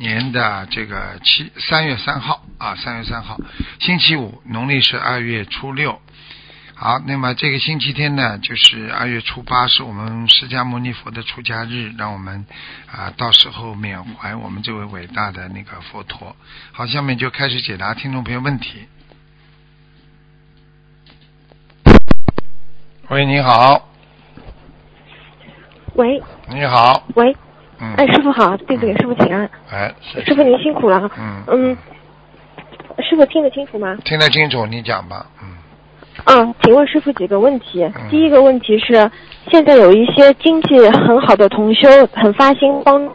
[0.00, 3.36] 年的这个七三月三号啊，三月三号，
[3.78, 6.00] 星期五，农历是二月初六。
[6.74, 12.46] 好，那么这个星期天呢，就是二月初八，是我们释迦牟尼佛的出家日，让我们
[12.90, 16.34] 啊，到时候缅怀我们这位伟大的那个佛陀。
[16.72, 18.88] 好，下面就开始解答听众朋友问题。
[23.10, 23.90] 喂，你好，
[25.96, 27.36] 喂你好，喂，
[27.80, 29.48] 嗯，哎，师傅好，弟子给师傅请安。
[29.70, 29.92] 哎，
[30.26, 31.10] 师傅您辛苦了。
[31.18, 31.76] 嗯嗯，
[32.98, 33.96] 师傅听得清楚吗？
[34.04, 35.48] 听得清楚，你讲吧，嗯，
[36.26, 37.84] 嗯，请问师傅几个问题。
[37.84, 39.10] 嗯第一个问题是，
[39.50, 43.08] 现在有一些经济很好的同修，很发心帮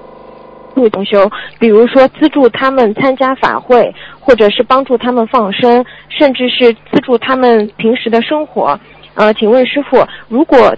[0.74, 1.30] 助同修，
[1.60, 8.80] 比如说资助他们参加法会，或者是帮助他们放生，甚至是资助他们平时的生活。
[9.14, 10.76] 呃，请问师傅，如果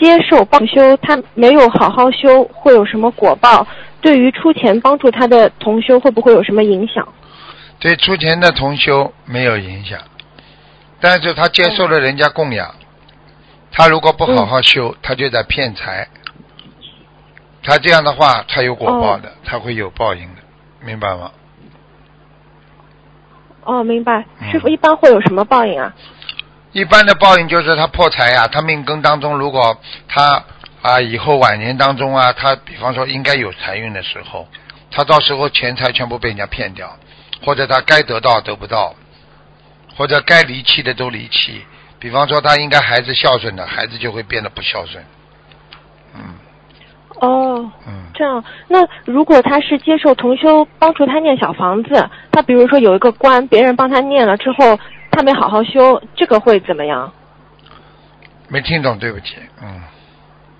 [0.00, 3.66] 接受帮修，他没有好好修，会有什么果报？
[4.00, 7.06] 对于出钱帮助他的同修，会不会有什么影响？
[7.78, 9.98] 对出钱的同修没有影响，
[11.00, 12.74] 但是他接受了人家供养，
[13.72, 16.08] 他如果不好好修，他就在骗财。
[17.62, 20.42] 他这样的话，他有果报的，他会有报应的，
[20.84, 21.30] 明白吗？
[23.64, 24.24] 哦，明白。
[24.40, 25.94] 嗯师傅一般会有什么报应啊？
[26.74, 30.42] 一般的报应就是他破财呀、他命根当中如果他
[30.82, 34.48] 啊以后晚年当中啊，他比方说应该有财运的时候，
[34.90, 36.98] 他到时候钱财全部被人家骗掉，
[37.44, 38.92] 或者他该得到得不到，
[39.96, 41.62] 或者该离弃的都离弃。
[42.00, 45.02] 比方说他应该孩子孝顺的，孩子就会变得不孝顺。
[46.16, 46.20] 嗯
[47.20, 48.44] 哦，嗯，这样。
[48.66, 54.78] 那如果他是接受同修帮助他念小房子，他比如说有一个官，别人帮他念了之后，
[55.14, 57.12] 他没好好修，这个会怎么样？
[58.48, 59.36] 没听懂，对不起。
[59.62, 59.80] 嗯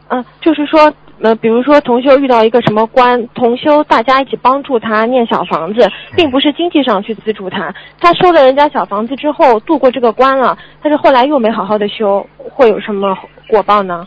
[0.09, 0.93] 嗯、就是说，
[1.23, 13.17] 呃，比如说同修遇到一个什么关，同修大家一起帮助他念小房子，并不是经济上去资助他，他收了人家小房子之后度过这个关了，但是后来又没好好的修，会有什么
[13.49, 14.07] 果报呢？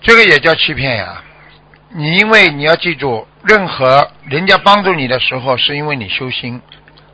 [0.00, 1.22] 这个也叫欺骗呀。
[1.94, 6.60] 你因为你要记住，任何人家帮助你的时候，是因为你修心，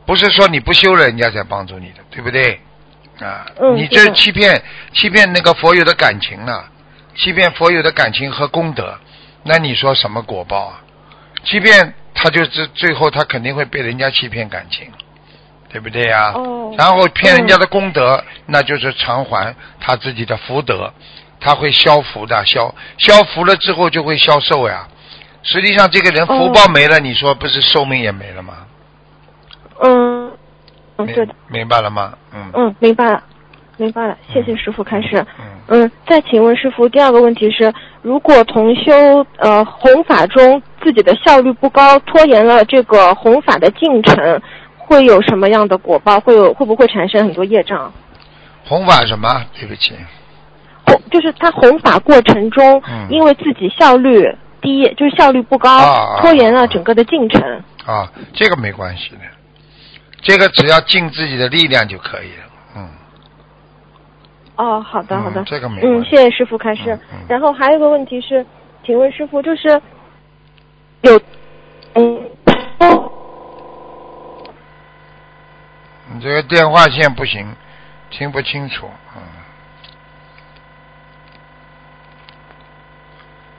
[0.09, 2.59] 不是说你不修了人家才帮助你的，对不对？
[3.19, 4.59] 啊，你这欺骗
[4.91, 6.65] 欺骗那个佛友的感情了，
[7.15, 8.97] 欺骗佛友的感情和功德，
[9.43, 10.81] 那你说什么果报啊？
[11.43, 14.91] 欺骗他就是最后他肯定会被人家欺骗感情，
[15.71, 16.31] 对不对呀？
[16.33, 20.91] 哦然后骗人家的功德，那就是偿还他自己的福德，
[21.39, 24.87] 他会消福的，消消福了之后就会消寿呀。
[25.43, 28.65] 实际上这个人福报没了，你说不是寿命也没了吗？
[31.05, 31.33] 嗯，对的。
[31.47, 32.13] 明白了吗？
[32.33, 33.23] 嗯嗯，明白了，
[33.77, 35.25] 明白了，谢谢师傅开始。
[35.39, 44.41] 嗯，嗯，再请问师傅，第二个问题是，如果同修呃弘法中自己的效率不高，拖延了这个弘法的进程，
[44.77, 46.19] 会有什么样的果报？
[46.19, 47.91] 会有会不会产生很多业障？
[48.65, 49.45] 弘法什么？
[49.57, 49.93] 对不起，
[50.85, 57.41] 弘就是他弘法过程中，嗯因为自己效率低，就是效率不高，拖延了整个的进程。
[57.85, 59.17] 啊，这个没关系的，
[60.21, 62.43] 这个只要尽自己的力量就可以了。
[62.75, 62.89] 嗯，
[64.57, 66.93] 哦，好的，嗯好的，这个没嗯，谢谢师傅开示。
[66.93, 68.45] 嗯嗯然后还有一个问题是，
[68.85, 69.81] 请问师傅，就是
[71.01, 71.19] 有，
[71.95, 72.29] 嗯，
[76.11, 77.55] 你这个电话线不行，
[78.09, 78.89] 听不清楚。
[79.15, 79.21] 嗯，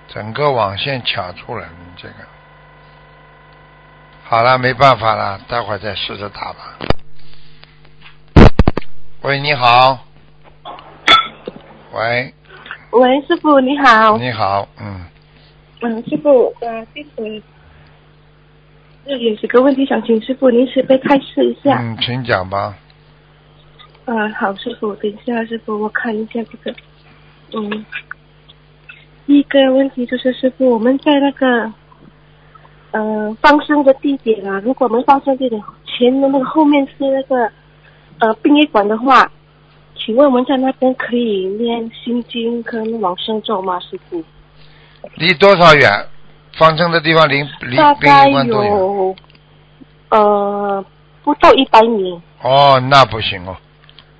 [0.09, 2.15] 整个网线卡住了，你这个。
[4.30, 6.78] 好了，没办法了，待会儿再试着打吧。
[9.22, 10.06] 喂，你好。
[11.92, 12.32] 喂，
[12.92, 14.16] 喂，师傅你好。
[14.18, 15.04] 你好，嗯，
[15.80, 17.42] 嗯，师傅，呃，弟子
[19.04, 21.80] 这有几个问题想请师傅您慈悲开示一下。
[21.80, 22.78] 嗯，请讲吧。
[24.04, 26.72] 嗯、好，师傅，等一下，师傅，我看一下这个。
[27.53, 27.84] 嗯，
[29.27, 31.72] 第一个问题就是师傅，我们在那个
[32.92, 37.51] 呃放生的地点啊，如果我们放生地点前的那个后面是那个
[38.19, 39.31] 呃殡仪馆的话，
[39.97, 44.22] 请问我们在那边可以念心经跟往生咒吗，师傅？
[45.15, 46.07] 离多少远？
[46.59, 48.72] 放生的地方离离殡仪馆多远？
[48.77, 49.16] 有
[50.10, 50.84] 呃
[51.22, 52.21] 不到一百米。
[52.42, 53.57] 哦，那不行哦，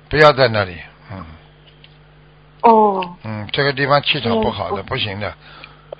[0.09, 0.77] 不要在那里，
[1.11, 1.25] 嗯
[2.61, 5.33] 哦，嗯，这个地方气场嗯不好的，我不行的。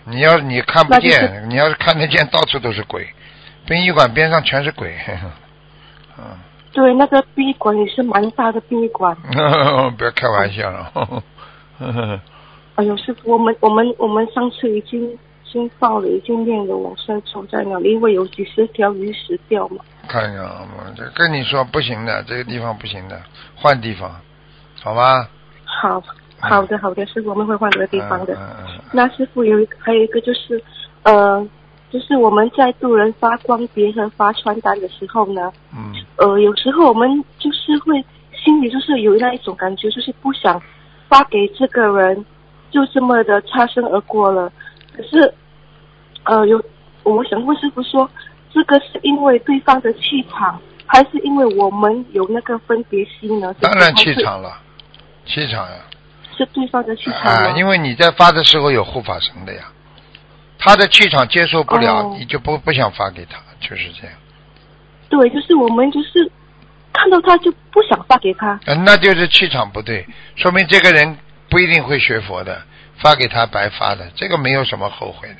[0.05, 3.07] 你要你看不那就是见，你要是看得见，到处都是鬼，
[3.67, 4.95] 殡仪馆边上全是鬼，
[6.17, 6.25] 嗯。
[6.73, 9.13] 对，那个殡仪馆也是蛮大的殡仪馆。
[9.97, 11.21] 不要开玩笑了。
[12.75, 15.17] 哎呦，师傅，我们我们我们上次已经已
[15.51, 19.83] 经报了，已经念了往生咒在那里，因为有几十条鱼死掉嘛。
[20.07, 20.85] 看见了吗？
[20.95, 23.21] 这跟你说不行的，这个地方不行的，
[23.53, 24.09] 换地方，
[24.81, 25.27] 好吗？
[25.65, 26.01] 好，
[26.39, 28.33] 好的好的，师傅，我们会换个地方的。
[28.33, 30.61] 嗯嗯嗯那师傅有一个还有一个就是，
[31.03, 31.47] 呃，
[31.89, 38.03] 就是我们在渡人发光碟和发传单的时候呢，嗯呃，有时候我们就是会
[38.43, 40.61] 心里就是有那一种感觉，就是不想
[41.07, 42.25] 发给这个人，
[42.69, 44.51] 就这么的擦身而过了。
[44.95, 45.33] 可是，
[46.23, 46.61] 呃，有
[47.03, 48.09] 我想问师傅说，
[48.53, 53.53] 这个是因为对方的气场，还是因为我们有那个分别心呢？
[53.61, 54.57] 当然气场了，
[55.25, 55.77] 气场呀，
[56.35, 59.63] 是对方的气场啊，因为你在发的时候有护法神的呀，
[60.57, 64.15] 他的气场接受不了，哦你就不不想发给他，就是这样。
[65.09, 66.31] 对，就是我们就是
[66.93, 68.59] 看到他就不想发给他。
[68.65, 70.05] 嗯，那就是气场不对，
[70.35, 71.17] 说明这个人
[71.49, 72.61] 不一定会学佛的，
[72.97, 75.35] 发给他白发的，这个没有什么后悔的。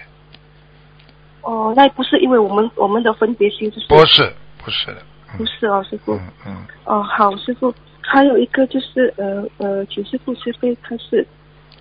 [1.42, 4.34] 哦，那不是因为我们我们的分别心，就是不是，
[4.64, 4.98] 不是的。
[5.34, 6.14] 嗯不是哦，师傅。
[6.16, 7.74] 嗯嗯，哦，好，师傅。
[8.12, 11.26] 还有一个就是呃呃，请师傅慈悲，他是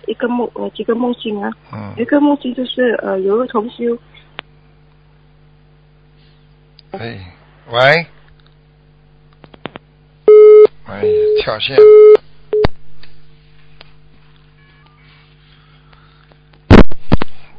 [0.07, 1.93] 一个梦呃几个梦境啊，嗯。
[1.97, 3.97] 一个梦境就是呃有一个同修，
[6.91, 7.19] 哎，
[7.69, 8.05] 喂，
[10.85, 11.03] 哎，
[11.43, 11.75] 跳线。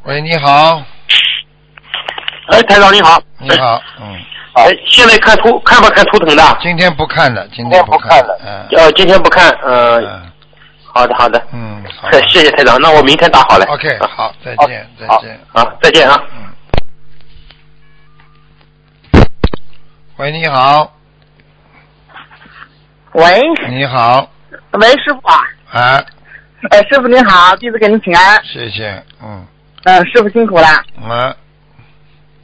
[0.04, 0.82] 喂，你好，
[2.46, 3.22] 哎，台长你好。
[3.38, 4.18] 你好，嗯，
[4.54, 6.42] 哎，现在看图看不看图腾的？
[6.60, 8.38] 今天不看了，今今天不看了。
[8.44, 9.48] 嗯呃，今天不看。
[9.62, 10.22] 呃，嗯
[10.94, 11.42] 好的好的。
[11.52, 12.18] 嗯，好吧。
[12.28, 13.64] 谢谢台长，那我明天打好了。
[13.66, 15.40] OK，啊好，再见，再见。
[15.54, 16.22] 好，再见啊。
[16.34, 16.52] 嗯。
[20.18, 20.92] 喂，你好，
[23.12, 23.40] 喂，
[23.70, 24.28] 你好，
[24.72, 25.40] 喂，师傅啊，
[25.72, 26.04] 啊，
[26.70, 28.38] 哎，师傅您好，弟子给您请安。
[28.44, 29.46] 谢谢，嗯，
[29.84, 30.68] 嗯、师傅辛苦了。
[30.68, 31.34] 啊，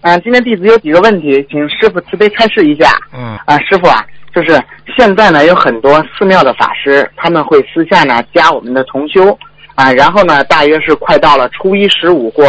[0.02, 2.90] 嗯、今天弟子有几个问题，请师傅慈悲开示一下。
[3.12, 4.62] 嗯，啊，师傅啊，就是
[4.96, 9.36] 现在呢，有很多寺庙的法师，他们会私下呢加我们的同修
[9.74, 12.46] 啊，然后呢，大约是快到了初一十五或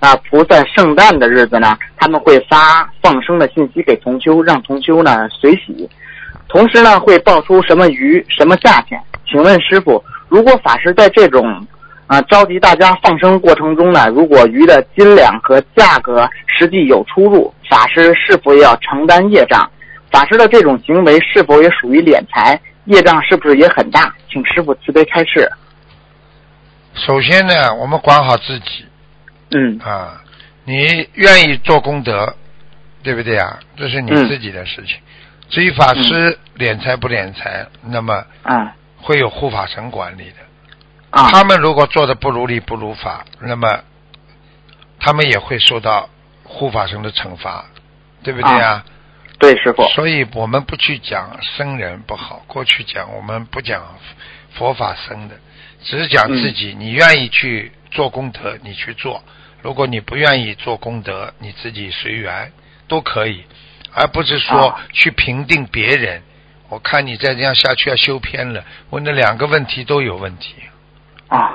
[0.00, 5.88] 啊菩萨圣诞的日子呢，他们会发放生的信息给同修，让同修呢随喜，
[6.48, 9.00] 同时呢会爆出什么鱼、什么价钱。
[9.30, 11.64] 请问师傅，如果法师在这种
[12.08, 19.70] 啊召集大家放生过程中呢，如果鱼的斤两和价格实际有出入，法师是否也要承担业障？
[20.10, 22.58] 法师的这种行为是否也属于敛财？
[22.86, 24.14] 业障是不是也很大？
[24.30, 25.46] 请师傅慈悲开示。
[26.94, 28.86] 首先呢，我们管好自己
[29.50, 30.18] 嗯啊，
[30.64, 32.34] 你愿意做功德，
[33.02, 33.60] 对不对啊？
[33.76, 34.96] 这是你嗯自己的事情。
[35.50, 40.47] 至于法师敛财不敛财，那么啊会有护法神管理的。
[41.10, 43.80] 啊他们如果做的不如理不如法，那么
[45.00, 46.08] 他们也会受到
[46.44, 47.64] 护法神的惩罚，
[48.22, 48.84] 对不对啊？
[49.38, 49.84] 对，师傅。
[49.90, 53.82] 所以我们不去讲僧人不好，过去讲我们不讲
[54.52, 55.36] 佛法僧的，
[55.84, 56.74] 只是讲自己。
[56.76, 59.22] 你愿意去做功德，你去做；
[59.62, 62.52] 如果你不愿意做功德，你自己随缘
[62.88, 63.44] 都可以，
[63.94, 66.22] 而不是说啊去评定别人。
[66.68, 70.54] 我看你再这样下去要修偏了，问的两个问题都有问题。
[71.28, 71.52] 啊，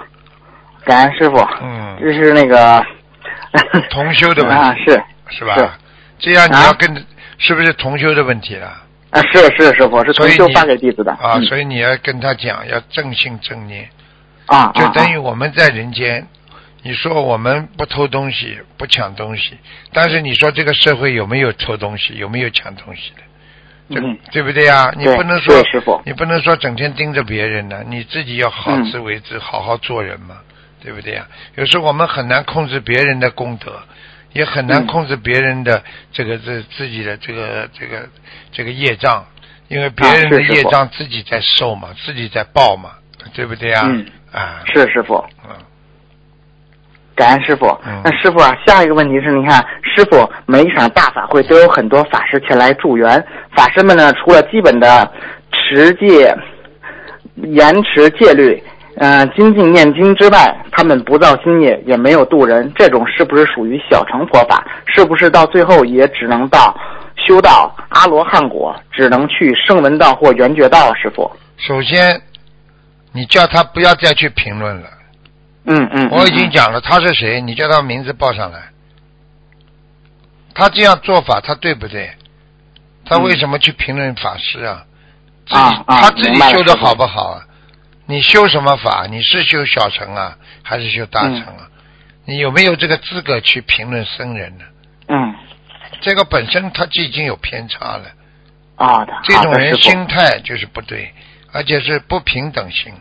[0.86, 1.38] 感恩师傅。
[1.62, 2.84] 嗯这是那个
[3.92, 5.56] 同修的问题啊，是是吧？
[5.56, 5.70] 是
[6.20, 7.06] 这样你啊要跟、
[7.38, 8.68] 是不是同修的问题了？
[9.12, 11.12] 啊，是是师傅，是同修发给弟子的。
[11.14, 13.90] 啊，嗯所以你要跟他讲，要正信正念，
[14.48, 16.28] 啊，就等于啊我们在人间。
[16.86, 19.58] 你说我们不偷东西，不抢东西，
[19.94, 23.22] 但是你说这个社会有没有偷东西，有没有抢东西的？
[23.94, 24.92] 对、嗯对不对呀？
[24.98, 30.38] 你不能说师傅你不能说整天盯着别人呢，你自己要好嗯自为之，好好做人嘛，
[30.82, 31.28] 对不对呀？
[31.56, 33.80] 有时候我们很难控制别人的功德，
[34.34, 38.10] 也很难嗯控制别人的这个这自己的这个这个
[38.52, 39.26] 这个业障，
[39.68, 42.92] 因为别人的业障自己在受嘛，自己在报嘛，
[43.34, 43.84] 对不对呀？
[43.86, 45.24] 嗯啊，是师傅。
[45.48, 45.56] 嗯
[47.16, 48.02] 感恩师傅嗯。
[48.04, 53.24] 那师傅啊，下一个问题是，你看，师傅每一场大法会都有很多法师前来助缘，
[53.56, 55.12] 法师们呢，除了基本的
[55.52, 56.36] 持戒、
[57.36, 58.62] 延持戒律，
[58.98, 64.66] 嗯、精进念经之外，他们不造新业，也没有渡人，这种是不是属于小乘佛法？
[64.86, 66.76] 是不是到最后也只能到
[67.16, 71.32] 修道阿罗汉果，只能去圣闻道或圆觉道啊，师傅。
[71.58, 72.22] 首先，
[73.14, 74.88] 你叫他不要再去评论了。
[75.66, 78.70] 嗯嗯，我已经讲了他是谁，你叫他名字报上来。
[80.54, 82.12] 他这样做法，他对不对？
[83.06, 84.86] 他为什么去评论法师啊？
[85.46, 87.46] 自己他自己修的好不好啊？
[88.06, 89.08] 你修什么法？
[89.10, 91.70] 你是修小乘啊，还是修大乘啊？
[92.26, 94.66] 你有没有这个资格去评论僧人呢？
[95.08, 95.36] 嗯
[96.02, 98.06] 这个本身他就已经有偏差了，
[98.76, 101.14] 啊的，这种人心态就是不对，
[101.54, 102.94] 而且是不平等心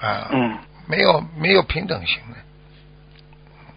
[0.00, 2.36] 啊，嗯，没有没有平等性的。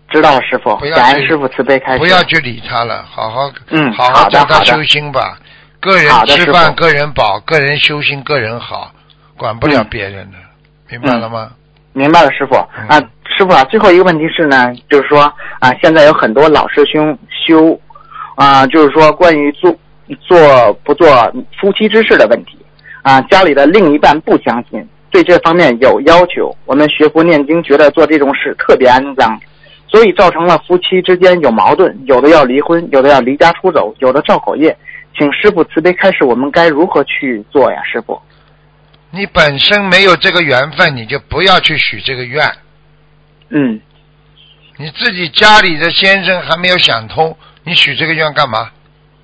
[0.09, 1.99] 知道了，师傅不要，感恩师傅慈悲开示。
[1.99, 5.37] 不要去理他了，好好嗯好好的好的教他修心吧。
[5.79, 8.91] 个人吃饭，个人饱，个人修心，个人好，
[9.37, 10.37] 管不了嗯别人的，
[10.89, 11.51] 明白了吗？
[11.93, 12.99] 明白了，师傅嗯啊，
[13.37, 15.21] 师傅啊，最后一个问题是呢，就是说
[15.59, 17.79] 啊，现在有很多老师兄修
[18.35, 19.77] 啊，就是说关于做
[20.19, 21.07] 做不做
[21.59, 22.57] 夫妻之事的问题
[23.03, 26.55] 啊，家里的另一半不相信，对这方面有要求。
[26.65, 29.39] 我们学佛念经，觉得做这种事特别肮脏，
[29.87, 34.77] 所以造成了夫妻之间有矛盾，有的要离婚，有的要离家出走，有的造口业。
[35.17, 37.81] 请师傅慈悲开示，我们该如何去做呀？
[37.83, 38.21] 师傅，
[39.11, 42.49] 你本身没有这个缘分，你就不要去许这个愿。
[43.49, 43.81] 嗯
[44.77, 48.69] 你自己家里的先生还没有想通，你许这个愿干嘛？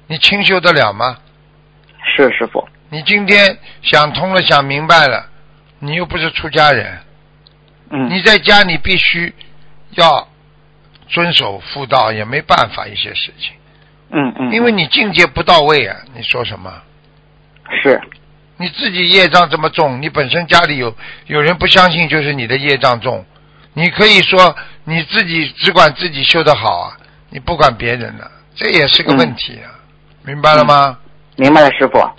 [0.08, 1.18] 你清修得了吗？
[2.04, 5.28] 是师傅，你今天想通了，想明白了，
[5.80, 7.00] 你又不是出家人，
[7.90, 9.34] 嗯你在家你必须
[9.92, 10.28] 要
[11.08, 13.54] 遵守妇道，也没办法一些事情，
[14.12, 15.98] 嗯嗯，因为你境界不到位啊！
[16.16, 16.72] 你说什么？
[17.84, 18.02] 是
[18.58, 20.96] 你自己业障这么重，你本身家里有
[21.28, 23.26] 有人不相信，就是你的业障重。
[23.74, 24.56] 你可以说
[24.86, 26.98] 你自己只管自己修得好啊，
[27.30, 29.76] 你不管别人的，这也是个问题啊，
[30.24, 30.98] 明白了吗？
[31.38, 32.00] 明白了，师傅。
[32.00, 32.14] 啊，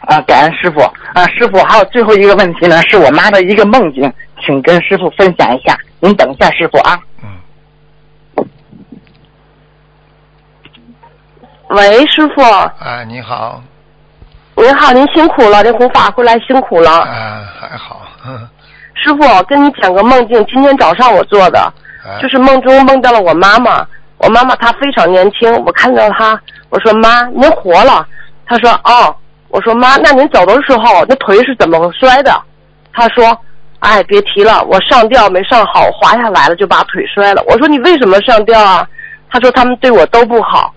[0.00, 0.80] 啊，感恩师傅
[1.14, 5.76] 啊，师傅，还有最后一个问题呢，是我妈的一个梦境，请跟师傅分享一下。
[6.00, 7.00] 您等一下，师傅啊。
[7.22, 8.46] 嗯，
[11.70, 13.62] 喂，师傅，啊，你好，
[14.54, 16.90] 您好，您辛苦了，这弘法回来辛苦了。
[16.90, 18.48] 啊，还好，哼
[18.94, 23.86] 师傅，跟你讲个梦境，今天早上我做的，啊，就是梦中梦到了我妈妈。
[24.18, 28.06] 我妈妈她非常年轻，我看到她，我说妈，您活了。
[28.48, 29.14] 他说哦，
[29.48, 32.32] 我说妈，那您走的时候那腿是怎么摔的？
[32.92, 33.38] 他说，
[33.80, 37.42] 哎，别提了，我上吊没上好，滑下来了就把腿摔了。
[37.46, 38.88] 我说你为什么上吊啊？
[39.30, 40.74] 他说他们对我都不好。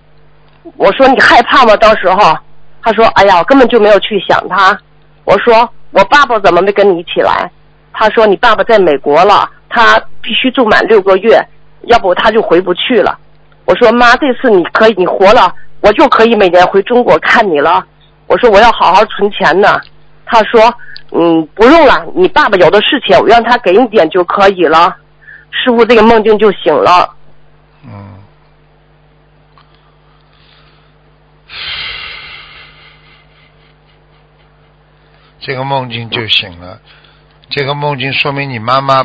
[0.75, 1.75] 我说你害怕吗？
[1.77, 2.37] 到时候，
[2.83, 4.77] 他说哎呀，我根本就没有去想他。
[5.23, 7.49] 我说我爸爸怎么没跟你一起来？
[7.93, 11.41] 他说你爸爸在美国了，他必须住满六个月，
[11.83, 13.17] 要不他就回不去了。
[13.65, 17.85] 我说妈，这次你可以，你活了，我就可以每年回中国看你了。
[18.27, 19.81] 我说我要好好存钱呢。
[20.25, 20.73] 他说
[21.11, 24.95] 嗯不用了，你爸爸有的是钱，我让他给你点就可以了。
[25.49, 27.13] 师傅这个梦境就醒了。
[27.85, 28.21] 嗯，
[35.39, 36.79] 这个梦境就醒了。
[37.49, 39.03] 这个梦境说明你妈妈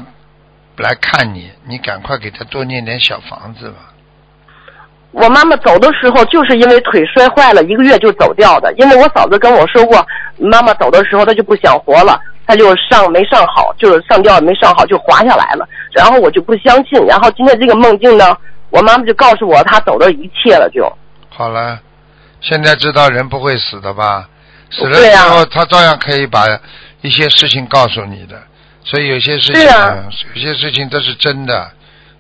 [0.77, 3.96] 来看你，你赶快给她多念点小房子吧。
[5.13, 8.73] 我妈妈走的时候就是因为腿摔坏了，一个月就走掉的。
[8.77, 10.07] 因为我嫂子跟我说过，
[10.39, 15.67] 妈妈走的时候她就不想活了，她就上没上好，就是上吊没上好就滑下来了。
[15.93, 18.37] 然后我就不相信，然后今天这个梦境呢，
[18.71, 20.87] 我妈妈就告诉我她走的一切了就。
[21.31, 21.81] 好了，
[22.41, 24.29] 现在知道人不会死的吧？
[24.71, 26.45] 死了之后，他照样可以把
[27.01, 28.37] 一些事情告诉你的。
[28.85, 29.63] 所以有些事情，
[30.35, 31.71] 有些事情都是真的，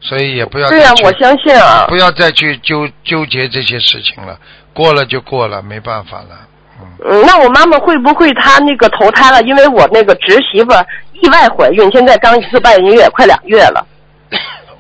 [0.07, 1.87] 所以也不要对呀、再去我相信啊。
[1.89, 4.39] 不要再去纠纠结这些事情了，
[4.73, 6.47] 过了就过了，没办法了。
[6.81, 9.43] 嗯，嗯，那我妈妈会不会她那个投胎了？
[9.43, 10.71] 因为我那个侄媳妇
[11.13, 13.85] 意外怀孕，现在刚一次半月，快两月了。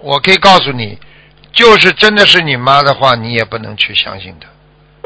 [0.01, 0.99] 我可以告诉你，
[1.53, 4.47] 就是真的是你妈的话，你也不能去相信她。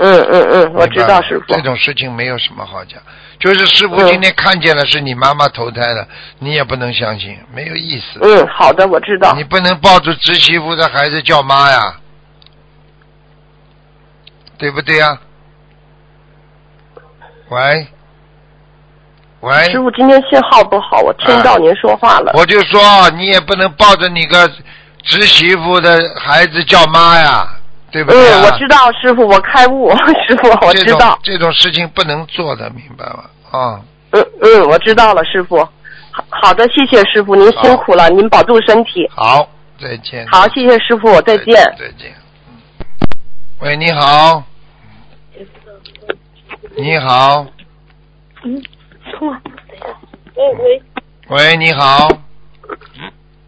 [0.00, 1.60] 嗯嗯嗯，我知道师傅这。
[1.60, 3.00] 种事情没有什么好讲，
[3.38, 8.18] 就是师傅嗯今天看见了是你妈妈投胎的，你也不能相信，没有意思。
[8.22, 9.44] 嗯，好的，我知道你。
[9.44, 11.96] 不能抱着侄媳妇的孩子叫妈呀，
[14.56, 15.18] 对不对呀？
[17.50, 17.86] 喂，
[19.40, 22.32] 喂，师傅今天信号不好，我听到您说话了。
[22.36, 22.80] 我就说
[23.16, 24.48] 你也不能抱着你个
[25.02, 27.48] 侄媳妇的孩子叫妈呀，
[27.90, 28.40] 对不对、啊？
[28.40, 29.90] 嗯，我知道，师傅，我开悟，
[30.26, 31.18] 师傅，我知道。
[31.22, 33.24] 这种事情不能做的，明白吗？
[33.50, 33.80] 啊、
[34.12, 35.58] 嗯嗯，我知道了，师傅。
[36.12, 39.08] 好好的，谢谢师傅，您辛苦了，您保重身体。
[39.14, 39.48] 好，
[39.80, 40.26] 再见。
[40.28, 41.54] 好，谢谢师傅，再见。
[41.78, 42.12] 再见。
[42.48, 42.56] 嗯
[43.60, 44.42] 喂，你好。
[46.76, 47.44] 你好，
[48.44, 48.62] 嗯，
[49.12, 49.86] 通了，等一下。
[50.36, 50.82] 喂喂
[51.28, 52.08] 喂，你好，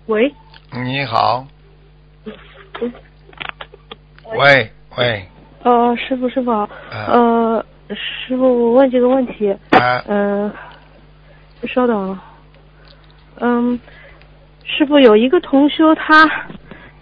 [0.07, 0.35] 喂，
[0.73, 1.47] 你好，
[2.25, 2.93] 嗯
[4.37, 5.25] 喂喂，
[5.63, 6.51] 呃，师傅师傅。
[6.51, 7.07] 好，啊。
[7.09, 10.51] 呃，师傅我问几个问题，啊，嗯、
[11.65, 12.11] 稍等。
[12.11, 12.23] 啊，
[13.41, 13.79] 嗯，
[14.65, 16.29] 师傅有一个同修他。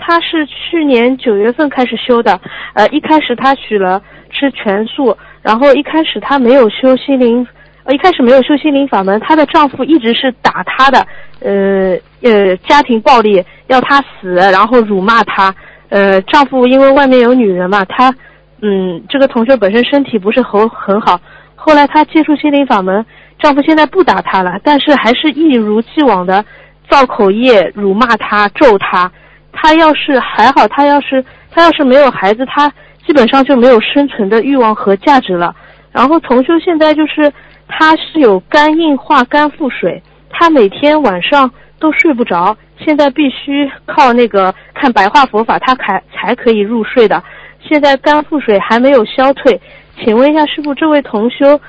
[0.02, 2.40] 他是去年九月份开始修的，
[2.72, 7.46] 呃，一开始他许了吃全素，然后一开始他没有修心灵，
[7.84, 11.06] 呃，一开始没有修心灵法门，她的丈夫一直是打她的，
[11.40, 15.54] 呃呃，家庭暴力，要她死，然后辱骂她，
[15.90, 18.14] 呃，丈夫因为外面有女人嘛，他，
[18.62, 21.20] 嗯，这个同学本身身体不是很很好，
[21.54, 23.04] 后来她接触心灵法门，
[23.38, 26.44] 丈夫现在不打她了，但是还是一如既往的
[26.88, 29.10] 造口业，辱骂她，咒她。
[29.52, 32.72] 她要是还好，她要是她要是没有孩子，她
[33.04, 35.52] 基本上就没有生存的欲望和价值了。
[35.90, 37.32] 然后同修现在就是
[37.66, 47.22] 她是有肝硬化、肝腹水，她每天晚上都睡不着，现在必须靠那个看白话佛法，他才才可以入睡的。
[47.62, 49.60] 现在肝腹水还没有消退，
[50.02, 51.60] 请问一下师傅，这位同修，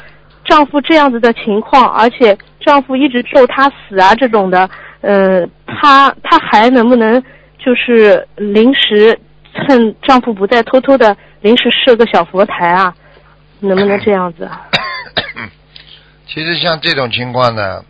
[0.46, 4.70] 丈夫这样子的情况，而且丈夫一直咒她死啊这种的，
[5.02, 7.22] 呃，她她还能不能？
[7.64, 9.20] 就是临时
[9.54, 12.92] 趁丈夫不在，偷偷的临时设个小佛台啊，
[13.60, 14.50] 能不能这样子？
[16.26, 17.84] 其实像这种情况呢，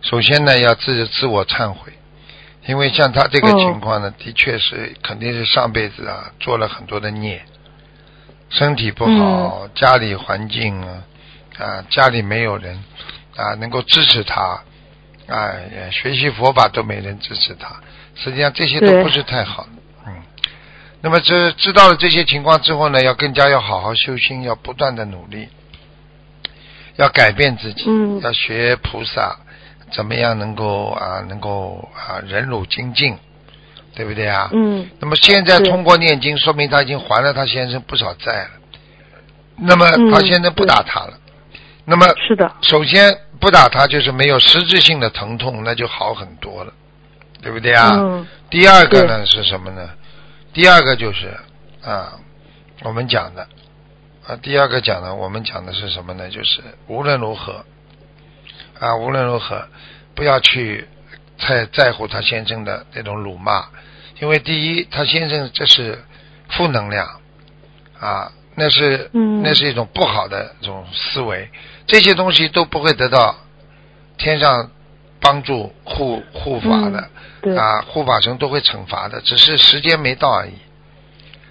[0.00, 1.92] 首先呢要自自我忏悔，
[2.68, 7.42] 因为像他这个情况呢，的确是肯定是上辈子啊做了很多的孽，
[8.50, 11.02] 身体不好，家里环境啊
[11.58, 12.84] 啊家里没有人
[13.34, 14.60] 啊能够支持他，
[15.28, 15.50] 啊
[15.90, 17.80] 学习佛法都没人支持他。
[18.14, 19.66] 实际上这些都不是太好，
[20.06, 20.12] 嗯。
[21.00, 25.48] 那么这知道了这些情况之后呢，要更加要好好修心，要不断的努力，
[26.96, 29.38] 要改变自己，嗯，要学菩萨，
[29.92, 33.16] 怎么样能够啊能够啊忍辱精进，
[33.94, 34.50] 对不对啊？
[34.52, 34.88] 嗯。
[35.00, 38.50] 那么现在通过念经，说明他已经还了他先生不少债了。
[39.56, 41.18] 那么他现在不打他了，
[41.84, 46.72] 那么是的，首先不打他就是没有实质性的疼痛，那就好很多了。
[47.40, 47.90] 对不对啊？
[47.92, 49.90] 嗯、第二个呢是什么呢？
[50.52, 51.32] 第二个就是
[51.84, 52.18] 啊，
[52.82, 53.46] 我们讲的
[54.26, 56.28] 啊，第二个讲的，我们讲的是什么呢？
[56.28, 57.64] 就是无论如何
[58.78, 59.68] 啊，无论如何
[60.14, 60.86] 不要去
[61.38, 63.66] 太在乎他先生的那种辱骂，
[64.20, 66.04] 因为第一，他先生这是
[66.48, 67.20] 负能量
[67.98, 71.50] 啊，那是、嗯、那是一种不好的这种思维，
[71.86, 73.36] 这些东西都不会得到
[74.16, 74.70] 天上
[75.20, 77.10] 帮助护护法的。
[77.42, 80.54] 嗯、啊，护法神都会惩罚的，只是时间没到而已。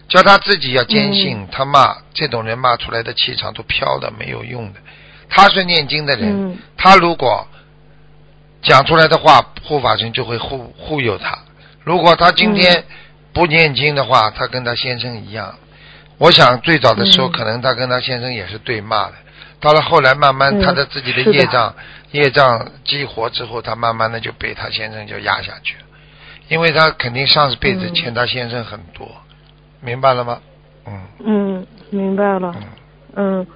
[0.10, 4.80] 叫他自己要坚信，嗯、他骂这种人骂出来的气场都飘的，没有用的。
[5.30, 7.48] 他是念经的人，嗯、他如果
[8.62, 11.38] 讲出来的话，护法神就会护护佑他。
[11.84, 12.84] 如果他今天
[13.34, 15.56] 不念经的话，他跟他先生一样。
[16.18, 19.14] 我想最早的时候，可能他跟他先生也是对骂的。
[19.60, 21.74] 到了后来，慢慢他的自己的业障、
[22.12, 25.84] 业障激活之后，他慢慢的就被他先生就压下去了，
[26.48, 29.10] 因为他肯定上辈子欠他先生很多，
[29.82, 30.40] 明白了吗？
[30.88, 31.02] 嗯。
[31.24, 32.54] 嗯，明白了。
[32.56, 32.64] 嗯，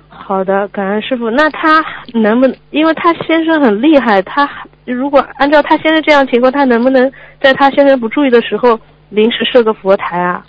[0.09, 1.29] 好的，感恩师傅。
[1.31, 1.83] 那他
[2.13, 2.57] 能不能？
[2.69, 4.49] 因为他先生很厉害，他
[4.85, 7.11] 如果按照他先生这样情况，他能不能
[7.41, 10.45] 在他先生不注意的时候临时设个佛台啊？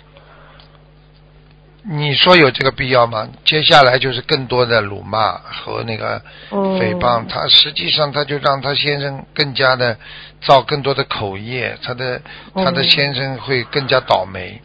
[1.85, 3.27] 你说有这个必要吗？
[3.43, 9.97] 接下来就是更多的辱骂和那个诽谤，哦、他实际上他就让他先生更加的
[10.41, 12.21] 造更多的口业，他的、
[12.53, 14.61] 哦、他的先生会更加倒霉，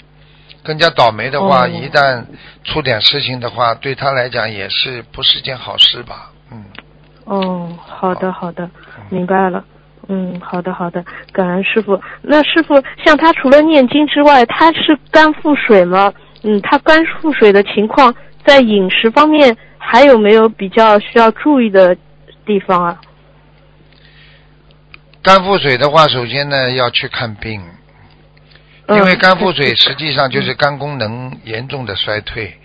[0.69, 2.23] 更加倒霉的话，哦、一旦
[2.63, 6.31] 出点事情的话，对他来讲也是不是件好事吧？
[6.53, 6.63] 嗯。
[7.25, 8.69] 哦，好的好的，
[9.09, 9.65] 明白了。
[10.09, 11.03] 嗯，好的好的，
[11.33, 11.99] 感恩师傅。
[12.21, 16.13] 那师傅，像他除了念经之外，他是肝腹水吗？
[16.43, 21.97] 嗯，他肝腹水的情况，在饮食方面还有没有比较需要注意的
[22.45, 23.01] 地方啊？
[25.23, 27.63] 肝腹水的话，首先呢要去看病，
[28.89, 32.59] 因为肝腹水实际上就是肝功能严重的衰退，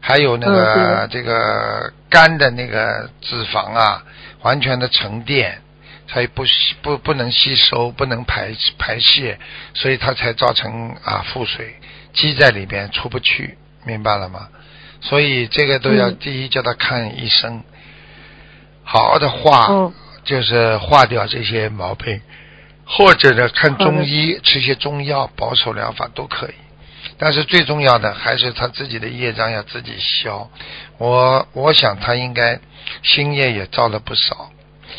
[0.00, 4.02] 还有那个、嗯、这个肝的那个脂肪啊，
[4.42, 5.60] 完全的沉淀，
[6.06, 6.44] 它也不
[6.82, 9.38] 不不能吸收，不能排排泄，
[9.74, 11.74] 所以它才造成啊腹水。
[12.14, 14.48] 积在里边出不去，明白了吗？
[15.00, 17.62] 所以这个都要、嗯、第一叫他看医生，
[18.82, 19.92] 好好的化，哦、
[20.24, 22.20] 就是化掉这些毛病，
[22.88, 26.54] 或者呢看中医，吃些中药保守疗法都可以。
[27.18, 30.48] 但是最重要的还是他自己的业障要自己消。
[30.98, 32.58] 我我想他应该
[33.02, 34.50] 心业也造了不少，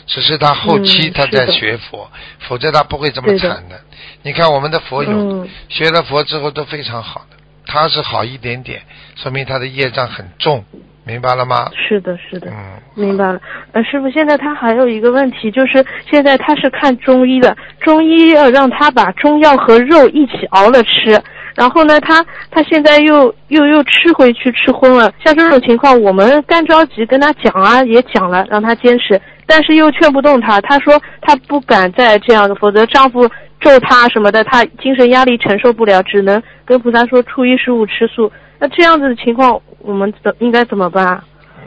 [0.06, 2.10] 只是他后期嗯他在学佛，
[2.47, 3.82] 否则他不会这么惨的。
[4.21, 8.84] 你看我们的佛友、嗯学了佛之后都非常好的，他是好一点点，
[9.15, 10.65] 说明他的业障很重，
[11.10, 11.67] 明白了吗？
[11.76, 12.52] 是的，是的。
[12.52, 13.41] 嗯，明白了，
[13.72, 21.19] 呃，师傅，现在他还有一个问题，就是现在他是看中医的，中医要让他把中药和肉一起熬了吃，
[21.56, 33.28] 然后呢，他他现在又又又吃回去吃荤了，像这种情况，我们干着急跟他讲啊，也讲了，让他坚持，但是又劝不动他，他说他不敢再这样的，否则丈夫
[33.60, 38.32] 咒他什么的，他精神压力承受不了，只能跟菩萨说初一十五吃素。
[38.62, 41.24] 那这样子的情况，我们怎应该怎么办啊？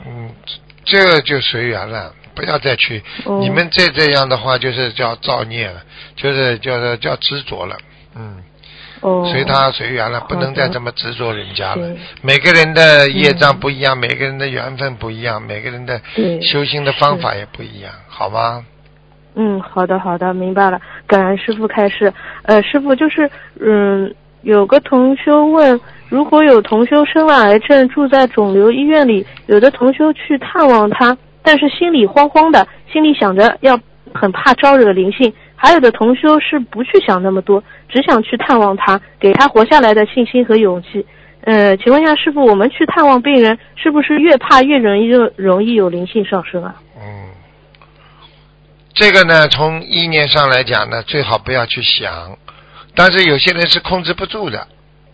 [0.06, 0.30] 嗯，
[0.84, 3.02] 这就随缘了，不要再去。
[3.24, 5.82] 哦你们再这样的话，就是叫造孽了，
[6.16, 7.76] 就是叫做叫执着了。
[8.16, 8.42] 嗯，
[9.00, 11.96] 哦，随他随缘了，不能再这么执着人家了。
[12.22, 16.00] 每个人的业障不一样，每个人的缘分不一样，每个人的
[16.42, 18.64] 修行的方法也不一样，好吗？
[19.34, 20.78] 嗯，好的好的，明白了。
[21.06, 22.12] 感恩师傅开示。
[22.42, 33.78] 呃，师傅就是，嗯，有个同修问，如果有同修生了癌症，住在肿瘤医院里，有的同修去探望他，但是心里慌慌的，心里想着要
[34.12, 41.06] 很怕招惹灵性；还有的同修是不去想那么多，只想去探望他，给他活下来的信心和勇气。
[41.44, 46.74] 呃，请问一下师傅，我们去探望病人，是不是越怕越容易容易有灵性上升啊？
[46.96, 47.30] 嗯，
[48.92, 52.38] 这个呢，从意念上来讲呢，最好不要去想，
[52.94, 54.66] 但是有些人是控制不住的，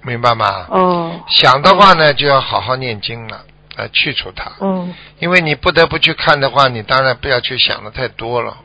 [0.02, 0.66] 明白吗？
[0.70, 3.40] 哦，想的话呢，就要好好念经了，
[3.76, 4.50] 来去除它。
[4.60, 8.56] 嗯因为你不得不去看的话，你当然不要去想的太多了，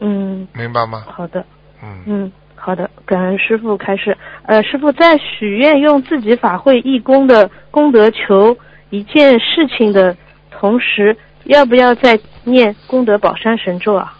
[0.00, 0.46] 嗯。
[0.52, 1.04] 明白吗？
[1.08, 1.44] 好的，
[1.82, 4.16] 嗯，嗯，好的，感恩师傅开始。
[4.44, 8.56] 呃，师傅在许愿用自己法会义工的功德求
[8.90, 10.16] 一件事情的
[10.50, 14.16] 同时，要不要再念功德宝山神咒啊？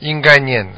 [0.00, 0.72] 应该念的。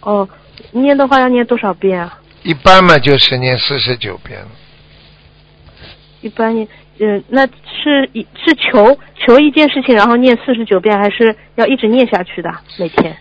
[0.00, 0.28] 哦，
[0.72, 2.18] 念的话要念多少遍啊？
[2.42, 4.40] 一般嘛就是念四十九遍，
[6.22, 6.66] 一般念，
[6.98, 12.50] 呃，那是一是求求一件事情，然后念四十九遍，还是要一直念下去的？
[12.78, 13.16] 每天？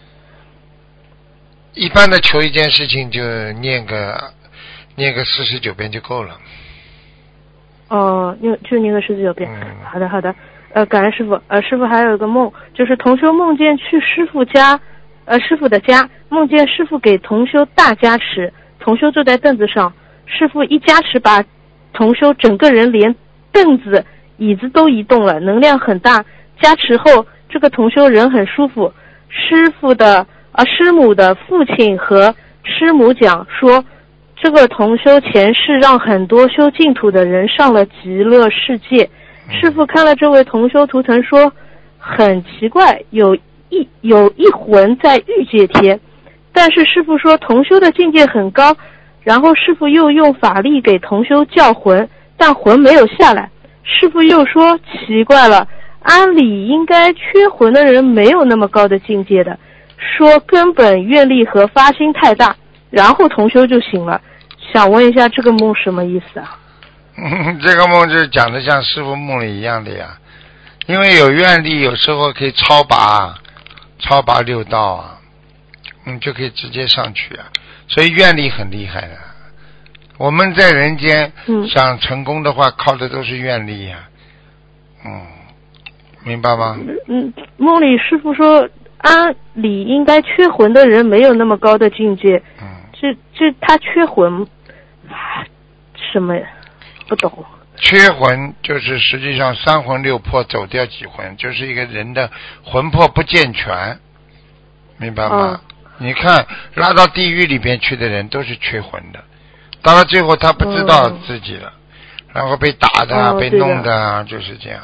[1.74, 3.22] 一般的求一件事情就
[3.60, 4.34] 念个
[4.96, 6.38] 念个四十九遍就够了。
[7.90, 9.50] 哦，念就念个十九遍。
[9.52, 10.34] 嗯好的，好的。
[10.72, 11.40] 呃，感恩师傅。
[11.48, 14.80] 呃，师傅还有一个梦，就是同修梦见去师傅家，
[15.30, 19.94] 呃，师傅的家，梦见师傅给同修大加持，同修坐在凳子上，
[20.26, 21.44] 师傅一加持，把
[21.94, 23.16] 同修整个人连
[23.52, 24.04] 凳子、
[24.38, 26.26] 椅子都移动了，能量很大。
[26.60, 28.92] 加持后，这个同修人很舒服。
[29.28, 33.86] 师傅的啊，师母的父亲和师母讲说，
[34.36, 39.08] 这个同修前世让很多修净土的人上了极乐世界。
[39.52, 41.54] 师傅看了这位同修图腾说，
[42.00, 43.38] 很奇怪，有
[43.70, 46.00] 一有一魂在欲界天，
[46.52, 48.76] 但是师傅说同修的境界很高，
[49.22, 53.50] 然后师傅又用法力给同修叫魂，但魂没有下来。
[53.84, 55.68] 师傅又说奇怪了，
[56.02, 59.58] 按理应该缺魂的人没有那么高的境界的，
[59.98, 62.56] 说根本愿力和发心太大，
[62.90, 64.22] 然后同修就醒了。
[64.72, 66.58] 想问一下这个梦什么意思啊？
[67.62, 70.18] 这个梦就是讲的像师傅梦里一样的呀，
[70.86, 73.34] 因为有愿力，有时候可以超拔，
[74.00, 75.20] 超拔六道啊，
[76.06, 77.46] 你，就可以直接上去啊，
[77.88, 79.18] 所以愿力很厉害的。
[80.18, 84.10] 我们在人间嗯想成功的话，靠的都是愿力呀、
[85.06, 85.28] 嗯，
[86.24, 86.78] 明白吗？
[87.08, 94.44] 嗯，梦里师傅说，按理应该缺魂的人没有那么高的境界，嗯，这这他缺魂，
[95.10, 95.46] 啊
[96.12, 96.36] 什么
[97.08, 97.46] 不懂？
[97.80, 102.30] 缺魂就是实际上三魂六魄走掉几魂，就是一个人的
[102.64, 104.00] 魂魄不健全，
[104.98, 105.62] 明白吗？
[105.98, 109.24] 你看拉到地狱里边去的人都是缺魂的，
[109.82, 111.74] 到了最后他不知道自己了，
[112.34, 114.80] 然后被打的啊、被弄的啊，就是这样。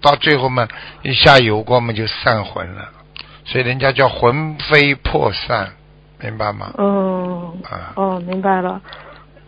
[0.00, 0.66] 到最后嘛，
[1.02, 2.88] 一下油锅嘛就散魂了，
[3.44, 5.72] 所以人家叫魂飞魄散，
[6.20, 6.72] 明白吗？
[6.76, 8.80] 嗯，啊，哦，明白了。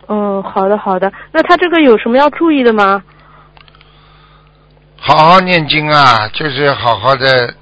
[0.07, 1.11] 嗯，好的好的。
[1.31, 3.03] 那他这个有什么要注意的吗？
[4.97, 7.53] 好好念经啊，就是好好的，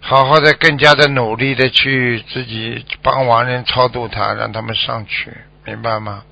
[0.00, 5.30] 好好的，更加的努力的去自己帮亡人超度他，让他们上去，
[5.64, 6.22] 明白吗？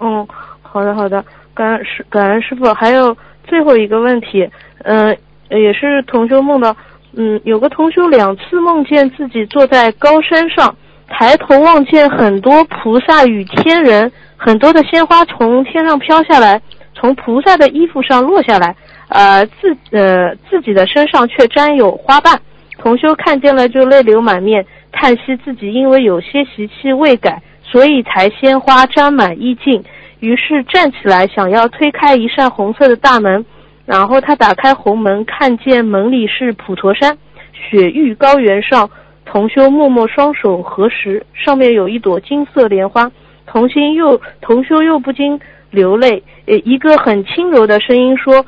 [0.00, 0.26] 嗯，
[0.60, 2.74] 好的好的，感恩师感恩师傅。
[2.74, 4.50] 还有最后一个问题，
[4.84, 5.16] 嗯、
[5.48, 6.76] 也是同修梦到，
[7.16, 10.76] 嗯，有个同修两次梦见自己坐在高山上，
[11.08, 16.60] 抬头望见很多菩萨与天人，很多的鲜花从天上飘下来，
[16.94, 18.74] 从菩萨的衣服上落下来，
[19.08, 22.38] 呃，自呃自己的身上却沾有花瓣。
[22.78, 29.82] 同修看见了就泪流满面，叹息自己因为有些习气未改，所以才鲜花沾满衣襟。
[30.20, 33.44] 于是站起来想要推开一扇红色的大门，
[33.84, 37.16] 然后他打开红门，看见门里是普陀山，
[37.52, 38.88] 雪域高原上，
[39.26, 43.10] 同修默默双手合十，上面有一朵金色莲花。
[43.44, 45.38] 同心又同修又不禁
[45.70, 46.22] 流泪。
[46.46, 48.46] 呃，一个很轻柔的声音说：“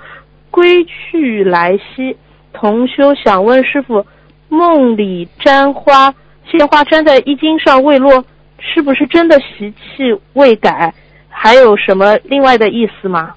[0.50, 2.16] 归去来兮。”
[2.54, 4.06] 同修想问师傅，
[4.48, 6.14] 梦里沾花
[6.50, 8.24] 鲜花沾在衣襟上未落，
[8.58, 10.92] 是不是真的习气未改？
[11.28, 13.34] 还有什么另外的意思吗？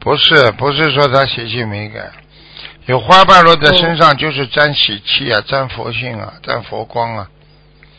[0.00, 2.10] 不是，不是说他习气没改，
[2.86, 7.28] 有花瓣落在身上就是沾喜气啊，沾佛性啊，沾佛光啊，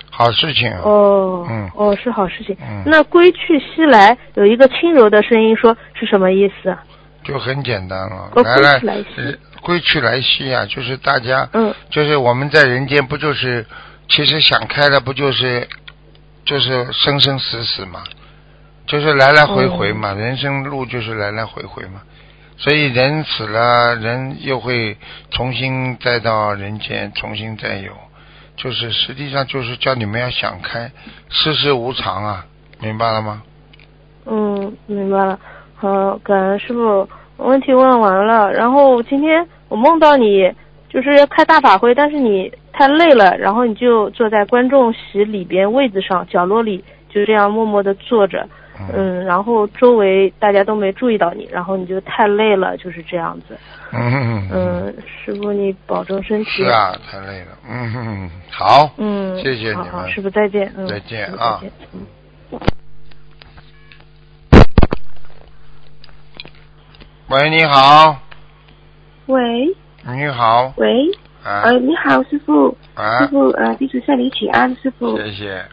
[0.10, 0.82] 好事情啊。
[0.84, 1.69] 哦，嗯。
[1.76, 2.56] 哦，是好事情。
[2.62, 2.84] 嗯。
[2.86, 6.84] 那归去西来有一个轻柔的声音说是什么意思啊？
[7.24, 13.65] 就很简单了，哦来来归去来兮呃归去来兮啊，就是大家，嗯，就是我们在人间不就是，
[14.08, 15.67] 其实想开了不就是，
[16.45, 18.04] 就是生生死死嘛，
[18.86, 20.15] 就是来来回回嘛，哦。
[20.15, 22.04] 人生路就是来来回回嘛，
[22.58, 24.98] 所以人死了，人又会
[25.30, 27.91] 重新再到人间，重新再有，
[28.56, 30.91] 就是实际上就是叫你们要想开，
[31.30, 32.46] 世事无常啊，
[32.80, 33.44] 明白了吗？
[34.26, 35.39] 嗯，明白了。
[35.76, 38.52] 好，感恩师傅，问题问完了。
[38.54, 40.50] 然后今天我梦到你
[40.89, 48.48] 就是要开大法会，但是你太累了，然后你就坐在观众席里边位子上角落里，就这样默默的坐着。
[48.93, 53.57] 嗯，然后周围大家都没注意到你，然后你就太累了，就是这样子。
[53.91, 54.47] 嗯。
[54.51, 56.49] 嗯，师傅你保重身体。
[56.49, 57.57] 是啊，太累了。
[57.67, 59.85] 嗯，好，嗯，谢谢你们。
[59.85, 60.71] 好好，师傅再见。
[60.77, 61.59] 嗯，再见啊。
[61.61, 62.59] 再见嗯。
[67.27, 68.17] 喂，你好，
[69.25, 69.75] 喂。
[70.07, 71.09] 你好，喂，
[71.43, 71.63] 啊。
[71.63, 73.21] 呃，你好，师傅，啊。
[73.21, 75.65] 师，傅，呃，弟子向你请安，师傅，谢谢，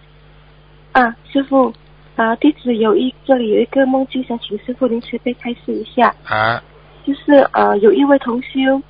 [0.92, 1.70] 啊，师傅，
[2.16, 6.62] 啊，弟子有一这里有一个梦境，想请师傅您慈悲开示一下，啊，
[7.04, 8.80] 就是呃，有一位同修，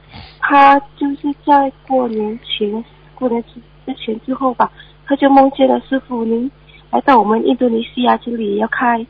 [0.41, 4.71] 他就是在过年前，过年之之前之后吧，
[5.07, 6.51] 他就梦见了师傅您
[6.91, 9.07] 来到我们印度尼西亚这里要开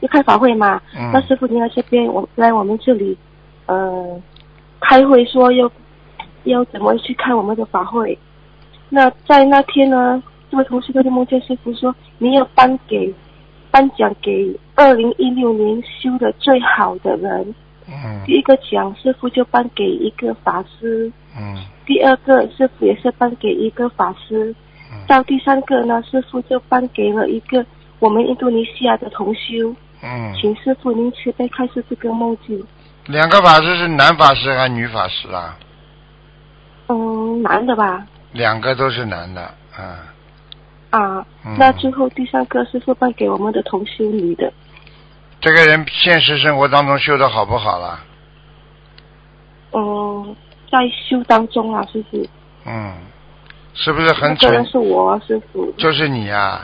[0.00, 1.10] 要开法会嘛，嗯。
[1.12, 3.18] 那师傅您来这边，我来我们这里，
[3.66, 4.22] 呃，
[4.80, 5.70] 开会说要
[6.44, 8.16] 要怎么去开我们的法会。
[8.88, 13.12] 那在那天呢，这位同事就梦见师傅说，您要颁给
[13.70, 17.54] 颁奖给二零一六年修的最好的人。
[17.88, 24.52] 嗯第一个奖师傅就颁给一个法师，嗯第二个师傅也是颁给一个法师，
[24.92, 27.64] 嗯到第三个呢，师傅就颁给了一个
[28.00, 29.74] 我们印度尼西亚的同修。
[30.02, 32.62] 嗯，请师傅您慈悲开示这个梦境。
[33.06, 35.56] 两个法师是男法师还是女法师啊？
[36.88, 38.04] 嗯，男的吧？
[38.32, 39.42] 两个都是男的，
[39.76, 40.12] 啊，
[40.90, 44.52] 啊，嗯那最后第三个是傅颁给我们的同修女的。
[45.40, 48.04] 这个人现实生活当中修的好不好啦？
[49.72, 50.34] 嗯，
[50.70, 52.26] 在修当中啊，师傅。
[52.64, 52.94] 嗯，
[53.74, 54.52] 是不是很蠢？
[54.52, 55.70] 那个是我啊，师傅。
[55.72, 56.62] 就是你呀、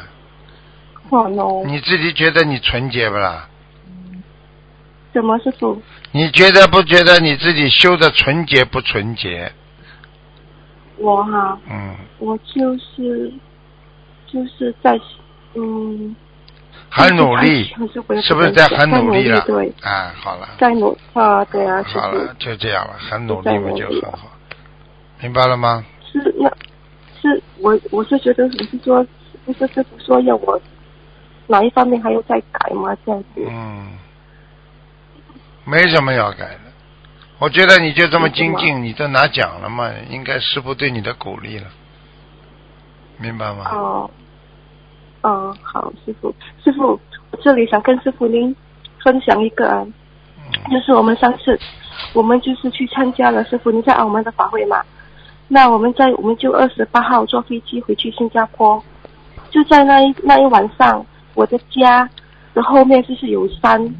[1.10, 3.48] 哦 no，你自己觉得你纯洁不啦？
[5.12, 5.80] 怎么师傅？
[6.12, 9.52] 你觉得不觉得你自己修的纯洁不纯洁？
[10.96, 13.32] 我哈、嗯，我就是
[14.32, 14.98] 就是在
[15.54, 16.16] 嗯，
[16.88, 17.64] 很努力，
[18.22, 19.40] 是不是在很努力了？
[19.42, 24.30] 对，啊，好了，在努啊，对啊，好了，就这样了，很努力嘛就很好，
[25.20, 25.84] 明白了吗？
[26.10, 26.48] 是那，
[27.20, 29.06] 是我我是觉得你是说，
[29.44, 30.58] 不是师傅说要我
[31.46, 32.96] 哪一方面还要再改吗？
[33.04, 33.46] 这样子。
[33.46, 33.88] 嗯，
[35.64, 36.60] 没什么要改的。
[37.38, 41.66] 我觉得你就这么精进，你都拿奖了嘛，应该师傅对你的鼓励了，
[43.18, 43.68] 明白吗？
[43.72, 44.10] 哦，
[45.22, 46.98] 哦，好，师傅，师傅，
[47.30, 48.54] 我这里想跟师傅您
[49.02, 49.92] 分享一个啊，嗯
[50.70, 51.58] 就是我们上次
[52.12, 54.82] 我们就是去参加了师傅您在澳门的法会嘛，
[55.48, 58.82] 那我们在我们就二十八号坐飞机回去新加坡，
[59.50, 61.04] 就在那一那一晚上，
[61.34, 62.08] 我的家
[62.52, 63.94] 的后面就是有山，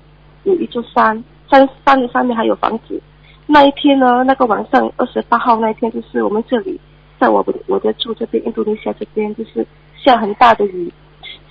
[0.45, 3.01] 有一座山，山山的上面还有房子。
[3.47, 6.81] 那一天呢，那个晚上二十八号那一天，就是我们这里，
[7.21, 10.93] 在我们我的住这边印度尼西亚这边，就是下很大的雨。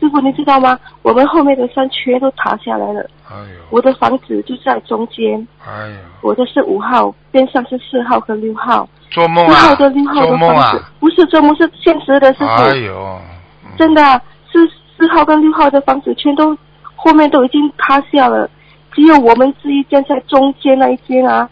[0.02, 0.78] 师傅，你知道吗？
[1.04, 8.90] 我们后面的山全都塌下来了，哎呦，我的房子就在中间，哎呦，我的是五号，边上是四号和六号。
[9.12, 12.46] 做梦啊四号的六，号的房子，啊，不是做梦，是现实的师傅。
[12.46, 13.20] 哎呦，
[13.64, 14.20] 嗯，真的啊
[14.52, 14.60] 是
[14.98, 16.58] 四号跟六号的房子全都
[16.96, 18.50] 后面都已经塌下了，
[18.92, 21.48] 只有我们这一间在中间那一间啊，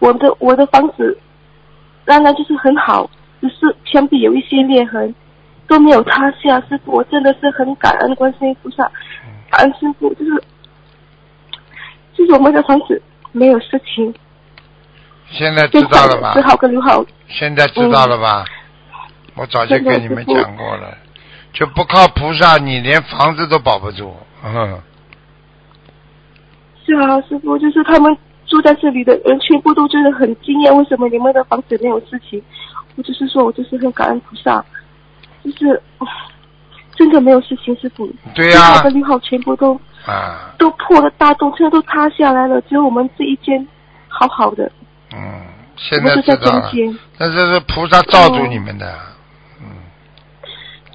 [0.00, 1.16] 我的我的房子
[2.04, 3.08] 当然就是很好，
[3.40, 5.14] 只是墙壁有一些裂痕，
[5.72, 6.60] 都没有塌下。
[6.68, 8.84] 师傅，我真的是很感恩观世音菩萨，
[9.50, 10.44] 感恩师傅，就是
[12.14, 13.00] 就是我们的房子
[13.32, 14.14] 没有事情，
[15.30, 16.42] 现在知道了吧四？
[16.42, 18.44] 号跟六号现在知道了吧？
[19.34, 20.94] 我早就跟你们讲过了，
[21.54, 24.14] 就不靠菩萨，你连房子都保不住。
[24.44, 24.78] 嗯，
[26.84, 28.14] 是啊，师傅，就是他们
[28.46, 32.42] 住在这里的人全部都觉得很惊讶，为什么你们的房子没有事情？
[32.94, 34.62] 我就是说我就是很感恩菩萨，
[35.44, 35.82] 就是
[36.94, 38.08] 真的没有事情，师傅。
[38.34, 39.74] 对呀四号跟六号全部都
[40.06, 43.66] 啊，都破了大洞，现在都塌下来了，只有我们这一间
[44.08, 44.70] 好好的，
[45.14, 45.18] 嗯，
[45.76, 46.70] 现在知道了。
[47.18, 48.94] 那这是菩萨罩住你们的。
[49.60, 49.66] 嗯，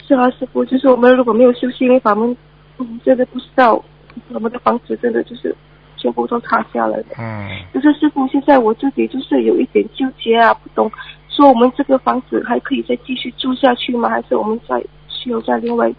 [0.07, 2.36] 是啊，师傅，就是我们如果没有修心灵法门，
[2.77, 3.83] 嗯，真的不知道
[4.29, 5.55] 我们的房子真的就是
[5.97, 7.05] 全部都塌下来了。
[7.17, 10.91] 嗯，就是师傅，现在我自己就是有一点纠结啊，不懂，
[11.38, 14.10] 说我们这个房子还可以再继续住下去吗？
[14.10, 15.93] 还是我们再需要再另外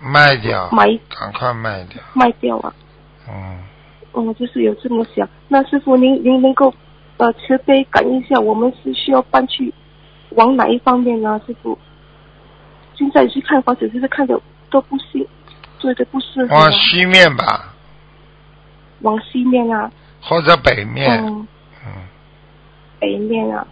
[0.00, 2.00] 卖掉，买赶快卖掉。
[2.14, 2.72] 卖掉啊？
[3.28, 3.58] 嗯，
[4.14, 5.28] 嗯，就是有这么想。
[5.48, 6.72] 那师傅，您您能够
[7.16, 9.74] 呃慈悲感应一下，我们是需要搬去
[10.30, 11.40] 往哪一方面呢？
[11.44, 11.76] 师傅，
[12.94, 15.26] 现在去看房子，就是看的都不行，
[15.80, 16.60] 对的不适合啊。
[16.60, 17.74] 往西面吧，
[19.00, 21.10] 往西面啊，或者北面。
[21.26, 21.48] 嗯，
[21.84, 21.92] 嗯，
[23.00, 23.66] 北面啊。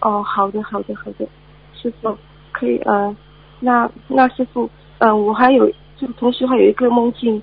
[0.00, 1.26] 哦，好的，好的，好的，
[1.74, 2.16] 师傅
[2.52, 3.14] 可以呃，
[3.60, 7.42] 那那师傅呃，我还有就同时还有一个梦境，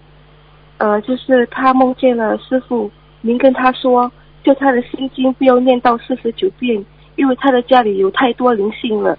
[0.78, 2.92] 呃，就是他梦见了师傅，
[3.22, 4.12] 您跟他说，
[4.44, 6.84] 就他的心经不要念到四十九遍，
[7.16, 9.18] 因为他的家里有太多灵性了。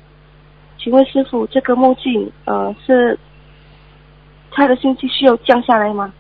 [0.79, 3.19] 请问师傅，这个梦境呃是
[4.51, 6.13] 他的心经需要降下来吗？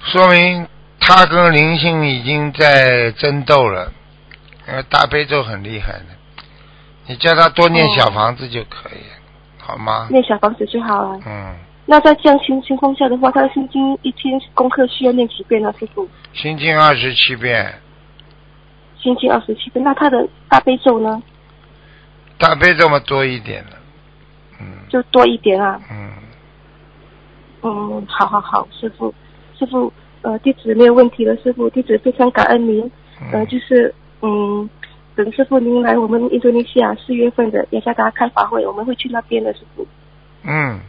[0.00, 0.66] 说明
[1.00, 3.92] 他跟灵性已经在争斗了，
[4.68, 6.06] 因为大悲咒很厉害的，
[7.06, 9.00] 你叫他多念哦小房子就可以，
[9.58, 10.08] 好吗？
[10.10, 11.20] 念小房子就好了。
[11.26, 11.54] 嗯，
[11.86, 15.72] 那在这样情情况下的话，他的心经一天功课需要念几遍呢？
[15.78, 17.74] 师傅，心经二十七遍，
[19.00, 21.22] 心经二十七遍，那他的大悲咒呢，
[22.38, 23.70] 大悲咒嘛多一点了，
[24.60, 25.80] 嗯就多一点啊。
[25.90, 26.10] 嗯，
[27.62, 29.14] 嗯，好好好，师傅，
[29.56, 32.82] 师傅，呃，弟子没有问题了，师傅，弟子非常感恩您。
[33.32, 34.68] 呃，嗯就是嗯，
[35.14, 39.86] 等师傅您来我们印度尼西亚四月份的雅加达开法会，我们会去那边的，师傅。
[40.44, 40.80] 嗯，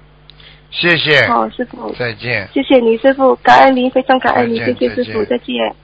[0.72, 2.48] 谢谢，好，师傅，再见。
[2.54, 5.76] 谢谢你，师傅，感恩您，非常感恩您，再见谢谢师傅，再再见。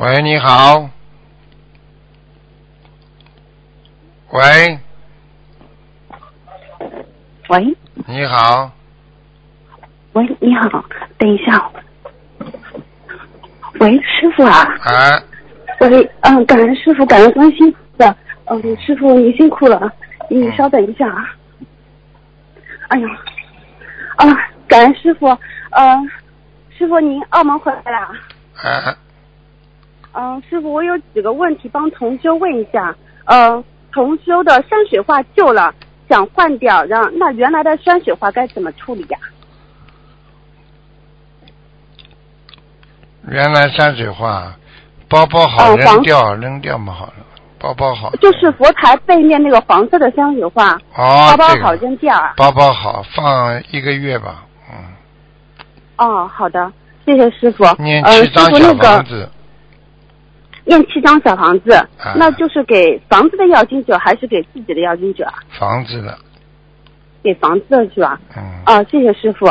[0.00, 0.90] 喂，你好。
[4.32, 4.78] 喂，
[7.48, 7.76] 喂
[8.08, 8.72] 你好，
[10.14, 10.84] 喂，你好，
[11.18, 11.70] 等一下。
[13.80, 15.20] 喂，师傅啊，啊，
[15.80, 19.92] 喂，嗯，感恩师傅，感恩观世音菩萨，嗯，师傅您辛苦了，
[20.30, 21.34] 你稍等一下啊。
[22.88, 23.08] 哎呀，
[24.16, 24.26] 啊，
[24.68, 25.26] 感恩师傅，
[25.70, 26.00] 呃，
[26.78, 28.08] 师傅您澳门回来啦？
[28.62, 28.96] 啊，
[30.12, 32.94] 嗯，师傅，我有几个问题帮同修问一下。
[33.24, 35.74] 呃，同修的山水画旧了，
[36.08, 39.18] 想换掉，让那原来的山水画该怎么处理呀、
[43.28, 44.54] 原来山水画，
[45.08, 47.14] 包包好扔掉，扔掉嘛好了，
[47.58, 48.10] 包包好。
[48.16, 52.34] 就是佛台背面那个黄色的山水画，哦，包包好扔掉啊。
[52.36, 54.76] 包包好，放一个月吧，嗯，
[55.96, 56.72] 哦，好的，
[57.06, 57.64] 谢谢师傅。
[57.78, 59.30] 念呃，七张小房子，
[60.64, 65.34] 念七张小房子，啊那就是给房子的要金者还是给自己的要金者啊？
[65.58, 66.18] 房子的，
[67.22, 68.20] 给房子的是吧？
[68.36, 69.46] 嗯，啊，谢谢师傅。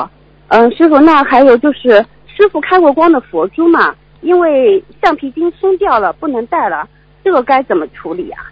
[0.49, 6.87] 嗯、师傅，那还有就是，师傅开过光的佛珠嘛，因为橡皮筋松掉了，不能戴了，
[7.23, 8.51] 这个该怎么处理啊、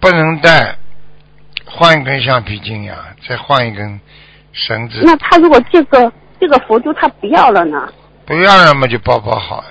[0.00, 0.76] 不能戴，
[1.64, 2.96] 换一根橡皮筋呀，
[3.28, 4.00] 再换一根
[4.52, 7.88] 绳子，那他如果这个这个佛珠他不要了呢，
[8.26, 9.64] 不要了嘛就包包好，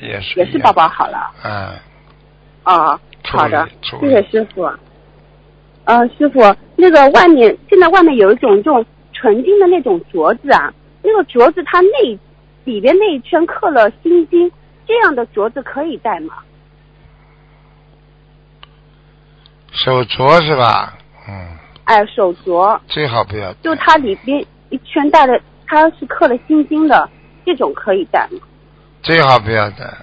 [0.00, 1.18] 也是也是包包好了。
[1.42, 1.80] 啊，
[2.64, 3.68] 哦，好的，
[4.00, 4.68] 谢谢师傅。
[5.84, 6.40] 呃，师傅，
[6.74, 10.72] 那个外面现在外面有一种这种纯金的那种镯子啊，
[11.06, 12.18] 那个镯子它内
[12.64, 14.50] 里边那一圈刻了心经，
[14.84, 16.34] 这样的镯子可以戴吗？
[19.70, 20.98] 手镯是吧？
[21.28, 23.52] 嗯，哎，手镯，最好不要。
[23.62, 27.08] 就它里边一圈戴的，它是刻了心经的，
[27.44, 28.40] 这种可以戴吗？
[29.00, 29.94] 最好不要戴。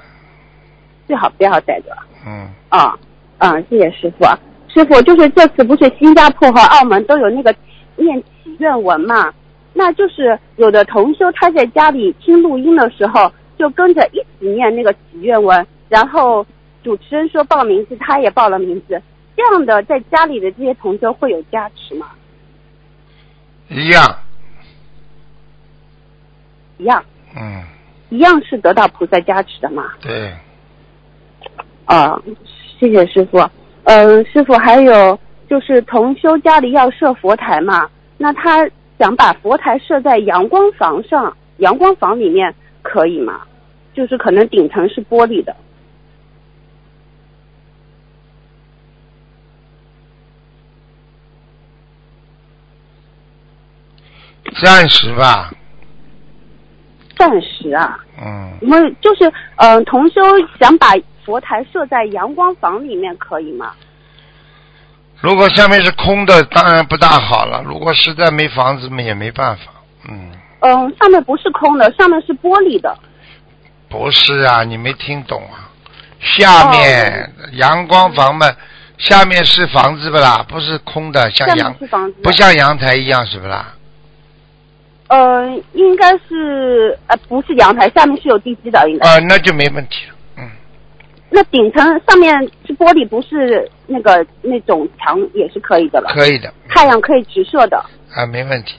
[1.05, 1.87] 最好不要戴着。
[2.25, 2.97] 嗯，啊，
[3.39, 4.25] 嗯，谢谢师傅。
[4.69, 7.53] 师傅，就是这次不是新加坡和澳门都有那个
[7.97, 9.33] 念祈愿文嘛？
[9.73, 16.45] 那就是有的同修他在家里听录音的时候，就跟着一起念那个祈愿文，然后
[16.83, 19.01] 主持人说报名字，他也报了名字。
[19.35, 22.11] 这样的在家里的这些同修会有加持吗？
[23.69, 24.15] 一样，
[26.77, 27.03] 一样，
[27.35, 27.63] 嗯，
[28.09, 29.85] 一样是得到菩萨加持的嘛？
[30.01, 30.31] 对，
[31.85, 32.21] 啊，
[32.79, 33.39] 谢谢师傅。
[33.85, 35.19] 嗯、师傅还有
[35.49, 38.69] 就是同修家里要设佛台嘛，那他
[38.99, 43.41] 想把佛台设在阳光房上，阳光房里面可以吗？
[43.93, 45.55] 就是可能顶层是玻璃的。
[54.61, 55.51] 暂时吧，
[57.17, 59.25] 暂时啊，嗯，我们就是
[59.57, 60.21] 嗯、呃同修
[60.59, 60.87] 想把
[61.25, 63.73] 佛台设在阳光房里面可以吗？
[65.23, 67.63] 如果下面是空的，当然不大好了。
[67.65, 69.71] 如果实在没房子嘛，也没办法。
[70.09, 72.93] 嗯，嗯、上面不是空的，上面是玻璃的。
[73.87, 75.71] 不是啊，你没听懂啊？
[76.19, 78.51] 下面、阳光房嘛，
[78.97, 80.45] 下面是房子不啦？
[80.45, 81.73] 不是空的，像阳。
[82.21, 83.73] 不像阳台一样是不啦？
[85.07, 89.07] 呃，应该是呃不是阳台，下面是有地基的，应该。
[89.07, 90.13] 啊、那就没问题了。
[91.35, 92.31] 那顶层上面
[92.67, 96.09] 是玻璃，不是那个那种墙也是可以的了。
[96.09, 97.77] 可以的，太阳可以直射的
[98.11, 98.73] 啊，没问题。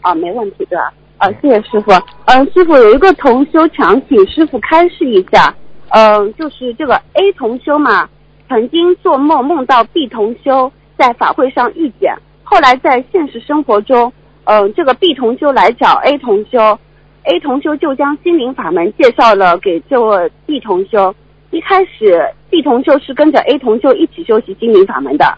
[0.00, 0.92] 啊，没问题对吧？
[1.18, 1.92] 啊，谢谢师傅。
[2.26, 5.52] 嗯、师傅有一个同修想请师傅开示一下，
[5.90, 8.08] 嗯、就是这个 A 同修嘛，
[8.48, 12.14] 曾经做梦梦到 B 同修在法会上遇见，
[12.44, 14.12] 后来在现实生活中，
[14.44, 16.78] 嗯、这个 B 同修来找 A 同修
[17.24, 21.14] ，A 同修就将心灵法门介绍了给这位 B 同修。
[21.52, 25.36] 一开始 B 同修是跟着 A 同修一起修习心灵法门的，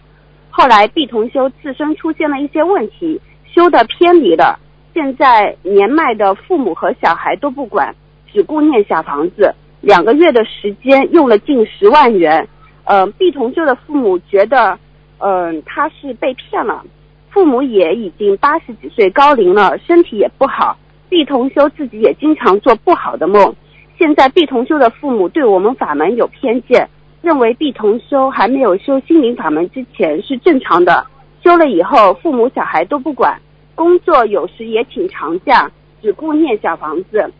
[0.49, 3.19] 后来 B 同修自身出现了一些问题，
[3.53, 4.57] 修的偏离了。
[4.93, 7.93] 现在年迈的父母和小孩都不管，
[8.31, 9.53] 只顾念小房子。
[9.81, 12.47] 两个月的时间用了近十万元。
[12.85, 14.79] 呃，B 同修的父母觉得，
[15.17, 16.81] 嗯、他是被骗了。
[17.29, 20.77] 父母也已经八十几岁高龄了，身体也不好。
[21.09, 23.53] B 同修自己也经常做不好的梦。
[23.97, 26.87] 现在 B 同修的父母对我们法门有偏见，
[27.21, 31.05] 认为 B 同修还没有修心灵法门之前是正常的，
[31.43, 33.39] 修了以后父母小孩都不管，
[33.73, 35.71] 工作有时也请长假，
[36.01, 37.31] 只顾念小房子。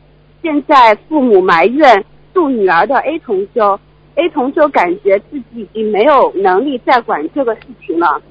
[0.41, 3.77] 现在父母埋怨度女儿的 A 同修
[4.15, 8.21] ，A 同修感觉自己已经没有能力再管这个事情了，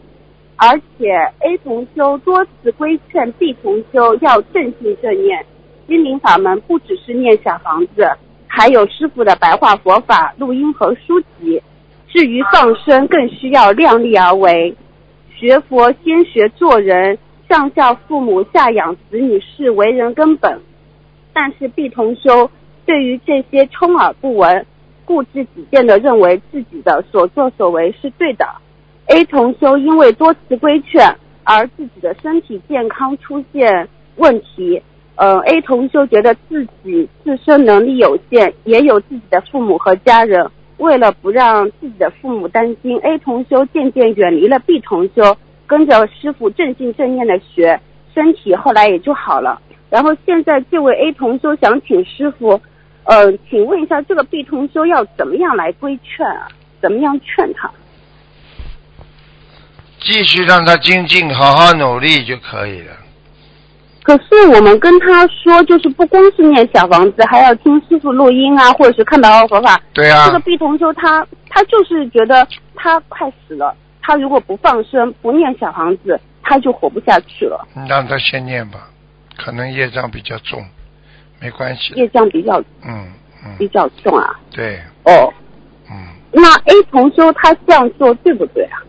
[0.56, 5.44] 而且 A 同修多次规劝 B 同修要正信正念。
[5.86, 8.08] 心灵法门不只是念小房子，
[8.46, 11.62] 还有师傅的白话佛法录音和书籍。
[12.08, 14.74] 至于放生，更需要量力而为。
[15.36, 17.18] 学佛先学做人，
[17.48, 20.60] 上孝父母，下养子女是为人根本。
[21.32, 22.50] 但是 B 同修
[22.86, 24.64] 对于这些充耳不闻、
[25.04, 28.46] 固执己见的认为自己的所作所为是对的。
[29.06, 34.80] A 同修因为多次规劝，而自己的身体健康出现问题。
[35.16, 40.50] 呃，A 同修觉得自己自身能力有限，也有自己的父母和家人。
[40.78, 45.36] 为了不让自己的父母担心，A 同修渐渐远离了 B 同修，
[45.66, 47.80] 跟着师傅正信正念的学，
[48.12, 49.60] 身体后来也就好了。
[49.88, 52.60] 然后现在这位 A 同修想请师傅，
[53.04, 56.48] 呃，请问一下，这个 B 同修要怎么样来规劝啊？
[56.82, 57.70] 怎么样劝他？
[60.00, 63.03] 继续让他精进，好好努力就可以了。
[64.04, 69.80] 可是我们跟他说，就是不光是念小房子，还要听师傅录音啊，或者是看白话佛法。
[69.94, 72.46] 对啊这个毕同修他他就是觉得
[72.76, 78.90] 他快死了，他如果不放生不念小房子，他就活不下去了，让他先念吧，
[79.38, 80.62] 可能业障比较重，
[81.40, 81.94] 没关系。
[81.94, 83.06] 业障比较嗯
[83.42, 84.38] 嗯，比较重啊。
[84.50, 85.32] 对，哦，
[85.90, 85.96] 嗯，
[86.30, 88.82] 那 A 同修他这样做对不对啊？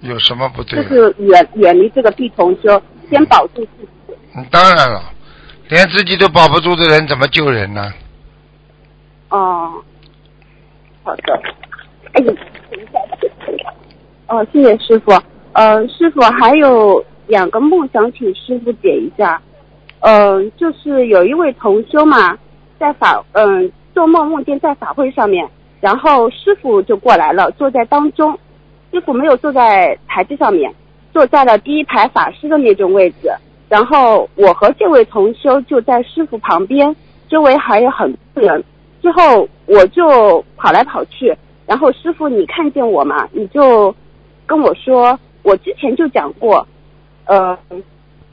[0.00, 0.88] 有什么不对就？
[0.88, 3.88] 是远远离这个 B 同修，先保住自己。
[4.36, 5.02] 嗯，当然了，
[5.68, 7.92] 连自己都保不住的人，怎么救人呢？
[9.30, 9.72] 哦，
[11.02, 11.42] 好的。
[12.12, 12.32] 哎呀，
[12.70, 12.98] 等一下，
[13.46, 13.72] 等一下。
[14.28, 15.12] 哦，谢谢师傅。
[15.52, 19.40] 呃，师傅还有两个梦想请师傅解一下。
[20.00, 22.36] 嗯、就是有一位同修嘛，
[22.78, 25.48] 在法嗯、做梦梦见在法会上面，
[25.80, 28.38] 然后师傅就过来了，坐在当中。
[28.92, 30.72] 师傅没有坐在台子上面，
[31.14, 33.32] 坐在了第一排法师的那种位置。
[33.68, 36.94] 然后我和这位同修就在师傅旁边，
[37.30, 38.62] 周围还有很多人。
[39.00, 41.34] 之后我就跑来跑去，
[41.66, 43.94] 然后师傅你看见我嘛，你就
[44.44, 46.66] 跟我说，我之前就讲过，
[47.26, 47.56] 呃，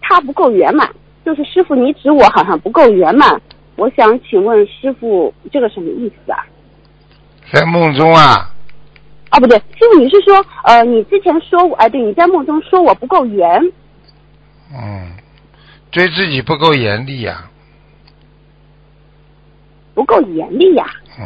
[0.02, 0.90] 他不够圆满，
[1.26, 3.42] 就是师傅你指我好像不够圆满，
[3.76, 6.40] 我想请问师傅这个什么意思啊？
[7.52, 8.50] 在梦中啊，
[9.32, 13.62] 啊，不对，师傅你是说，呃，你之前说我，哎，对，你在梦中说我不够圆，
[14.74, 15.10] 嗯，
[15.90, 17.50] 对自己不够严厉呀、
[19.94, 20.86] 不够严厉呀、
[21.18, 21.26] 嗯，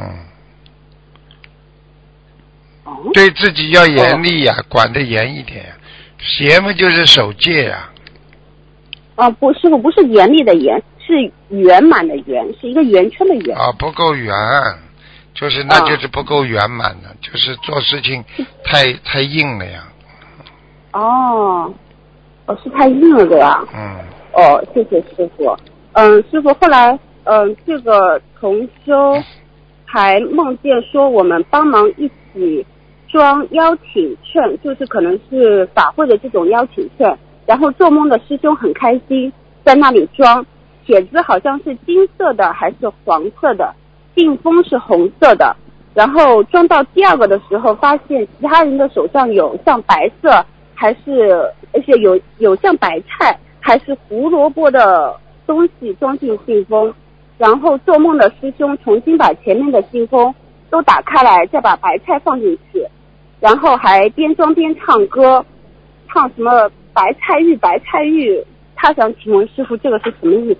[2.83, 5.75] 哦，对自己要严厉呀、管得严一点呀、
[6.19, 7.89] 邪嘛就是守戒呀、
[9.15, 13.57] 啊，不，师傅不是严厉的严，是圆满的圆，是一个圆圈的圆。
[13.57, 14.31] 啊，不够圆，
[15.35, 18.23] 就是那就是不够圆满的，就是做事情
[18.63, 19.83] 太太硬了呀。
[20.93, 21.73] 哦，
[22.45, 23.61] 哦，是太硬了的呀。
[23.73, 23.99] 嗯，
[24.33, 25.55] 哦，谢谢师傅。
[25.91, 29.21] 嗯，师傅后来，嗯，这个同修
[29.83, 32.65] 还梦见说我们帮忙一起
[33.09, 37.17] 装邀请券，就是可能是法会的这种邀请券。
[37.45, 39.31] 然后做梦的师兄很开心，
[39.63, 40.45] 在那里装，
[40.85, 43.75] 帖子好像是金色的还是黄色的，
[44.15, 45.55] 信封是红色的。
[45.93, 56.93] 然后装到第二个的时候，发现其他人的手上有像白色，还是而且有有像白菜，还是胡萝卜的东西装进信封。
[57.37, 60.33] 然后做梦的师兄重新把前面的信封
[60.69, 62.85] 都打开来，再把白菜放进去，
[63.39, 65.45] 然后还边装边唱歌，
[66.07, 68.41] 唱什么白菜玉白菜玉。
[68.75, 70.59] 他想请问师傅，这个是什么意思？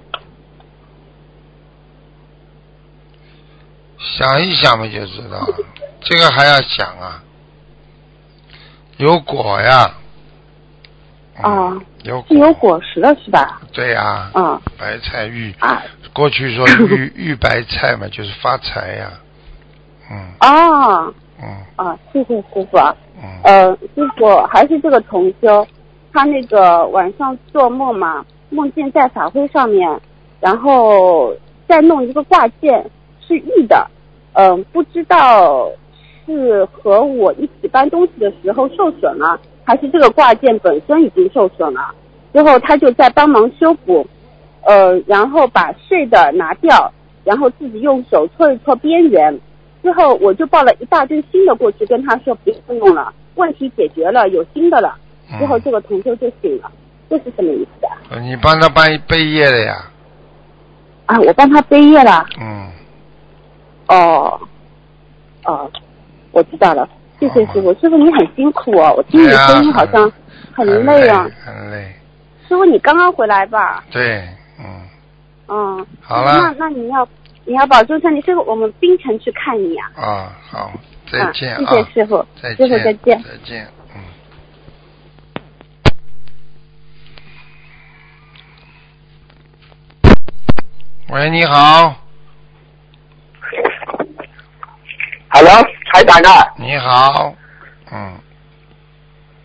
[3.97, 5.37] 想一想嘛就知道。
[5.39, 5.47] 了，
[6.01, 7.23] 这个还要想啊，
[8.97, 9.91] 有果呀，
[11.41, 11.73] 啊，
[12.03, 13.61] 有是有果实的是吧？
[13.73, 14.61] 对呀、嗯。
[14.77, 15.81] 白菜玉，啊。
[16.13, 19.11] 过去说玉 玉白菜嘛，就是发财呀、
[20.11, 20.33] 嗯。
[20.39, 21.65] 啊嗯。
[21.75, 21.97] 啊！
[22.13, 22.95] 谢谢师傅啊。
[23.17, 23.23] 嗯。
[23.43, 25.67] 呃，师傅还是这个重修，
[26.13, 29.99] 他那个晚上做梦嘛，梦见在法会上面，
[30.39, 31.33] 然后
[31.67, 32.89] 再弄一个挂件，
[33.27, 33.87] 是玉的，
[34.33, 35.69] 嗯、不知道
[36.25, 41.93] 是和我一起搬东西的时候受损了，还是这个挂件本身已经受损了。
[42.33, 44.05] 之后他就在帮忙修补，
[44.63, 46.91] 呃，然后把碎的拿掉，
[47.23, 49.39] 然后自己用手搓一搓边缘。
[49.81, 54.95] 之后我就抱了一大堆新的过去，跟他说不用用了，问题解决了，有新的了。
[55.39, 56.71] 之后这个同修就醒了，
[57.09, 57.97] 这是什么意思啊？
[58.09, 59.75] 嗯，你帮他搬背业了呀？
[61.05, 62.25] 啊，我帮他背业了。
[62.41, 62.67] 嗯，
[63.87, 64.39] 哦，
[65.45, 65.71] 哦，
[66.31, 66.87] 我知道了，
[67.19, 67.73] 谢谢师傅。
[67.79, 70.11] 师傅你很辛苦哦，我听你的声音好像
[70.53, 71.27] 很累啊。
[71.43, 71.93] 很累。
[72.47, 73.83] 师傅你刚刚回来吧？
[73.91, 74.27] 对，
[74.59, 74.81] 嗯，
[75.47, 75.87] 嗯。
[76.01, 77.07] 好了那那你要
[77.45, 80.71] 你要保重身体，师傅，我们冰城去看你呀、啊，好，
[81.11, 84.01] 再见啊，谢谢师傅再师傅再见再见，嗯。
[91.09, 91.95] 喂，你好，
[95.35, 95.51] Hello，
[95.91, 97.35] 台长啊，你好，
[97.91, 98.17] 嗯，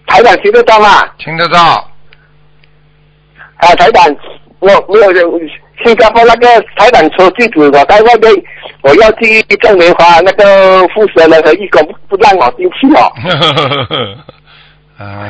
[0.07, 0.87] 台长听得到吗？
[1.19, 1.59] 听得到，
[3.57, 4.07] 啊，台长，
[4.61, 5.41] 我我有
[5.85, 8.33] 新加坡那个台长说地址，我在外面，
[8.83, 13.13] 我要去种棉花那个负责人和义工不不让我进去哦。
[14.97, 15.29] 啊，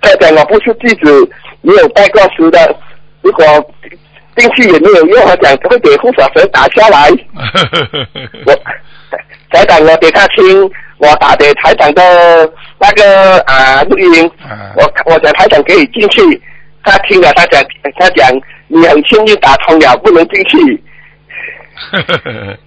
[0.00, 1.28] 台长，我不是地址，
[1.62, 2.76] 没有带过书的，
[3.22, 3.44] 如果
[4.36, 7.10] 进去也没有用，我讲会给护法神打下来。
[8.46, 8.56] 我
[9.50, 12.02] 台长，我给他听我打给台长的
[12.78, 14.30] 那个啊录音，
[14.76, 16.42] 我我讲台长可以进去，
[16.84, 17.62] 他听了他讲
[17.98, 18.28] 他讲
[18.68, 20.84] 你很幸运打通了，不能进去。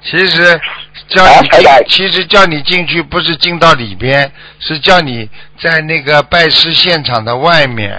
[0.00, 0.60] 其实
[1.08, 4.30] 叫你进，其实叫你进去不是进到里边，
[4.60, 5.28] 是叫你
[5.60, 7.92] 在那个拜师现场的外面，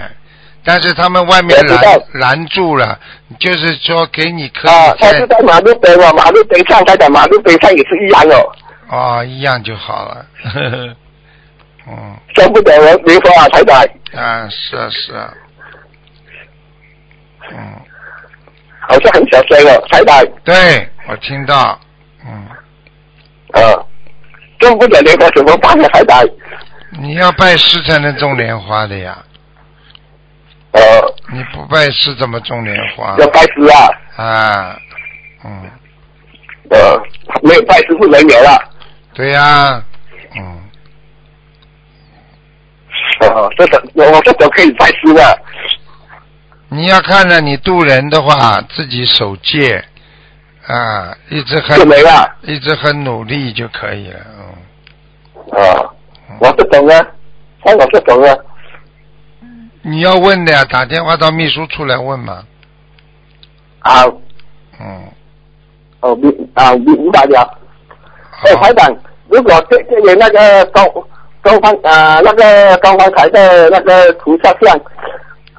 [0.64, 2.98] 但是他们外面拦拦住了，
[3.38, 8.52] 就是说给你可啊，以在他是在马路边哦，马路边上，他在马路边上也是一样哦，
[8.90, 10.26] 哦一样就好了，
[11.86, 12.16] 嗯。
[12.34, 13.76] 见不得人灵佛啊，台长。
[14.14, 15.32] 啊是啊是啊，
[17.52, 17.56] 嗯。
[18.88, 20.24] 好像很小声哦，台长。
[20.44, 21.78] 对我听到，
[22.26, 22.48] 嗯。
[23.52, 23.86] 呃，
[24.58, 26.20] 中不了莲花怎么办呢，台长？
[27.00, 29.16] 你要拜师才能种莲花的呀，
[30.72, 30.80] 呃，
[31.32, 33.16] 你不拜师怎么种莲花？
[33.18, 34.78] 要拜师啊，啊，
[35.44, 35.70] 嗯，
[36.70, 37.02] 呃，
[37.42, 38.70] 没有拜师不能缘了。
[39.14, 39.82] 对呀、
[40.36, 40.60] 嗯，
[43.20, 45.42] 哦，这种我我这种可以拜师的。
[46.68, 49.84] 你要看着你渡人的话，自己守戒，
[50.66, 52.36] 啊，一直很就没了。
[52.42, 55.60] 一直很努力就可以了，嗯。
[55.62, 55.90] 啊，
[56.40, 57.06] 我是懂啊，
[57.64, 58.36] 那我是懂啊。
[59.82, 62.42] 你要问的呀，打电话到秘书处来问嘛。
[63.80, 64.04] 啊，
[64.78, 65.04] 嗯，
[66.00, 67.58] 哦，明啊明明白了。
[68.44, 68.94] 哎，台长，
[69.28, 70.84] 如果这这有那个高
[71.40, 74.78] 高方啊那个高方台的那个图像像，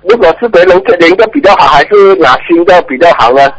[0.04, 3.52] 如果是别人这连个比较好，还是拿新的比较好呢？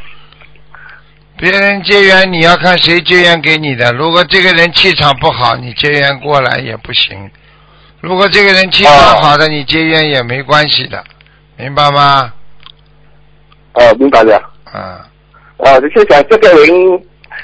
[1.38, 3.92] 别人结缘你要看谁结缘给你的。
[3.94, 7.28] 如果这个人气场不好，你结缘过来也不行；
[8.02, 8.92] 如果这个人气场
[9.22, 11.02] 好的，你结缘也没关系的，
[11.56, 12.32] 明白吗？
[13.74, 14.36] 哦，明白了。
[14.64, 15.06] 啊
[15.58, 16.68] 哦，就是讲这个人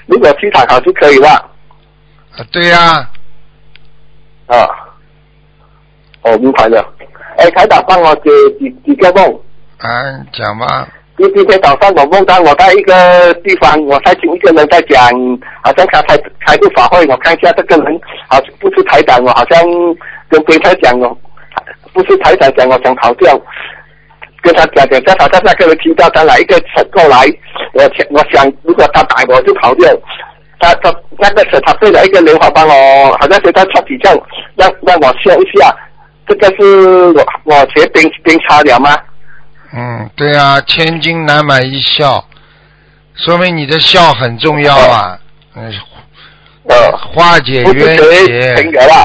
[0.06, 1.30] 如果气场好就可以了。
[2.36, 3.08] 啊，对呀、
[4.48, 4.66] 啊。
[6.22, 6.84] 哦，明白了。
[7.36, 9.40] 哎，台长帮我解几几个梦。
[9.78, 9.88] 啊，
[10.32, 10.88] 讲吧。
[11.16, 15.00] 今今天早上我梦到我在一个地方，我在听一个人在讲，
[15.62, 19.60] 好像他开开个法会，我看一下这个人好像不是台长，我好像
[20.28, 21.16] 跟跟他讲哦，
[21.92, 23.38] 不是台长讲我想逃掉，
[24.42, 27.26] 跟他讲讲，叫他在那个人听到他来一个车过来，
[27.72, 29.90] 我想我想如果他打我就逃掉，
[30.60, 34.18] 他他那个时他对了一个莲花帮我，好像是在擦皮这样，
[34.56, 35.74] 让让我笑一下，
[36.26, 38.96] 这个是我我学冰冰差了吗？
[39.72, 42.24] 嗯，对啊，千金难买一笑，
[43.14, 45.18] 说明你的笑很重要啊。
[45.54, 45.70] 嗯，
[46.68, 49.04] 呃，化解冤谁朋结，友啦。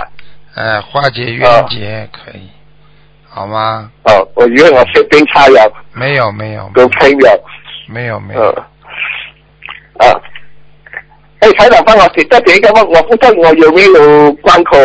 [0.55, 2.49] 哎，化解冤结可以，
[3.27, 3.89] 好吗？
[4.03, 7.43] 哦，我以为我是冰差了，没有没有跟朋友。
[7.87, 8.41] 没有没有，
[9.99, 10.21] 呃，啊，
[11.39, 14.77] 哎，台长帮我解再解一个问，我不知道我有没有关口。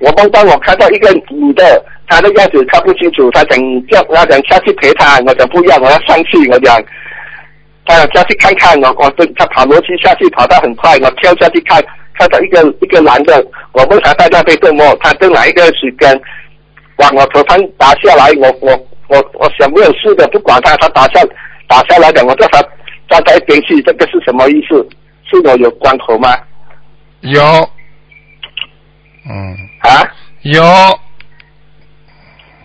[0.00, 6.76] 我刚刚我看到一个女的，她的样子看不清楚，她想叫我想下去陪她，我讲不要，我要上去，我讲，
[7.86, 11.82] 她想下去看看，我我跟她跑楼梯下去，跑得很快，我跳下去看，
[12.18, 16.20] 看到一个一个男的，我问他在那边做么，他正拿一个水根
[16.96, 18.70] 往我头上打下来，我我
[19.08, 21.20] 我我想没有事的，不管他，他打下
[21.66, 22.62] 打下来的，我叫他
[23.08, 24.88] 站在一边去，这个是什么意思？
[25.28, 26.36] 是我有关口吗？
[27.20, 27.42] 有，
[29.28, 30.06] 嗯，啊？
[30.42, 30.62] 有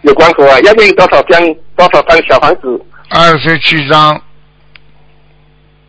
[0.01, 0.59] 有关口啊？
[0.59, 1.41] 要念多少张
[1.75, 2.85] 多少张小房子？
[3.09, 4.21] 二十七张，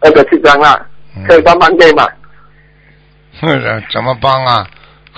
[0.00, 0.80] 二十七张啊，
[1.26, 2.08] 可以慢慢念嘛。
[3.40, 4.66] 哼， 怎么帮啊？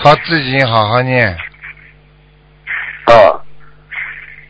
[0.01, 1.37] 靠自己好好念。
[3.07, 3.39] 哦。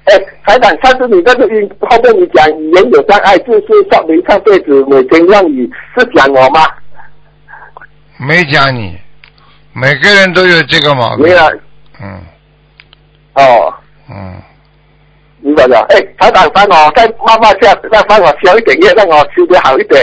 [0.05, 6.61] 哎，台长，上次你这个音后面你讲语言有障碍，就是少林上辈子每天让你是讲我吗？
[8.17, 8.97] 没讲你，
[9.73, 11.31] 每个人都有这个毛病没。
[11.31, 11.39] 有。
[12.01, 12.21] 嗯
[13.35, 13.73] 哦，
[14.09, 14.41] 嗯，
[15.39, 15.85] 明白了。
[15.89, 20.01] 哎，台长帮我再慢慢下，再帮我消一点业，让我修得好一点。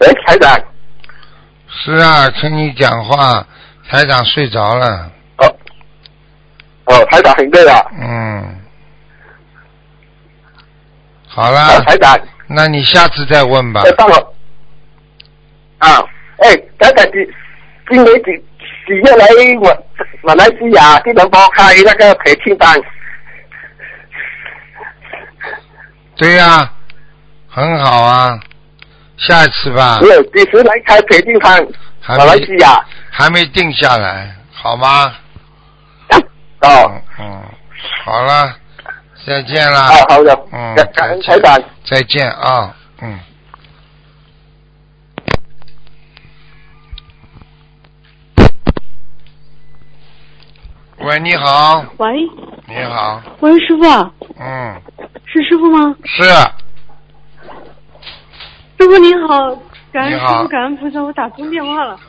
[0.00, 0.58] 哎，台长，
[1.68, 3.46] 是啊，听你讲话，
[3.88, 5.10] 台长睡着了。
[5.38, 5.56] 哦，
[6.86, 7.84] 哦，台长很累啊。
[8.00, 8.60] 嗯，
[11.28, 13.92] 好哦了，台长，那你下次再问吧哎，。
[13.92, 14.34] 帮我。
[15.78, 16.02] 啊，
[16.38, 17.26] 哎，台长，今
[17.90, 18.32] 今年几
[18.86, 19.26] 几月来
[19.60, 19.84] 我
[20.22, 22.74] 马来西亚吉隆坡开那个培训班？
[26.16, 26.72] 对呀、
[27.48, 28.40] 很好啊，
[29.28, 31.66] 下一次吧没，有，几时来开培训班？
[32.08, 32.84] 马来西亚。
[33.10, 35.14] 还没定下来，好吗？
[36.62, 36.68] 哦，
[37.18, 37.42] 嗯，
[38.04, 38.54] 好了，
[39.26, 39.78] 再见了。
[39.80, 41.68] 啊，好的，嗯，感感恩再见台长。
[41.84, 43.18] 再见啊，嗯。
[50.98, 52.12] 喂，你好，喂
[52.66, 54.80] 你好，喂，师傅啊，嗯，
[55.24, 55.94] 是师傅吗？
[56.04, 56.22] 是，
[58.80, 59.54] 师傅您好，
[59.92, 62.00] 感恩师傅，感恩菩萨，我打通电话了。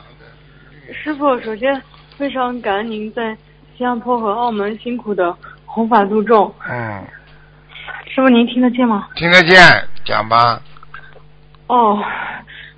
[0.90, 1.82] 师傅，首先
[2.16, 3.36] 非常感恩您在
[3.76, 6.50] 新加坡和澳门辛苦的弘法度众。
[6.66, 7.04] 嗯，
[8.06, 9.06] 师傅，您听得见吗？
[9.16, 9.60] 听得见，
[10.02, 10.58] 讲吧，
[11.66, 12.02] 哦，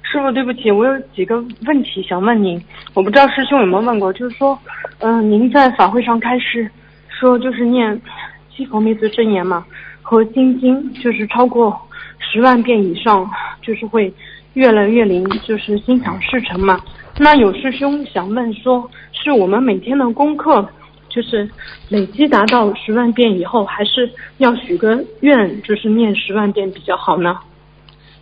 [0.02, 2.60] 师傅，对不起，我有几个问题想问您，
[2.94, 4.58] 我不知道师兄有没有问过，就是说，
[4.98, 6.68] 嗯、您在法会上开始
[7.08, 8.02] 说，就是念
[8.50, 9.64] 七佛灭罪真言嘛，
[10.02, 11.80] 和心经，就是超过
[12.18, 13.30] 十万遍以上，
[13.62, 14.12] 就是会
[14.54, 16.80] 越来越灵，就是心想事成嘛。
[17.18, 20.68] 那有师兄想问说，是我们每天的功课，
[21.08, 21.48] 就是
[21.88, 27.38] 累积达到十万遍以后，还是要许个愿，就是念十万遍比较好呢？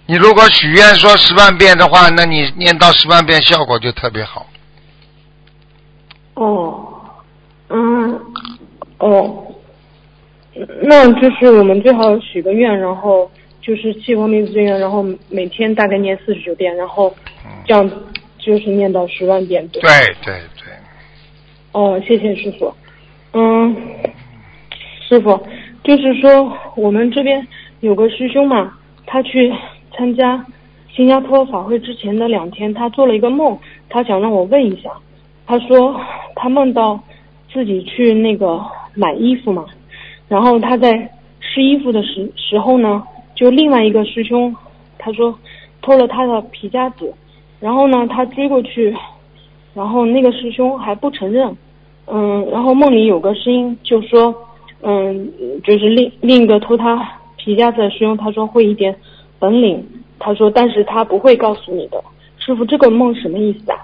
[0.06, 4.46] 你如果许愿说十万遍的话，那你念到十万遍效果就特别好。
[6.34, 7.00] 哦，
[7.70, 8.20] 嗯，
[8.98, 9.46] 哦，
[10.82, 13.30] 那就是我们最好许个愿，然后
[13.62, 17.14] 就是七佛灭罪愿，然后每天大概念四十九遍，然后
[17.64, 17.90] 这样
[18.38, 19.80] 就是念到十万遍，对？
[19.80, 19.90] 对
[20.22, 20.74] 对对，
[21.72, 22.74] 哦，谢谢师傅。
[23.32, 23.74] 嗯，
[25.08, 25.40] 师傅，
[25.84, 27.46] 就是说我们这边
[27.80, 29.50] 有个师兄嘛，他去
[29.96, 30.44] 参加
[30.94, 33.58] 新加坡法会之前的两天，他做了一个梦，
[33.88, 34.90] 他想让我问一下。
[35.46, 35.98] 他说
[36.34, 37.00] 他梦到
[37.52, 38.60] 自己去那个
[38.94, 39.64] 买衣服嘛，
[40.28, 41.10] 然后他在
[41.40, 43.02] 试衣服的时时候呢，
[43.34, 44.54] 就另外一个师兄，
[44.98, 45.38] 他说
[45.80, 47.12] 偷了他的皮夹子，
[47.60, 48.94] 然后呢他追过去，
[49.74, 51.56] 然后那个师兄还不承认，
[52.06, 54.34] 嗯，然后梦里有个声音就说，
[54.82, 58.94] 嗯，就是另另一个偷他皮夹子的师兄，他说会一点
[59.38, 59.84] 本领，
[60.18, 62.02] 他说但是他不会告诉你的。
[62.38, 63.78] 师傅，这个梦什么意思啊？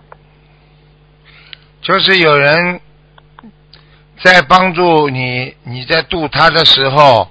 [1.81, 2.81] 就是有人
[4.19, 7.29] 在帮助你，你在渡他的时候，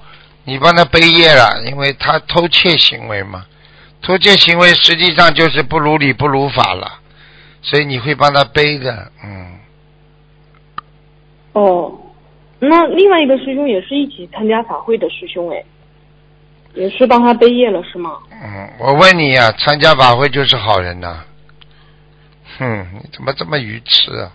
[0.48, 3.45] 你帮他背业了，因为他偷窃行为嘛，
[4.02, 7.00] 偷窃行为实际上就是不如理不如法了，
[7.62, 9.60] 所以你会帮他背的，嗯，
[11.52, 11.91] 哦，
[12.60, 15.62] 那另外一个师兄也是一起参加法会的师兄哎，
[16.76, 18.18] 也是帮他背业了是吗？
[18.32, 21.26] 嗯，我问你呀、参加法会就是好人呐、
[22.58, 24.32] 哼，你怎么这么愚痴啊？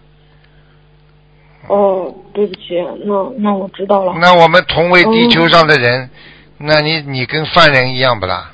[1.69, 4.15] 哦，对不起，那那我知道了。
[4.21, 6.11] 那我们同为地球上的人，
[6.59, 8.51] 那你你跟犯人一样不啦？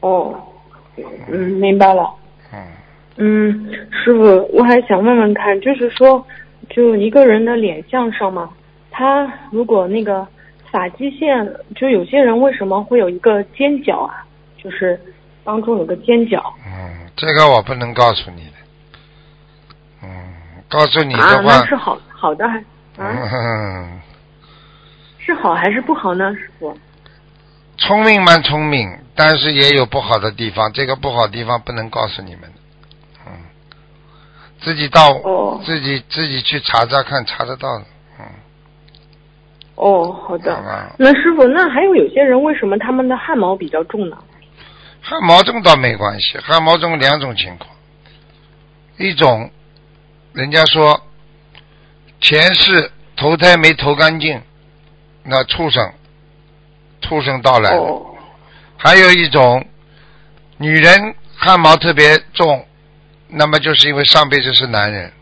[0.00, 0.34] 哦，
[1.28, 2.08] 嗯，明白了。
[2.52, 2.58] 嗯。
[3.16, 6.24] 嗯，师傅，我还想问问看，就是说，
[6.70, 8.50] 就一个人的脸相上嘛，
[8.90, 10.26] 他如果那个
[10.70, 14.24] 发际线，就有些人为什么会有一个尖角啊？
[14.56, 14.98] 就是
[15.44, 16.54] 当中有个尖角。
[16.64, 18.42] 嗯，这个我不能告诉你
[20.72, 22.64] 告诉你啊，的话那，是好好的还啊？
[22.96, 24.00] 嗯，
[25.18, 26.74] 是好还是不好呢，师傅？
[27.76, 32.50] 聪明蛮聪明，但是也有不好的地方，这个不好的地方不能告诉你们。
[33.26, 33.32] 嗯，
[34.62, 37.84] 自己到、哦自己自己去查查看，查得到的。
[38.18, 38.24] 嗯，
[39.74, 40.56] 哦，好的。
[40.56, 40.96] 好。
[40.98, 44.16] 那师傅，那还有有些人为什么他们的汗毛比较重呢？
[45.02, 47.68] 汗毛重倒没关系，汗毛重两种情况，
[48.98, 49.50] 一种
[50.32, 51.00] 人家说
[52.20, 54.42] 前世投胎没投干净，
[55.24, 55.92] 那畜生
[57.00, 58.06] 畜生到来了；哦
[58.76, 59.64] 还有一种
[60.56, 62.66] 女人汗毛特别重，
[63.28, 65.12] 那么就是因为上辈子是男人。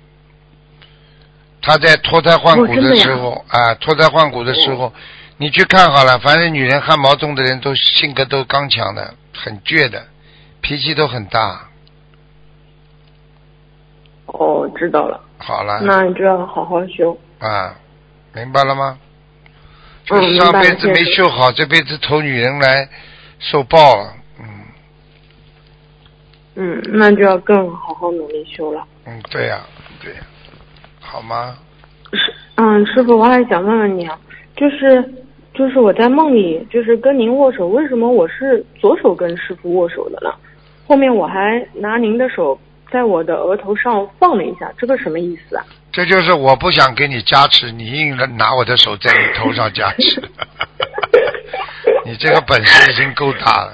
[1.60, 4.94] 她在脱胎换骨的时候啊，脱胎换骨的时候，
[5.36, 10.06] 你去看好了，凡是女人汗毛重的人都性格都刚强的，很倔的，
[10.60, 11.69] 脾气都很大。
[14.32, 15.20] 哦，知道了。
[15.38, 17.16] 好了，那你就要好好修。
[17.38, 17.74] 啊，
[18.34, 18.98] 明白了吗？
[20.04, 22.88] 就嗯明白了上辈子没修好，这辈子投女人来
[23.38, 24.12] 受报了。
[24.40, 24.46] 嗯
[26.56, 28.84] 嗯，那就要更好好努力修了。
[29.06, 29.60] 嗯，对呀、
[30.02, 30.20] 对呀、
[31.00, 31.56] 好吗？
[32.12, 34.18] 师嗯，师傅，我还想问问你啊，
[34.56, 35.02] 就是
[35.54, 40.34] 就是我在梦里就是跟您握手，为什么我是左手跟师傅握手的呢？
[40.86, 42.58] 后面我还拿您的手
[42.90, 45.64] 在我的额头上放了一下，这个什么意思啊？
[45.92, 50.22] 这就是我不想给你加持，你硬拿我的手在你头上加持。
[52.06, 53.72] 你这个本事已经够大了。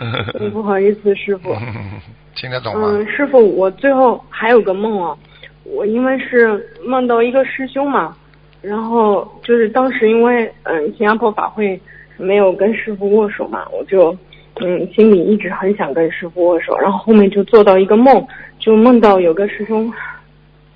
[0.00, 1.56] 嗯 不好意思，师傅。
[2.36, 2.88] 听得懂吗？
[2.90, 5.16] 嗯，师傅，我最后还有个梦哦，
[5.64, 8.14] 我因为是梦到一个师兄嘛，
[8.60, 11.80] 然后就是当时因为嗯新加坡法会
[12.18, 14.14] 没有跟师傅握手嘛，我就
[14.60, 18.26] 嗯心里一直很想跟师傅握手，然后后面就做到一个梦，
[18.58, 19.92] 就梦到有个师兄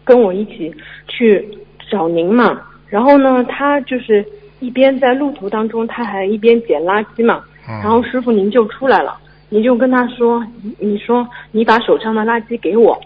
[0.05, 0.75] 跟我一起
[1.09, 1.47] 去
[1.91, 4.25] 找您嘛，然后呢他就是
[4.61, 9.19] 一边在路途当中他还一边捡垃圾嘛，嗯然后师傅您就出来了。
[9.53, 12.97] 您就跟他说，你你说你把手上的垃圾给我，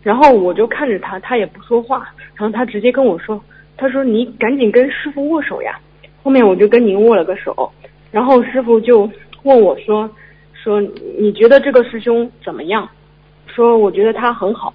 [0.00, 3.42] 然后我就看着他，他也不说话，然后他直接跟我说，
[3.76, 5.76] 他说你赶紧跟师傅握手呀。
[6.22, 7.68] 后面我就跟您握了个手，
[8.12, 9.10] 然后师傅就
[9.42, 10.08] 问我说，
[10.52, 10.80] 说
[11.18, 12.88] 你觉得这个师兄怎么样？
[13.46, 14.72] 说我觉得他很好，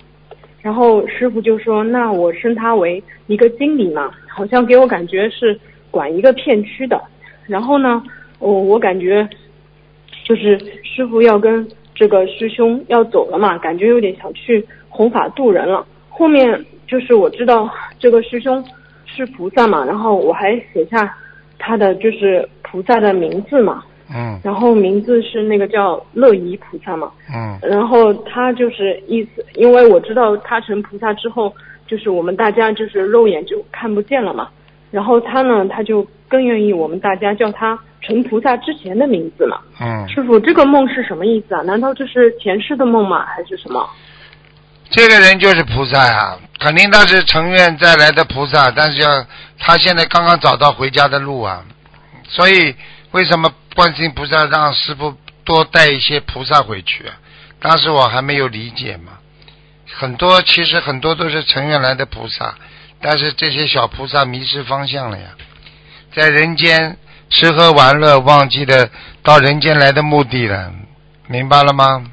[0.62, 5.60] 然后师傅就说，那我升他为一个经理嘛，好像给我感觉是
[5.92, 7.02] 管一个片区的，
[7.48, 8.04] 然后呢，
[8.40, 9.28] 我我感觉。
[10.26, 15.86] 就是师傅要跟这个师兄要走了嘛，感觉有点想去弘法度人了。
[16.08, 18.64] 后面就是我知道这个师兄
[19.06, 21.14] 是菩萨嘛，然后我还写下
[21.60, 23.84] 他的就是菩萨的名字嘛，
[24.14, 31.54] 嗯然后名字是那个叫乐仪菩萨嘛，嗯然后他就是意思，因为我知道他成菩萨之后，
[31.88, 34.50] 就是我们大家就是肉眼就看不见了嘛。
[34.92, 39.60] 然后他呢，他就更愿意我们大家叫他成菩萨之前的名字嘛。
[39.82, 41.62] 嗯，师傅，这个梦是什么意思啊？
[41.64, 43.26] 难道这是前世的梦吗？
[43.26, 43.90] 还是什么？
[44.92, 49.26] 这个人就是菩萨呀，肯定他是成愿再来的菩萨，但是要
[49.58, 51.64] 他现在刚刚找到回家的路啊，
[52.28, 52.76] 所以
[53.14, 57.06] 为什么观世音菩萨让师傅多带一些菩萨回去？
[57.60, 59.14] 当时我还没有理解嘛，
[59.96, 62.56] 很多其实很多都是成愿来的菩萨，
[63.02, 65.30] 但是这些小菩萨迷失方向了呀，
[66.14, 66.98] 在人间
[67.30, 68.90] 吃喝玩乐，忘记了
[69.24, 70.74] 到人间来的目的了，
[71.28, 72.06] 明白了吗？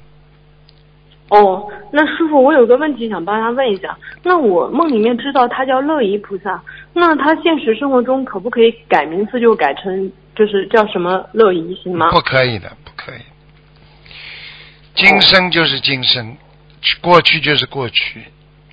[1.29, 3.97] 哦，那师傅，我有个问题想帮他问一下。
[4.23, 12.11] 那我梦里面知道他叫乐仪菩萨，那他现实生活中可不可以改名字，就改成就是叫什么乐仪行吗？
[12.13, 13.21] 不可以的，不可以。
[14.95, 16.35] 今生就是今生，
[17.03, 18.23] 过去就是过去，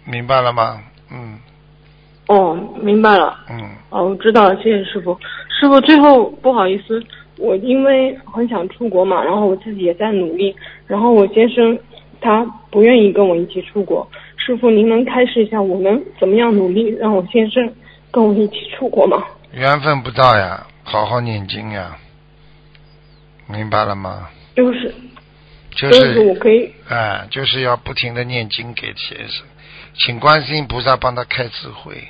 [0.05, 0.81] 明白了吗？
[1.11, 1.37] 嗯
[2.27, 3.37] 哦，明白了。
[3.49, 5.19] 嗯，哦，我知道了，谢谢师傅。
[5.59, 7.03] 师傅，最后不好意思，
[7.37, 10.55] 我因为很想出国嘛，然后我自己也在努力，
[10.85, 11.77] 然后我先生
[12.21, 14.09] 他不愿意跟我一起出国。
[14.37, 17.69] 师傅，您能开示一下，我能怎么样努力让我先生
[18.09, 19.21] 跟我一起出国吗？
[19.51, 21.97] 缘分不到呀，好好念经呀，
[23.45, 24.29] 明白了吗？
[24.55, 24.95] 就是。
[25.71, 26.73] 就就是我可以。
[26.87, 29.45] 哎，就是要不停的念经给先生，
[29.93, 32.07] 请观世音菩萨帮他开智慧，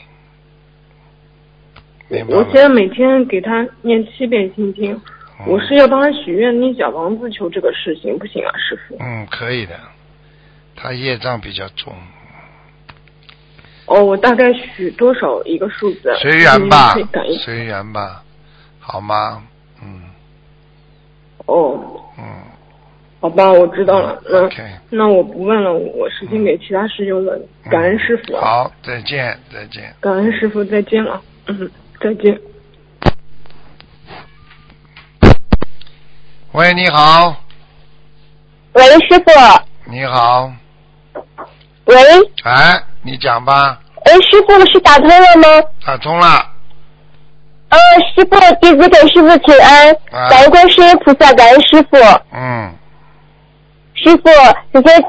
[2.07, 2.37] 明白吗？
[2.37, 4.93] 我现在每天给他念七遍心经，
[5.39, 5.47] 嗯。
[5.47, 8.95] 我是要帮他许愿念小王子求这个事，行不行啊，师傅？
[8.99, 9.73] 嗯，可以的，
[10.75, 11.93] 他业障比较重，
[13.87, 16.15] 哦，我大概许多少一个数字？
[16.21, 16.95] 随缘吧
[17.43, 18.23] 随缘吧，
[18.89, 19.43] 好吗？
[19.83, 20.01] 嗯
[21.45, 21.77] 哦，
[22.17, 22.23] 嗯
[23.19, 24.17] 好吧，我知道了。
[24.29, 27.41] 那，OK，那我不问了，我时间给其他师兄问。
[27.69, 29.93] 感恩师傅，好，再见，再见。
[29.99, 31.21] 感恩师傅，再见了。
[31.47, 31.69] 嗯，
[31.99, 32.39] 再见。
[36.53, 37.35] 喂，你好，
[38.73, 40.51] 喂，师傅，你好，
[41.85, 41.95] 喂，
[42.45, 45.67] 哎，你讲吧，哎，师傅是打通了吗？
[45.85, 46.51] 打通了，
[47.69, 47.77] 啊，
[48.15, 51.97] 师傅，弟子给师傅请安，啊感恩观世音菩萨，感恩师傅。
[52.33, 52.73] 嗯，
[53.93, 54.29] 师傅，
[54.73, 55.03] 首先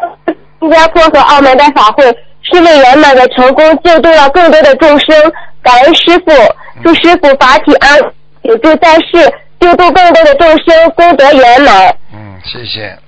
[0.61, 2.05] 新加坡和澳门的法会
[2.43, 5.33] 顺利圆满的成功，救度了更多的众生，
[5.63, 6.33] 感恩师傅，
[6.83, 7.97] 祝师傅法体安，
[8.43, 11.97] 有助在世，救度更多的众生，功德圆满。
[12.13, 12.99] 嗯，谢谢，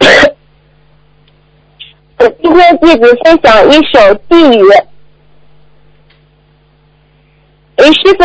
[2.18, 4.64] 我今天弟子分享一首寄语。
[7.76, 8.24] 哎，师傅，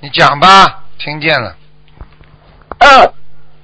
[0.00, 1.54] 你讲吧，听见了，
[2.78, 3.12] 嗯，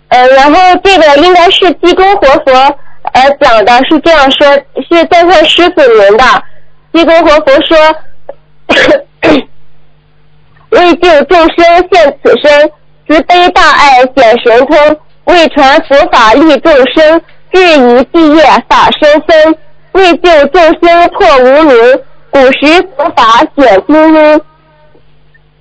[0.09, 2.53] 呃，然后这个应该是济公活佛
[3.13, 4.47] 呃讲的，是这样说，
[4.89, 6.25] 是在问师傅您的。
[6.93, 7.77] 济公活佛说，
[10.71, 12.71] 为救众生现此身，
[13.09, 19.57] 慈悲大爱显神通，为传佛法利众生，日以继夜法身分，
[19.93, 22.01] 为救众生破无明，
[22.31, 24.41] 古时佛法显精英。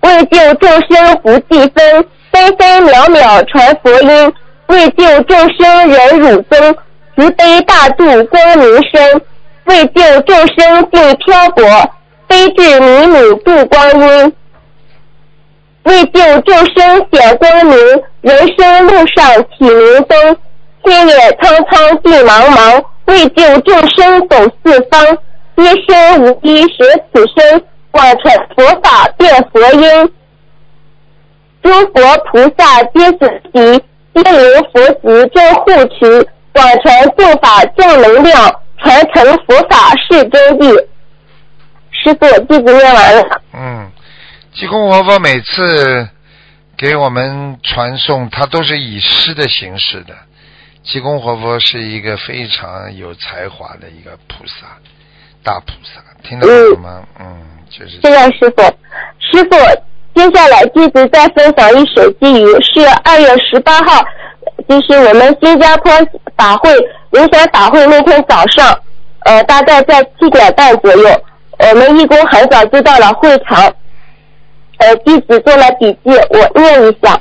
[0.03, 4.29] 为救众生不计分，分分秒秒传佛音；
[4.67, 6.75] 为救众生忍辱增，
[7.15, 9.19] 慈悲大度光明身；
[9.65, 11.63] 为救众生尽漂泊，
[12.27, 14.31] 悲智弥弥度光阴；
[15.83, 17.77] 为救众生显光明，
[18.21, 19.25] 人生路上
[19.57, 20.35] 启明灯；
[20.83, 24.35] 天野苍苍地茫茫，为救众生走
[24.65, 25.15] 四方；
[25.55, 26.83] 一生无一舍
[27.13, 27.63] 此身，
[27.93, 30.13] 广传佛法变佛音。
[31.61, 33.83] 诸佛菩萨皆子集，
[34.15, 40.87] 皆如佛子真护持，广传护法正能量，传承佛法是真谛。
[41.91, 43.41] 师傅，弟子念完了。
[43.53, 43.91] 嗯，
[44.53, 46.09] 济公活佛每次
[46.75, 50.15] 给我们传送，他都是以诗的形式的。
[50.83, 54.65] 济公活佛是一个非常有才华的一个菩萨，
[55.43, 57.07] 大菩萨，听得懂吗？
[57.21, 57.41] 嗯，
[57.75, 58.61] 谢谢师傅。
[59.17, 59.57] 师傅，
[60.13, 64.05] 接下来弟子再分享一首寄语，是二月十八号，
[64.69, 65.91] 就是我们新加坡
[66.37, 66.71] 法会
[67.11, 68.79] 灵山法会那天早上，
[69.25, 71.09] 呃，大概在七点半左右，
[71.57, 73.59] 我们义工很早就到了会场，
[74.77, 77.19] 呃，弟子做了笔记，我念一下。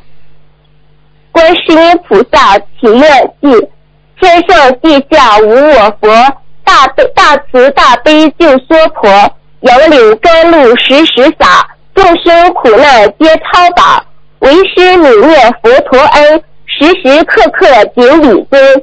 [1.31, 3.69] 观世音菩萨祈愿记，
[4.21, 6.11] 天上地下无我佛，
[6.63, 9.11] 大悲大慈大悲救娑婆，
[9.63, 14.05] 杨柳甘露时时洒，众生苦难皆超拔，
[14.41, 18.83] 为师悯念佛陀恩，时时刻刻顶礼尊。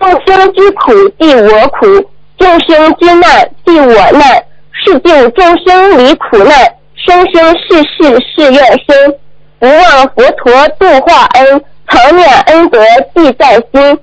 [0.00, 9.14] 众生之苦即我苦，众生之难即我难，是救众生离苦难，生生世世誓愿生。
[9.60, 12.84] 不忘佛陀度化恩，常念恩德
[13.14, 13.96] 记在心。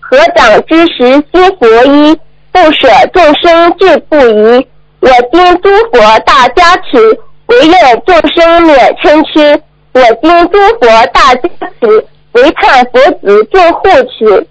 [0.00, 2.18] 合掌之时心佛一，
[2.56, 4.66] 不舍众生志不移。
[5.00, 9.62] 我今诸佛大加持，唯愿众生免嗔痴。
[9.92, 14.46] 我今诸佛大加持，唯叹佛子众护持。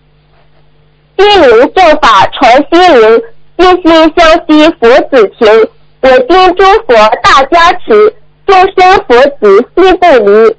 [1.18, 3.22] 心灵正法传心灵，
[3.58, 5.68] 心心相惜佛子情。
[6.02, 10.56] 我今诸佛大加持，众生佛子心不离。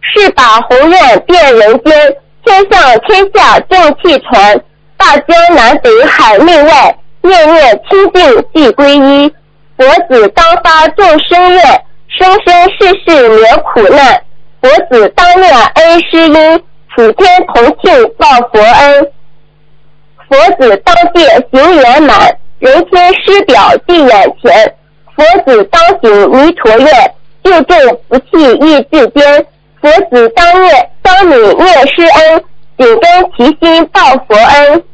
[0.00, 4.60] 是把宏愿遍人间，天上天下正气传。
[4.98, 9.32] 大江南北海内外，念念清净即归依。
[9.78, 11.62] 佛子当发众生愿，
[12.08, 14.20] 生生世世免苦难。
[14.60, 16.62] 佛子当念恩师因，
[16.94, 19.12] 普天同庆报佛恩。
[20.28, 24.74] 佛子当戒行圆满，人天师表近眼前。
[25.14, 29.46] 佛子当行弥陀愿，救众不弃意至坚。
[29.80, 32.44] 佛子当念当悯念师恩，
[32.78, 34.84] 紧跟其心报佛恩。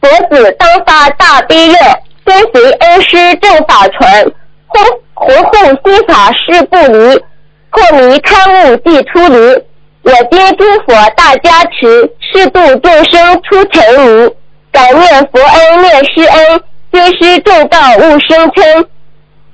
[0.00, 1.76] 佛子当发大悲愿，
[2.24, 4.24] 跟随恩师正法传，
[4.66, 4.84] 弘
[5.14, 7.22] 弘护心法师不离，
[7.70, 9.64] 破迷开悟即出离。
[10.02, 14.34] 我今诸佛大加持，誓度众生出尘迷。
[14.72, 18.86] 感念佛恩念师恩，尊师重道勿生嗔。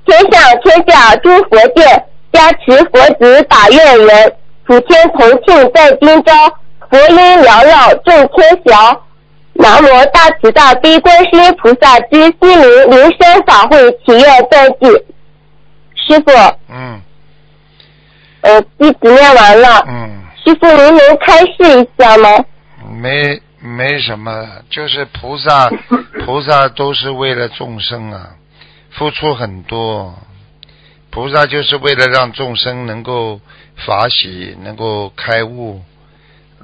[0.05, 4.33] 天上天下诸佛见，加持佛子打愿缘。
[4.65, 6.33] 普天同庆在今朝，
[6.89, 9.01] 佛音缭绕众天祥。
[9.53, 14.87] 南无大慈大悲观世音菩萨之心灵灵山法会祈愿赞记。
[15.95, 16.31] 师傅，
[16.69, 17.01] 嗯
[18.39, 19.83] 呃，弟子念完了。
[19.85, 22.29] 嗯，师傅，您能开示一下吗？
[22.89, 25.69] 没没什么，就是菩萨，
[26.25, 28.29] 菩萨都是为了众生啊，
[28.91, 30.15] 付出很多。
[31.09, 33.41] 菩萨就是为了让众生能够
[33.85, 35.81] 法喜，能够开悟。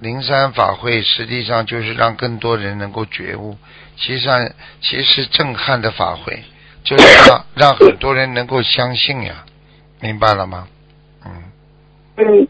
[0.02, 3.58] 灵山法会实际上就是让更多人能够觉悟，
[3.98, 4.50] 其实上
[4.82, 6.44] 其实震撼的法会，
[6.84, 9.46] 就是让让很多人能够相信呀，
[10.02, 10.68] 明白了吗？
[11.26, 11.32] 嗯，
[12.18, 12.48] 嗯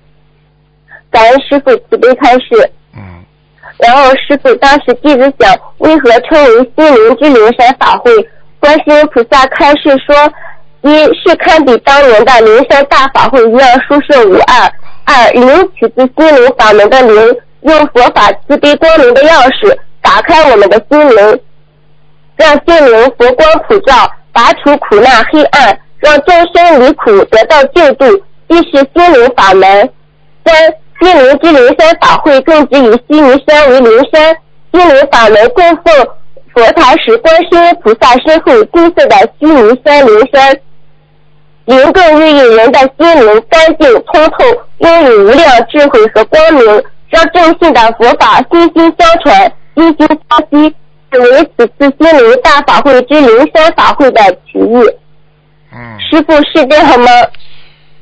[1.11, 2.71] 感恩师傅慈悲开示。
[2.95, 3.23] 嗯。
[3.77, 8.11] 然后师傅当时弟子想，为何称为心灵之灵山法会？
[8.59, 10.15] 观世音菩萨开示说，
[10.81, 14.67] 一是堪比当年的灵山大法会一样殊胜无二；
[15.05, 21.39] 二灵取自心灵法门的灵，用佛法慈悲光明的钥匙打开我们的心灵，
[22.35, 23.93] 让心灵佛光普照，
[24.33, 28.05] 拔除苦难黑暗，让众生离苦得到救度，
[28.47, 29.89] 亦是心灵法门。
[30.43, 30.55] 三
[30.99, 34.35] 心灵之灵山法会更之以西尼山为灵山，
[34.73, 36.07] 心灵法门供奉
[36.53, 40.55] 佛台时，观世音菩萨身后金色的西尼山灵山，
[41.65, 44.45] 灵更孕育人的心灵干净通透，
[44.77, 50.75] 拥有无量智慧和光明，让正信的佛法心心相传，心心相惜，
[51.11, 54.77] 是为此次心灵大法会之灵山法会的起义。
[55.71, 55.99] 嗯。
[55.99, 57.07] 师傅是这样吗？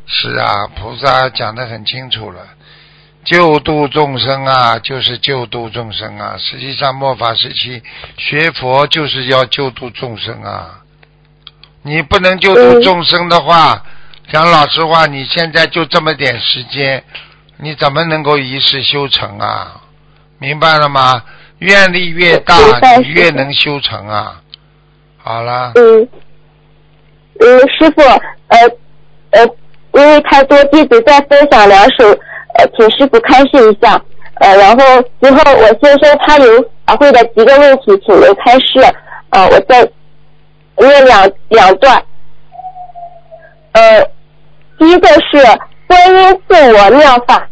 [0.06, 2.42] 是啊，菩萨讲得很清楚了，
[3.24, 6.36] 救度众生啊，就是救度众生啊。
[6.38, 7.82] 实际上，末法时期
[8.18, 10.83] 学佛就是要救度众生啊。
[11.84, 13.84] 你不能救度众生的话，
[14.32, 17.04] 讲老实话，你现在就这么点时间，
[17.58, 19.82] 你怎么能够一世修成啊？
[20.40, 21.24] 明白了吗？
[21.60, 22.56] 愿力越大，
[23.00, 24.42] 你越能修成啊。
[25.18, 25.72] 好了。
[25.76, 26.08] 嗯，
[27.40, 28.02] 嗯，师傅，
[28.48, 28.58] 呃，
[29.32, 29.56] 呃。
[29.96, 32.10] 因为太多弟子在分享两首，
[32.56, 33.94] 呃，请师傅开示一下，
[34.40, 38.82] 呃，然后之后我先说他有法会的几个问题，请您开示，
[39.30, 39.88] 呃，我再
[40.78, 42.04] 念两两段，
[43.74, 44.04] 呃，
[44.78, 45.44] 第一个是
[45.88, 47.48] 观音自我妙法，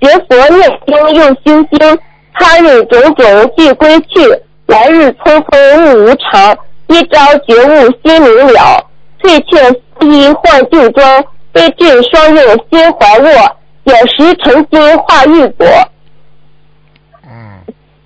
[0.00, 1.98] 学佛念经又修经，
[2.34, 4.28] 他日种种俱归去，
[4.66, 6.56] 来日匆匆物无常，
[6.88, 8.86] 一朝觉悟心明了，
[9.18, 11.24] 退却思衣换旧装。
[11.52, 15.66] 悲智双用心怀握，有时成心化玉帛。
[17.24, 17.64] 嗯。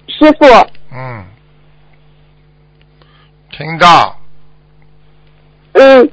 [0.09, 0.46] 师傅。
[0.90, 1.26] 嗯。
[3.50, 4.16] 听到。
[5.74, 6.10] 嗯。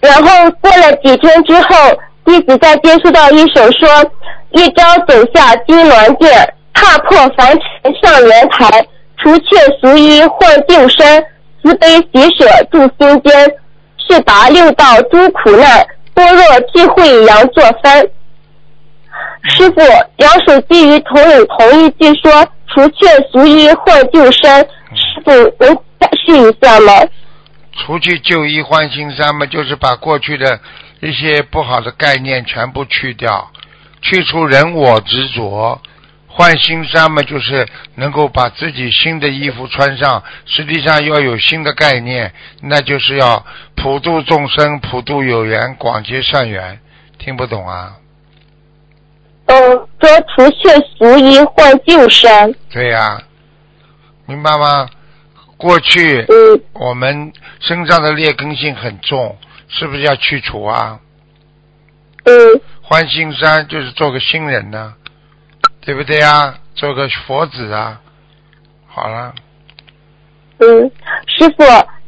[0.00, 1.74] 然后过了几天之后，
[2.24, 3.88] 弟子再接触到一首说
[4.52, 8.86] ：“一朝走下金銮殿，踏破凡尘上莲台，
[9.18, 11.22] 除却俗衣换旧衫，
[11.62, 13.52] 慈悲喜舍住心间，
[13.98, 18.00] 是拔六道诸苦难。”般若智慧扬作帆，
[19.50, 19.82] 师傅，
[20.16, 22.32] 杨守基于同有同一句说
[22.72, 24.50] ：“除却俗衣换救生，
[24.94, 26.92] 师傅能解释一下吗？
[27.78, 30.60] 除去旧衣换新衫嘛，就是把过去的
[31.00, 33.50] 一些不好的概念全部去掉，
[34.02, 35.80] 去除人我执着。
[36.28, 43.42] 换新衫嘛，就是能够把自己新的衣服穿上，实际上要有新的概念，那就是要
[43.74, 46.78] 普度众生，普度有缘，广结善缘。
[47.18, 47.96] 听不懂啊？
[49.46, 49.56] 嗯，
[49.98, 50.68] 说除却
[50.98, 52.52] 俗衣换旧衫。
[52.70, 53.22] 对呀、
[54.26, 54.90] 明白吗？
[55.56, 56.26] 过去
[56.72, 59.36] 我们身上的劣根性很重，
[59.68, 61.00] 是不是要去除啊？
[62.24, 62.60] 嗯。
[62.82, 64.94] 换新衫就是做个新人呢、
[65.80, 66.54] 对不对啊？
[66.74, 68.00] 做个佛子啊。
[68.86, 69.34] 好了，
[70.58, 70.90] 嗯，
[71.26, 71.64] 师傅，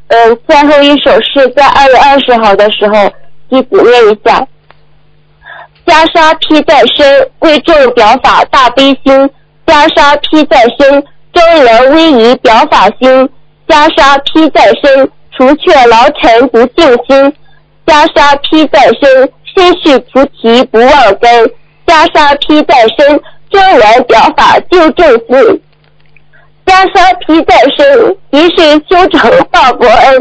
[0.07, 3.13] 嗯，最后一首是在二月二十号的时候，
[3.49, 4.47] 弟子念一下：
[5.85, 9.27] 袈裟披在身，贵重表法大悲心；
[9.65, 13.27] 袈裟披在身，庄严威仪表法心；
[13.69, 17.31] 袈裟披在身，除却劳尘不净心；
[17.85, 20.89] 袈裟披在身，心是菩提不忘
[21.19, 21.45] 根；
[21.85, 25.61] 袈裟披在身，庄严表法救众生。
[26.65, 30.19] 袈裟披在身，即是修成报国恩。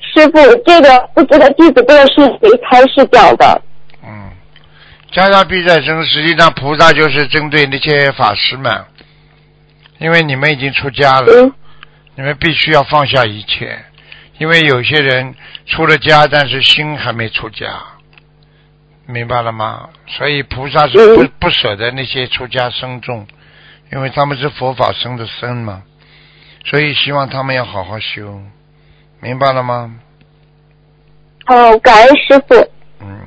[0.00, 3.62] 师傅，这个不知道弟子这个是谁开始讲的？
[4.02, 4.30] 嗯
[5.12, 8.84] 袈裟披在身，实际上菩萨就是针对那些法师们，
[9.98, 11.50] 因为你们已经出家了，
[12.18, 13.78] 你们必须要放下一切，
[14.38, 17.80] 因为有些人出了家，但是心还没出家，
[19.06, 19.88] 明白了吗？
[20.08, 23.24] 所以菩萨是不不舍得那些出家僧众，
[23.92, 25.84] 因为他们是佛法生的僧嘛，
[26.64, 28.42] 所以希望他们要好好修，
[29.20, 29.94] 明白了吗？
[31.46, 32.68] 哦，感恩师傅。
[33.00, 33.20] 嗯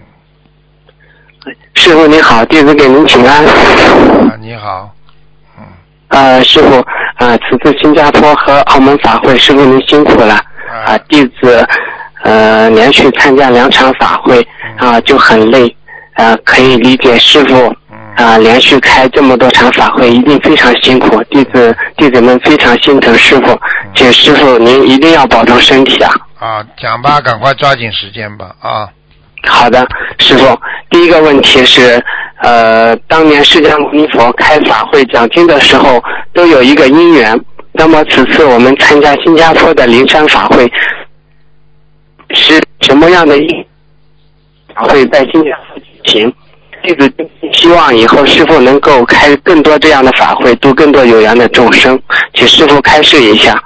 [1.76, 3.46] 师傅你好，弟子给您请安。
[3.46, 4.94] 啊，你好，
[6.12, 6.86] 呃，师傅，
[7.18, 10.40] 呃，此次新加坡和澳门法会，师傅您辛苦了。
[10.86, 11.68] 啊、弟子
[12.24, 14.46] 呃连续参加两场法会
[14.78, 15.76] 啊、就很累，
[16.16, 17.74] 呃，可以理解师傅
[18.16, 23.60] 啊、连续开这么多场法会一定非常辛苦，弟子弟子们非常心疼师傅，
[23.96, 26.12] 请师傅您一定要保重身体啊。
[26.40, 28.90] 啊，讲吧，赶快抓紧时间吧，啊。
[29.44, 29.88] 好的，
[30.20, 32.04] 师傅，第一个问题是，
[32.42, 36.02] 呃，当年释迦牟尼佛开法会讲经的时候，
[36.34, 37.40] 都有一个因缘。
[37.74, 40.70] 那么此次我们参加新加坡的灵山法会，
[42.32, 43.66] 是什么样的因
[44.76, 46.34] 法会在新加坡举行？
[46.84, 47.14] 弟子
[47.54, 52.00] 希望以后师傅能够开更多这样的法会，度更多有缘的众生，
[52.34, 53.62] 请师傅开示一下。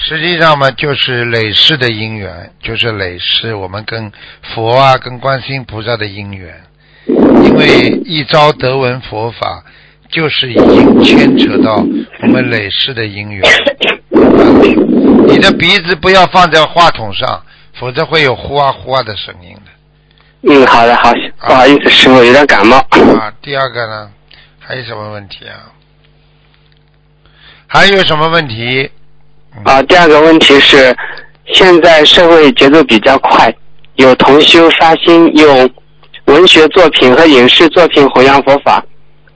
[0.00, 4.10] 实际上嘛，就是累世的因缘，就是累世我们跟
[4.54, 6.54] 佛啊、跟观世音菩萨的因缘。
[7.06, 9.64] 因为一朝得闻佛法，
[10.08, 11.84] 就是已经牵扯到
[12.22, 13.42] 我们累世的因缘。
[15.26, 17.42] 你的鼻子不要放在话筒上，
[17.74, 20.52] 否则会有呼啊呼啊的声音的。
[20.54, 22.76] 嗯，好的，好，不好意思，师傅有点感冒。
[23.18, 24.10] 啊，第二个呢，
[24.60, 25.72] 还有什么问题啊？
[27.66, 28.90] 还有什么问题？
[29.64, 30.96] 啊，第二个问题是，
[31.52, 33.52] 现在社会节奏比较快，
[33.96, 35.70] 有同修发心用
[36.26, 38.84] 文学作品和影视作品弘扬佛法，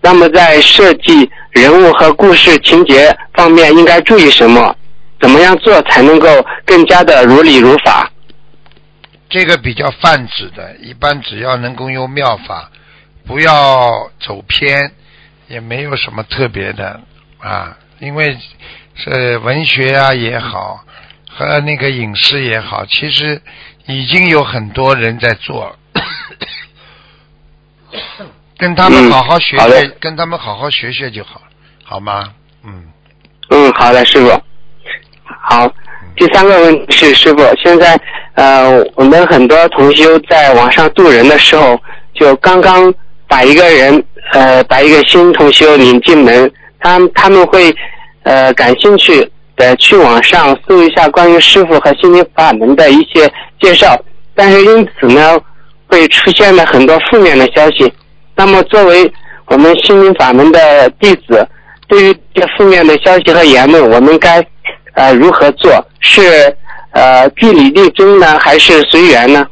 [0.00, 4.76] 那么在设计人物和故事情节方面应该注意什么？
[5.20, 6.28] 怎么样做才能够
[6.64, 8.10] 更加的如理如法？
[9.30, 12.70] 这个比较泛指的，一般只要能够用妙法，
[13.26, 14.92] 不要走偏，
[15.48, 17.00] 也没有什么特别的
[17.38, 17.76] 啊。
[18.00, 18.36] 因为
[18.94, 20.84] 是文学啊也好，
[21.30, 23.40] 和那个影视也好，其实
[23.86, 25.76] 已经有很多人在做，
[28.58, 31.46] 跟他们好好学学，跟他们好好学学就好了，
[31.84, 32.32] 好吗？
[32.64, 32.84] 嗯，
[33.50, 34.30] 嗯，好的，师傅。
[35.44, 35.66] 好，
[36.16, 37.98] 第三个问题是，师傅，现在
[38.34, 41.80] 呃，我们很多同修在网上渡人的时候，
[42.14, 42.92] 就刚刚
[43.26, 47.74] 把一个人呃，把一个新同修领进门，他他们会
[48.24, 53.30] 呃感兴趣的去网上搜一下关于师傅和心灵法门的一些
[53.60, 53.96] 介绍，
[54.34, 55.38] 但是因此呢，
[55.86, 57.92] 会出现了很多负面的消息。
[58.34, 59.12] 那么作为
[59.46, 61.46] 我们心灵法门的弟子，
[61.86, 64.44] 对于这负面的消息和言论，我们该
[64.94, 65.86] 呃如何做？
[66.00, 66.56] 是
[66.92, 69.46] 呃据理力争呢，还是随缘呢？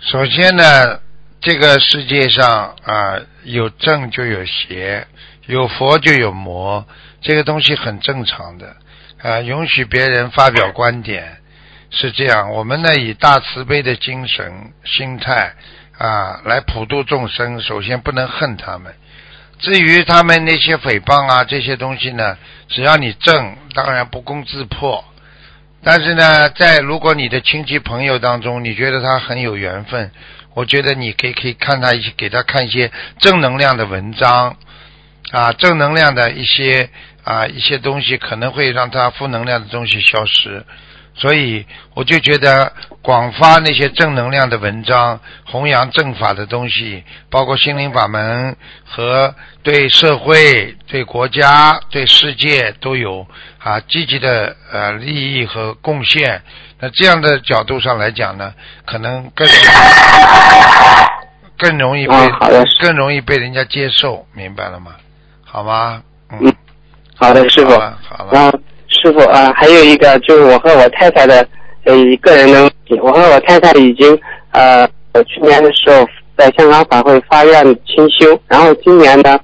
[0.00, 0.98] 首先呢，
[1.40, 5.06] 这个世界上啊、有正就有邪，
[5.46, 6.84] 有佛就有魔，
[7.24, 8.76] 这个东西很正常的
[9.22, 11.38] 啊、允许别人发表观点
[11.90, 12.50] 是这样。
[12.50, 14.52] 我们呢以大慈悲的精神
[14.84, 15.54] 心态
[15.96, 18.94] 啊来普度众生，首先不能恨他们。
[19.58, 22.36] 至于他们那些诽谤啊这些东西呢，
[22.68, 25.02] 只要你正，当然不攻自破。
[25.82, 30.10] 但是呢，在如果你的亲戚朋友当中，你觉得他很有缘分，
[30.52, 34.56] 我觉得你可以可以看他一些，给他看一些正能量的文章，
[35.32, 36.88] 啊，正能量的一些
[37.24, 40.64] 啊一些东西，可能会让他负能量的东西消失。
[41.16, 41.64] 所以
[41.94, 49.32] 我就觉得广发那些正能量的文章，弘扬正法的东西，包括心灵法门和
[49.62, 53.24] 对社会、对国家、对世界都有
[53.58, 56.42] 啊积极的呃利益和贡献。
[56.80, 58.52] 那这样的角度上来讲呢，
[58.84, 59.48] 可能更
[61.56, 62.14] 更容易被、
[62.80, 64.96] 更容易被人家接受，明白了吗？
[65.54, 66.02] 好吗？
[66.40, 66.52] 嗯，
[67.14, 67.70] 好的，师傅。
[67.70, 68.30] 好了，好了。
[68.32, 68.58] 然后
[68.88, 71.46] 师傅啊，还有一个就是我和我太太的
[71.84, 74.18] 呃个人的问题，我和我太太已经
[74.50, 74.84] 呃
[75.28, 76.04] 去年的时候
[76.36, 79.38] 在香港法会发愿清修，然后今年呢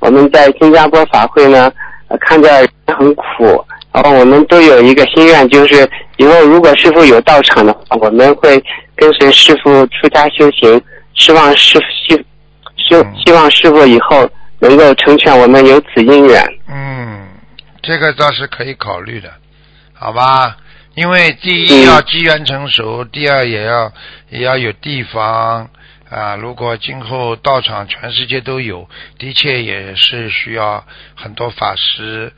[0.00, 1.70] 我们在新加坡法会呢、
[2.08, 8.60] 呃看着很苦，然后我们都有一个心愿，就是以后如果师傅有到场的话，我们会
[8.96, 10.82] 跟随师傅出家修行，
[11.14, 12.24] 希望师傅希
[12.76, 14.28] 希希望师傅以后
[14.62, 16.42] 能够成全我们有此姻缘。
[16.68, 17.28] 嗯，
[17.82, 19.30] 这个倒是可以考虑的，
[19.92, 20.56] 好吧？
[20.94, 23.92] 因为第一要机缘成熟，第二也要
[24.30, 25.70] 也要有地方
[26.10, 26.36] 啊。
[26.36, 32.32] 如果今后道场全世界都有，的确也是需要很多法师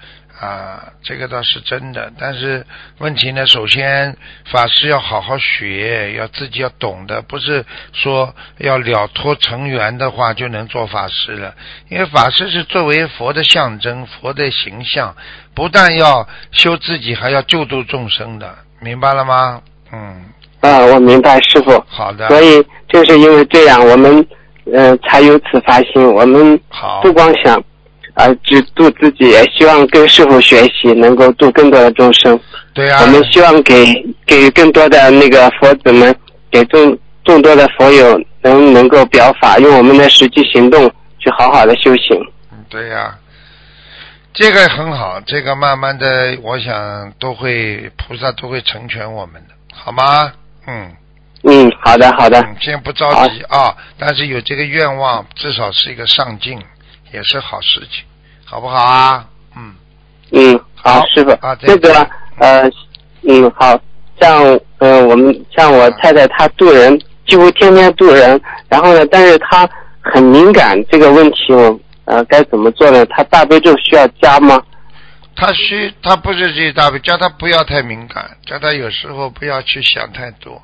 [0.44, 2.12] 啊，这个倒是真的。
[2.18, 2.66] 但是
[2.98, 4.14] 问题呢，首先
[4.52, 11.54] 法师要好好学，要自己要懂的，不是说要了脱成缘的话就能做法师了。
[11.88, 15.16] 因为法师是作为佛的象征，佛的形象，
[15.54, 19.62] 不但要修自己，还要救度众生的，明白了吗？
[19.92, 20.26] 嗯，
[20.60, 21.82] 啊，我明白，师傅。
[21.88, 22.28] 好的。
[22.28, 24.26] 所以正是因为这样，我们
[24.74, 26.04] 呃才有此发心。
[26.12, 26.60] 我们
[27.02, 27.62] 不光想
[28.14, 32.38] 啊、只度自己，也希望跟师傅学习，能够度更多的众生。
[32.72, 33.84] 对啊、我们希望给
[34.24, 36.14] 给更多的那个佛子们，
[36.50, 40.88] 给众众多的佛友能能够表法，用我们的实际行动
[41.18, 42.18] 去好好的修行。
[42.68, 43.16] 对呀、
[44.32, 50.32] 这个很好，这个慢慢的，我想都会菩萨都会成全我们的，好吗？
[50.66, 50.90] 嗯。
[51.46, 52.40] 嗯，好的，好的。
[52.40, 56.58] 嗯，先不着急啊，但是有这个愿望，至少是一个上进，
[57.14, 58.04] 也是好事情，
[58.44, 59.24] 好不好啊？
[59.56, 59.74] 嗯。
[60.32, 61.94] 嗯，好，师傅，啊再那个
[62.38, 62.68] 呃，
[63.22, 63.80] 嗯，好
[64.20, 64.44] 像
[64.78, 69.68] 嗯、呃我们像我太太她渡人，几乎天天渡人，然后呢，但是她
[70.00, 73.06] 很敏感，这个问题我呃该怎么做呢？
[73.06, 74.60] 她大悲咒需要加吗？
[75.36, 80.62] 他需他不是这大悲，叫他不要太敏感，叫他有时候不要去想太多，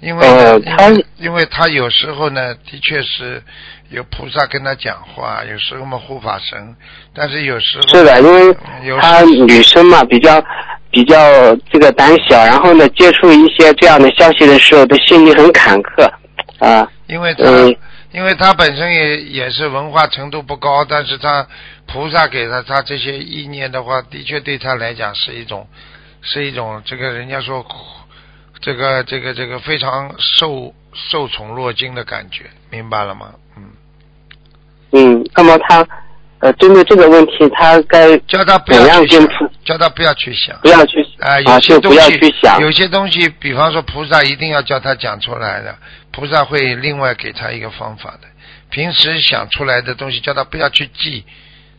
[0.00, 3.42] 因为呢、呃因为因为他有时候呢，的确是
[3.90, 6.76] 有菩萨跟他讲话，有时候嘛护法神，
[7.14, 10.42] 但是有时候是的，因为有她女生嘛，比较
[10.90, 11.16] 比较
[11.72, 16.10] 这个胆小，然后呢，接触一些这样的消息的时候，的心里很坎坷
[16.60, 16.88] 啊。
[17.06, 17.76] 因为他、嗯
[18.10, 21.46] 因为他本身也也是文化程度不高，但是他
[21.86, 25.68] 菩萨给他他这些意念的话，的确对他来讲是一种
[26.22, 27.62] 是一种这个人家说
[28.60, 33.34] 这个这个这个非常受受宠若惊的感觉，明白了吗？
[33.56, 33.70] 嗯，
[34.92, 35.86] 嗯那么他
[36.40, 39.28] 呃，针对这个问题，他该叫他不要去想，
[39.64, 45.76] 叫他不要去想，不要去啊、啊有些东就不要西去想有些东西，比方说菩萨一定要叫他讲出来的，
[46.12, 48.28] 菩萨会另外给他一个方法的。
[48.70, 51.24] 平时想出来的东西，叫他不要去记，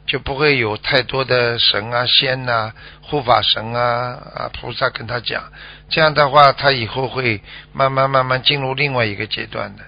[0.10, 2.74] 就不会有太多的神啊、仙呐、
[3.04, 5.44] 护法神啊啊菩萨跟他讲。
[5.88, 7.40] 这样的话，他以后会
[7.74, 9.84] 慢慢慢慢进入另外一个阶段的，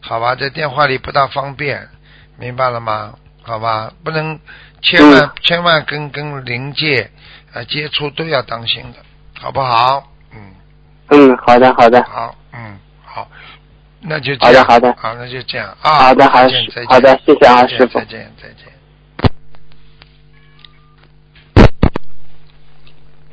[0.00, 0.34] 好吧？
[0.34, 1.88] 在电话里不大方便，
[2.38, 3.14] 明白了吗？
[3.42, 4.40] 好吧，不能
[4.80, 7.10] 千万、千万跟跟灵界
[7.52, 8.98] 啊接触都要当心的，
[9.38, 10.10] 好不好？
[10.32, 10.54] 嗯
[11.08, 13.28] 嗯，好的，好的，好，嗯，好，
[14.00, 15.90] 那就这样，好的好的好，那就这样啊。
[15.90, 18.75] 好的好的再见，再见好的谢谢啊再见，再见。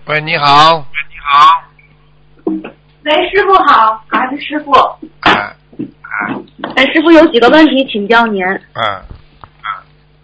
[0.05, 0.75] 喂，你好。
[0.80, 1.63] 喂，你好。
[3.05, 4.71] 喂师傅好，感恩师傅。
[4.73, 5.55] 啊
[6.75, 8.43] 哎，师傅有几个问题请教您。
[8.45, 9.01] 啊，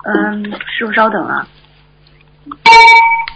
[0.04, 1.48] 嗯，师傅稍等啊。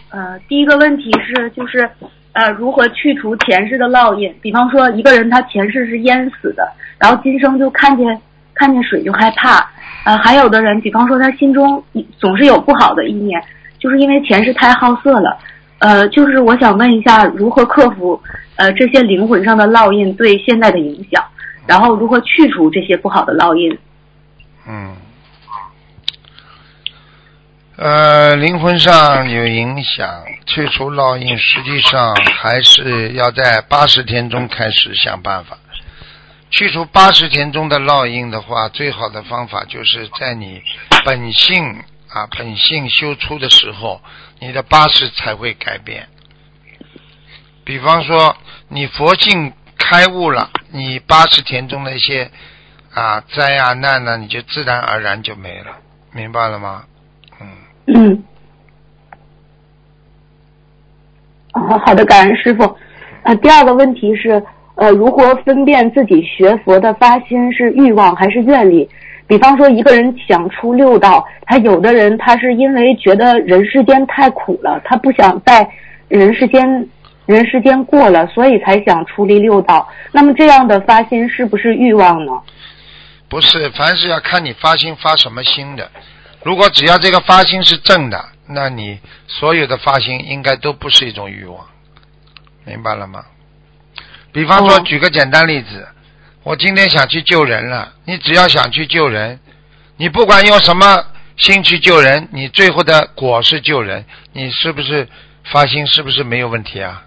[0.09, 1.89] 呃，第一个问题是，就是
[2.33, 4.35] 呃，如何去除前世的烙印？
[4.41, 8.21] 比方说，一个人他前世是淹死的，然后今生就看见
[8.53, 9.65] 看见水就害怕。
[10.03, 11.81] 呃，还有的人，比方说他心中
[12.19, 13.41] 总是有不好的意念，
[13.79, 15.39] 就是因为前世太好色了。
[15.84, 18.18] 呃，就是我想问一下，如何克服
[18.55, 21.22] 呃这些灵魂上的烙印对现在的影响？
[21.68, 23.77] 然后如何去除这些不好的烙印？
[24.65, 24.95] 嗯，
[27.76, 30.07] 呃，灵魂上有影响，
[30.45, 35.57] 去除烙印，实际上还是要在八十天中开始想办法。
[36.49, 40.61] 去除八十天中的烙印的话，最好的方法就是在你
[41.03, 41.84] 本性
[42.14, 43.99] 啊本性修出的时候，
[44.40, 46.07] 你的八十才会改变。
[47.64, 48.35] 比方说，
[48.68, 52.30] 你佛性开悟了，你八十天中的一些
[52.94, 55.77] 啊灾啊难呢，你就自然而然就没了，
[56.11, 56.84] 明白了吗？
[57.88, 58.23] 嗯，
[61.53, 62.77] 啊，好的，感恩师傅。
[63.23, 64.44] 呃，第二个问题是，
[64.76, 68.88] 呃，如何分辨自己学佛的发心是欲望还是愿力？
[69.27, 75.67] 比方说，一个人想出六道，他有的人他是因为觉得人世间太苦了，他不想在
[76.07, 76.87] 人世间
[77.25, 79.87] 人世间过了，所以才想出离六道。
[80.11, 82.33] 那么这样的发心是不是欲望呢？
[83.29, 85.89] 不是，凡是要看你发心发什么心的。
[86.43, 91.57] 如果只要这个发心是正的，那你所有的发心应该都不是一种欲望，
[92.65, 93.23] 明白了吗？
[94.33, 95.87] 比方说，举个简单例子，
[96.43, 99.39] 我今天想去救人了，你只要想去救人，
[99.95, 101.01] 你不管用什么
[101.37, 104.03] 心去救人，你最后的果是救人，
[104.33, 105.07] 你是不是
[105.51, 107.03] 发心是不是没有问题啊？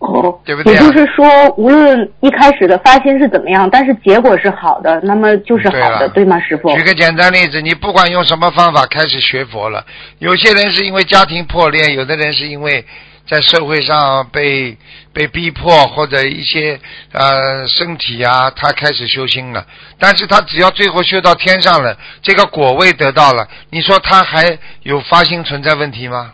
[0.00, 1.26] 哦，对不对、也就是说，
[1.56, 6.72] 无论一开始的发心是怎么样，但是结果是好的，那么就是好的，对吗，师傅？
[6.76, 9.84] 举个简单例子，你不管用什么方法开始学佛了，
[10.18, 12.84] 有些人是因为家庭破裂，有的人是因为
[13.28, 14.76] 在社会上被
[15.12, 16.80] 被逼迫或者一些
[17.12, 19.66] 呃身体啊，他开始修心了。
[19.98, 26.32] 但是他只要最后修到天上了，这个果位得到了，你说他还有发心存在问题吗？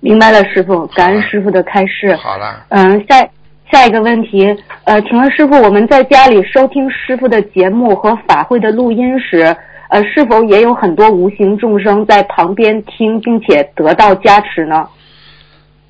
[0.00, 2.14] 明白了，师傅，感恩师傅的开示。
[2.16, 3.26] 好了，嗯，下
[3.72, 4.46] 下一个问题，
[4.84, 9.56] 呃，请问师傅，我们在家里收听师傅的节目和法会的录音时，
[9.88, 14.86] 呃，是否也有很多无形众生在旁边听，并且得到加持呢？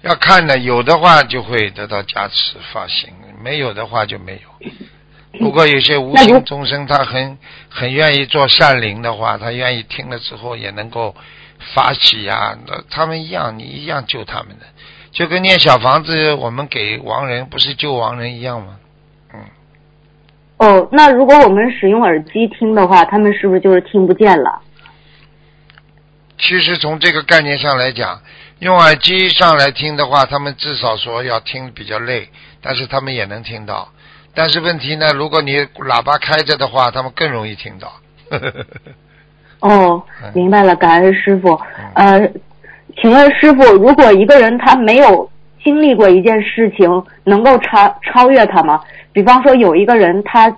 [0.03, 3.11] 要看的，有的话就会得到加持发心，
[3.43, 5.39] 没有的话就没有。
[5.39, 7.39] 不过有些无形众生，他很
[7.69, 11.15] 很愿意做善灵的话，他愿意听了之后也能够。
[11.75, 14.67] 发起呀，那他们一样，你一样救他们的，
[15.11, 18.77] 就跟念小房子，我们给亡人不是救亡人一样吗？
[19.35, 19.41] 嗯。
[20.59, 24.63] 哦，那如果我们使用耳机听的话，他们是不是就是听不见了？
[26.39, 28.23] 其实从这个概念上来讲，
[28.61, 32.29] 用耳机上来听的话，他们至少说要听比较累，
[32.61, 33.89] 但是他们也能听到。
[34.35, 37.93] 但是问题呢，如果你喇叭开着的话，他们更容易听到。
[39.61, 40.03] 哦，
[40.35, 41.61] 明白了，感恩师傅。
[41.95, 42.21] 呃，
[43.01, 45.31] 请问师傅，如果一个人他没有
[45.63, 48.81] 经历过一件事情，能够超超越他吗？
[49.13, 50.49] 比方说，有一个人他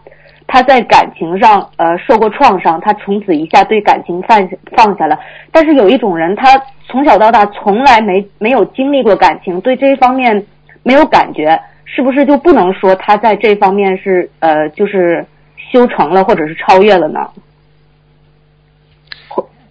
[0.53, 5.17] 他在感情上呃受过创伤，他从此一下对感情放放下了。
[5.53, 10.45] 但是有一种人，他从小到大从来没没有经历过感情，对这方面
[10.83, 15.25] 没有感觉，是不是就不能说他在这方面是呃就是
[15.71, 17.21] 修成了或者是超越了呢？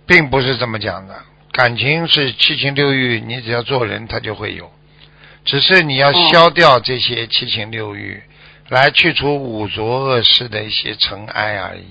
[0.08, 1.14] 并不是这么讲的，
[1.52, 4.72] 感情是七情六欲，你只要做人，他就会有。
[5.46, 8.22] 只是你要消掉这些七情六欲，
[8.70, 11.86] 来去除五浊恶世的一些尘埃而已。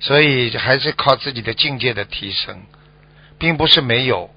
[0.00, 2.62] 所以还是靠自己的境界的提升，
[3.36, 4.30] 并不是没有，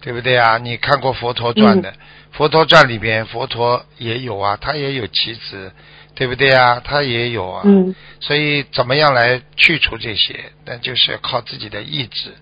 [0.00, 0.56] 对不对啊？
[0.56, 1.92] 你看过《佛陀传》的，
[2.32, 5.72] 《佛陀传》里边佛陀也有啊，他也有妻子，
[6.14, 6.80] 对不对啊？
[6.82, 7.62] 他也有啊。
[7.66, 7.94] 嗯。
[8.18, 10.52] 所以怎么样来去除这些？
[10.64, 12.32] 那就是靠自己的意志。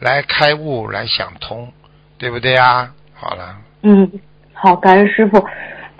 [0.00, 1.70] 来开悟，来想通，
[2.16, 2.94] 对不对啊？
[3.12, 3.56] 好了。
[3.82, 4.10] 嗯，
[4.54, 5.46] 好，感恩师傅。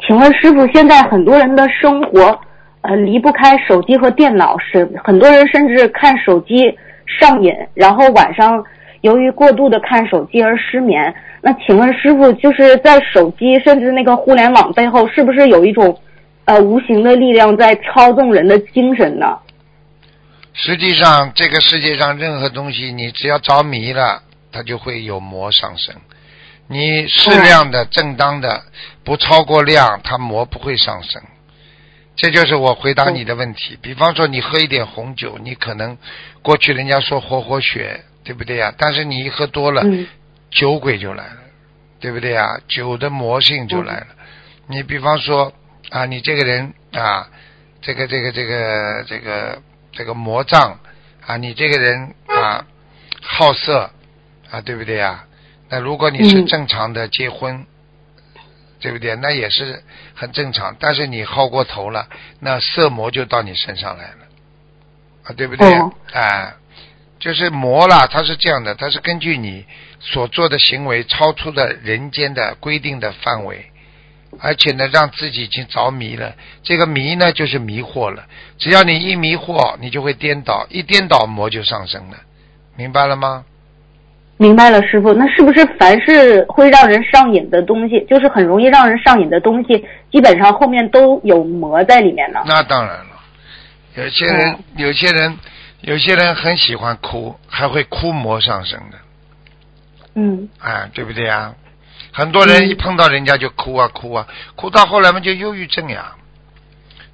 [0.07, 2.41] 请问师傅，现在很多人的生活
[2.83, 8.65] 呃离不开手机和电脑，是很多人甚至看手机上瘾，然后晚上
[9.01, 11.15] 由于过度的看手机而失眠。
[11.41, 16.01] 那请问师傅，就是在手机甚至那个互联网背后，是不是有一种
[16.47, 19.39] 呃无形的力量在操纵人的精神呢？
[20.55, 25.95] 实际上，这个世界上任何东西，你只要着迷了，它就会有魔上升。
[26.69, 28.63] 你适量的、正当的，
[29.05, 31.21] 不超过量，它魔不会上升。
[32.15, 33.79] 这就是我回答你的问题。
[33.83, 35.99] 比方说，你喝一点红酒，你可能
[36.43, 38.73] 过去人家说活活血，对不对呀？
[38.79, 39.83] 但是你一喝多了，
[40.51, 41.39] 酒鬼就来了，
[41.99, 42.61] 对不对呀？
[42.69, 44.07] 酒的魔性就来了。
[44.67, 45.53] 你比方说
[45.91, 47.29] 啊，你这个人啊，
[47.83, 49.63] 这个、这个、这个、这个。
[49.91, 50.79] 这个魔障
[51.27, 52.65] 啊，你这个人啊，
[53.21, 53.91] 好色
[54.49, 55.25] 啊，对不对呀？
[55.71, 57.67] 那如果你是正常的结婚，
[58.81, 59.17] 对不对？
[59.17, 59.83] 那也是
[60.15, 60.77] 很正常。
[60.79, 62.09] 但是你好过头了，
[62.41, 64.19] 那色魔就到你身上来了
[65.25, 65.67] 啊，对不对？
[66.13, 66.55] 啊，
[67.19, 69.67] 就是魔啦，它是这样的，它是根据你
[70.01, 73.71] 所做的行为超出了人间的规定的范围，
[74.39, 76.37] 而且呢，让自己已经着迷了。
[76.63, 78.27] 这个迷呢，就是迷惑了。
[78.59, 82.17] 只要你一迷惑，你就会颠倒，一颠倒魔就上升了，
[82.77, 83.45] 明白了吗？
[84.39, 85.13] 明白了，师傅。
[85.13, 92.41] 那是不是凡是会让人上瘾的东西，就是很容易让人上瘾的东西，基本上后面都有魔在里面呢？
[92.47, 93.11] 那当然了，
[93.97, 95.37] 有些人，有些人，
[95.81, 98.99] 有些人很喜欢哭，还会哭魔上身的。
[100.15, 100.49] 嗯。
[100.61, 101.53] 哎，对不对呀？
[102.13, 106.15] 很多人一碰到人家就哭啊哭啊，哭到后来嘛就忧郁症呀，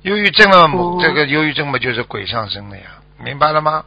[0.03, 0.69] 忧郁症了，
[1.01, 2.83] 这个忧郁症嘛就是鬼上身了呀，
[3.25, 3.83] 明白了吗？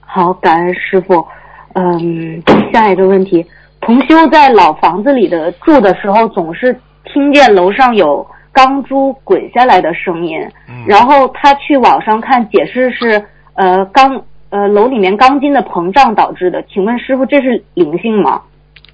[0.00, 1.28] 好，感恩师傅。
[1.74, 2.42] 嗯，
[2.72, 3.46] 下一个问题，
[3.80, 10.38] 同修在老房子里的住的时候，总是听见楼上有钢珠滚下来的声音。
[10.68, 10.84] 嗯。
[10.86, 13.24] 然后他去网上看解释是，
[13.54, 16.62] 呃，钢呃楼里面钢筋的膨胀导致的。
[16.64, 18.42] 请问师傅，这是灵性吗？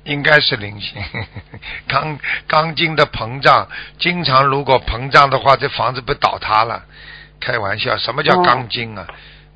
[0.04, 1.02] 应该是灵性，
[1.88, 2.16] 钢
[2.46, 3.66] 钢筋的膨胀，
[3.98, 6.84] 经常如果膨胀的话，这房子不倒塌了？
[7.40, 9.04] 开玩笑，什么叫钢筋啊？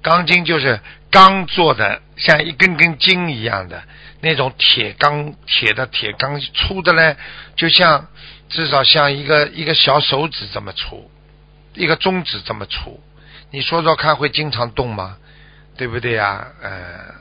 [0.02, 0.80] 钢筋就是
[1.10, 3.82] 钢做的，像一根根筋一样的
[4.20, 7.16] 那种铁钢，铁的铁钢粗的呢，
[7.56, 8.06] 就像
[8.48, 11.10] 至少像一个一个小手指这么粗，
[11.74, 13.00] 一个中指这么粗。
[13.50, 15.16] 你说说看，会经常动吗？
[15.76, 16.46] 对不对呀？
[16.60, 16.70] 呃，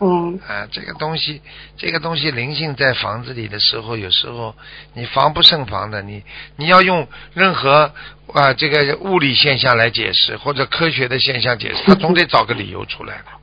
[0.02, 1.42] 嗯，啊，这个东西，
[1.78, 4.54] 这个东西灵性在房子里的时候，有时候
[4.94, 6.02] 你防不胜防的。
[6.02, 6.24] 你
[6.58, 7.94] 你要用任何
[8.34, 13.39] 啊这个物理现象来解释，或者科学的现象解释，他总得找个理由出来的。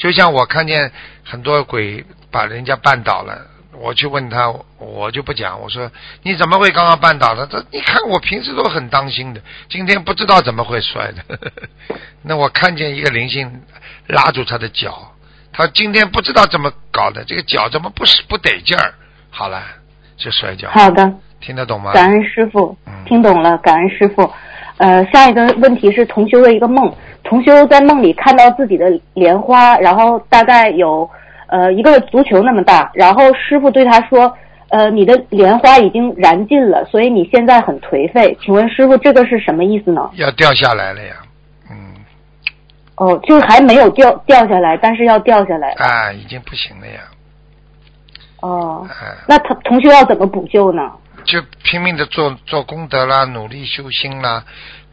[0.00, 0.90] 就像我看见
[1.22, 5.90] 很多鬼把人家绊倒了，我去问他，我就不讲，我说
[6.22, 7.46] 你怎么会刚刚绊倒的？
[7.46, 11.38] 他你看我平时都很当心的，今天不知道怎么会摔的。
[12.24, 13.62] 那我看见一个灵性
[14.06, 15.12] 拉住他的脚，
[15.52, 18.94] 他今天不知道怎么搞的，这个脚怎么不是不得劲儿？
[19.28, 19.62] 好了，
[20.16, 20.70] 就摔跤。
[20.70, 21.12] 好的，
[21.42, 21.92] 听得懂吗？
[21.92, 22.74] 感恩师傅，
[23.06, 24.32] 听懂了，感恩师傅。
[24.80, 26.90] 呃，下一个问题是同修的一个梦，
[27.22, 31.08] 同修在梦里看到自己的莲花，然后大概有
[31.48, 34.34] 呃一个足球那么大，然后师傅对他说，
[34.70, 40.08] 呃，你的莲花已经燃尽了，所以你现在很颓废，请问师傅这个是什么意思呢？
[40.14, 41.14] 要掉下来了呀。
[41.70, 41.76] 嗯
[42.96, 45.72] 哦，就是还没有掉掉下来，但是要掉下来。
[45.72, 47.00] 啊，已经不行了呀。
[48.40, 48.88] 哦。
[49.28, 50.90] 那他同学要怎么补救呢？
[51.30, 54.44] 就拼命的做做功德啦，努力修心啦，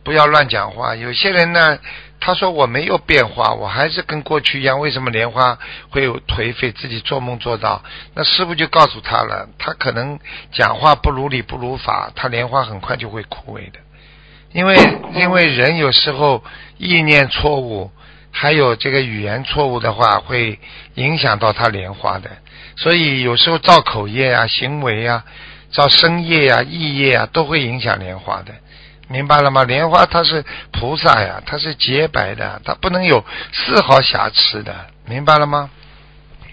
[0.03, 0.95] 不要乱讲话。
[0.95, 1.80] 有些人呢，
[2.19, 5.57] 他说我没有变化，我还是跟过去一样，为什么莲花
[5.89, 6.72] 会有颓废？
[6.72, 7.84] 自己做梦做到，
[8.14, 10.19] 那师傅就告诉他了，他可能
[10.51, 13.80] 讲话不如理不如法，他莲花很快就会枯萎的。
[14.53, 14.77] 因为
[15.15, 16.43] 因为人有时候
[16.77, 17.89] 意念错误。
[18.30, 20.59] 还有这个语言错误的话，会
[20.93, 22.30] 影响到他莲花的，
[22.76, 25.26] 所以有时候造口业啊、行为啊、
[25.72, 28.53] 造身业啊、意业啊，都会影响莲花的，
[29.07, 29.64] 明白了吗？
[29.64, 34.73] 莲花它是菩萨呀，它是洁白的，它不能有丝毫瑕疵的，
[35.06, 35.69] 明白了吗？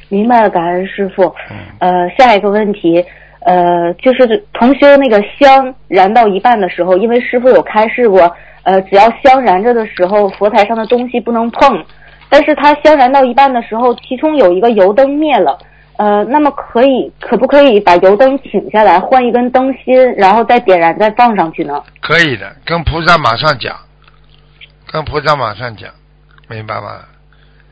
[0.09, 1.35] 明白了，感恩师傅。
[1.78, 3.05] 呃，下一个问题，
[3.41, 8.36] 呃，就是同修那个香燃到一半的时候，因为师傅有开示过。
[8.65, 11.85] 呃，只要香燃着的时候，佛台上的东西不能碰。
[12.31, 15.59] 但是它香燃到一半的时候，其中有一个油灯灭了。
[15.97, 21.83] 呃，那么可以可不可以把油灯请下来，换一根灯芯，然后再点燃，再放上去呢？
[22.01, 23.77] 可以的，跟菩萨马上讲，
[24.91, 25.91] 跟菩萨马上讲，
[26.49, 27.01] 明白吗？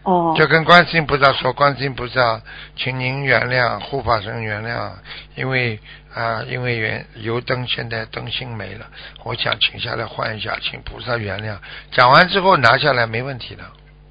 [0.05, 0.35] 哦。
[0.37, 2.41] 就跟观世音菩萨说，观世音菩萨，
[2.77, 4.91] 请您原谅护法神原谅，
[5.35, 5.79] 因为。
[6.15, 8.85] 啊，因为原油灯现在灯芯没了，
[9.25, 11.57] 我想请下来换一下，请菩萨原谅。
[11.91, 13.65] 讲完之后拿下来没问题的，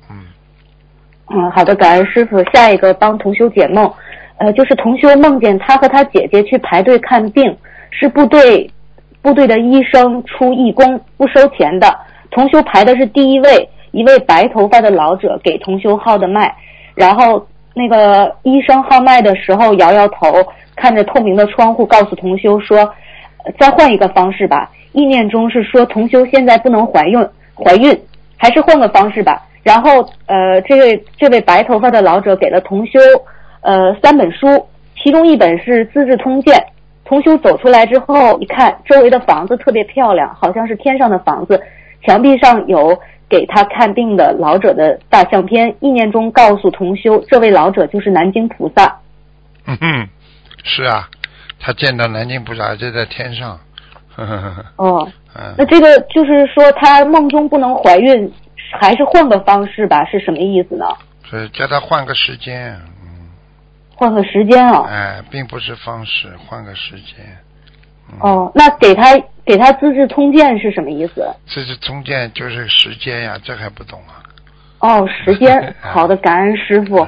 [0.09, 0.25] 嗯。
[1.33, 2.43] 嗯，好的，感恩师傅。
[2.51, 3.91] 下一个帮同修解梦，
[4.37, 7.55] 呃，就是同修梦见他和他姐姐去排队看病，
[7.89, 8.69] 是部队
[9.21, 11.87] 部队的医生出义工不收钱的，
[12.31, 16.53] 同修排的是第一位，一位白头发的老者给同修号的脉，
[16.95, 20.27] 然后那个医生号脉的时候摇摇头。
[20.73, 22.91] 看着透明的窗户，告诉同修说
[23.59, 27.19] ：“再换一个方式吧。”意念中是说同修现在不能怀孕，
[27.55, 27.95] 怀孕
[28.35, 29.43] 还是换个方式吧。
[29.63, 32.99] 然后，呃，这位这位白头发的老者给了同修
[33.61, 34.67] 呃三本书，
[35.01, 36.57] 其中一本是《资治通鉴》。
[37.03, 41.61] 同修走出来之后一看，周围的房子特别漂亮，好像是天上的房子。
[42.05, 42.97] 墙壁上有
[43.29, 45.75] 给他看病的老者的大相片。
[45.81, 48.99] 意念中告诉同修，这位老者就是南京菩萨。
[49.67, 50.07] 嗯哼。
[50.63, 51.09] 是啊，
[51.59, 53.59] 他见到南京菩萨就在天上。
[54.77, 58.31] 哦， 嗯，那这个就是说他梦中不能怀孕，
[58.79, 60.03] 还是换个方式吧？
[60.05, 60.85] 是什么意思呢？
[61.29, 62.73] 是叫他换个时间，
[63.03, 63.29] 嗯
[63.95, 64.85] 换个时间啊。
[64.89, 67.15] 哎，并不是方式，换个时间。
[68.19, 71.25] 哦，那给他给他资治通鉴是什么意思？
[71.47, 74.19] 资治通鉴就是时间呀，这还不懂啊？
[74.79, 77.07] 哦，时间， 好的，感恩师傅。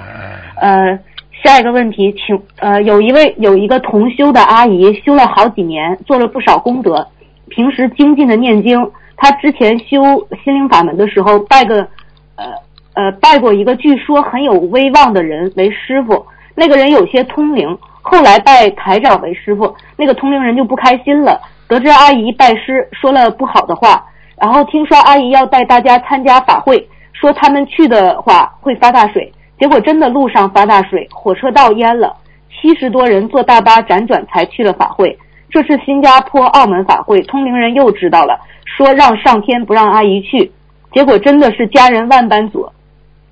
[0.55, 0.97] 呃，
[1.43, 7.05] 下一个问题，请呃，有一位有一个同修的阿姨，修了好几年，做了不少功德，
[7.49, 8.79] 平时精进的念经。
[9.15, 11.87] 他之前修心灵法门的时候，拜个
[12.35, 12.45] 呃
[12.93, 16.25] 呃拜过一个据说很有威望的人为师傅，
[16.55, 17.77] 那个人有些通灵。
[18.05, 24.03] 后来拜台长为师傅，那个通灵人就不开心了，得知阿姨拜师说了不好的话，
[24.37, 32.13] 然后听说阿姨要带大家参加法会，说他们去的话会发大水，结果真的路上发大水，火车道淹了，
[32.49, 35.17] 七十多人坐大巴辗转才去了法会。
[35.53, 40.51] 这是新加坡、澳门法会，通灵人又知道了，说让上天不让阿姨去，
[40.91, 42.67] 结果真的是家人万般阻，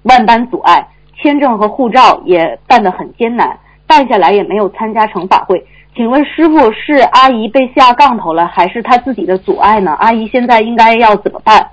[0.03, 0.87] 万般阻碍，
[1.19, 3.57] 签证和护照也办得很艰难。
[3.87, 5.65] 办下来也没有参加成法会，
[5.95, 9.91] 请问师傅是阿姨被下杠头了，还是她自己的阻碍呢？
[9.99, 11.71] 阿姨现在应该要怎么办？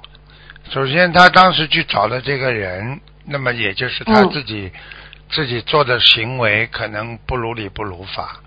[0.70, 4.72] 首先，她当时去找的这个人，那么也就是她自己、
[5.30, 8.40] 自己做的行为可能不如理不如法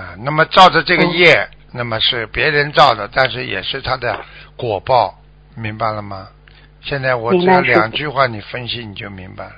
[0.00, 0.14] 啊。
[0.18, 4.20] 那么照着这个业，那么是别人造的，但是也是他的
[4.56, 5.20] 果报，
[5.54, 6.28] 明白了吗？
[6.80, 9.52] 现在我只要两句话你分析你就明白了。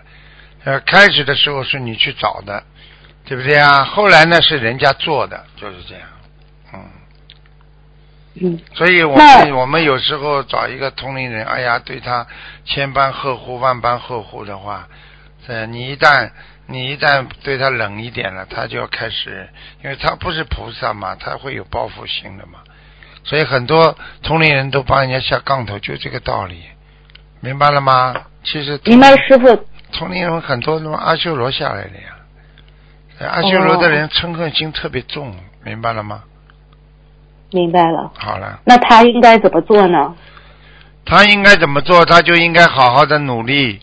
[0.64, 2.62] 呃，开始的时候是你去找的。
[3.24, 3.84] 对不对啊？
[3.84, 6.08] 后来呢是人家做的，就是这样，
[6.74, 6.84] 嗯，
[8.34, 12.26] 嗯，所以我们我们有时候找一个同龄人，哎呀，对他
[12.64, 14.88] 千般呵护、万般呵护的话，
[15.46, 16.32] 呃，你一旦
[16.72, 19.48] 你一旦对他冷一点了，他就要开始，
[19.84, 22.60] 因为他不是菩萨嘛，他会有报复心的嘛，
[23.24, 26.62] 所以很多同龄人都帮人家下杠头，就这个道理，
[27.40, 28.14] 明白了吗？
[28.42, 32.16] 其实明白师傅，同龄人很多从阿修罗下来的呀。
[33.30, 36.24] 阿修罗的人嗔恨心特别重，明白了吗？
[37.52, 38.10] 明白了。
[38.18, 38.58] 好了。
[38.64, 40.16] 那他应该怎么做呢？
[41.04, 42.04] 他应该怎么做？
[42.04, 43.80] 他就应该好好的努力，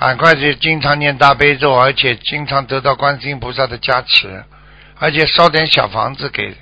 [0.00, 4.44] 赶快去经常念大悲咒，而且经常得到观世音菩萨的加持，
[5.00, 6.54] 而且烧点小房子给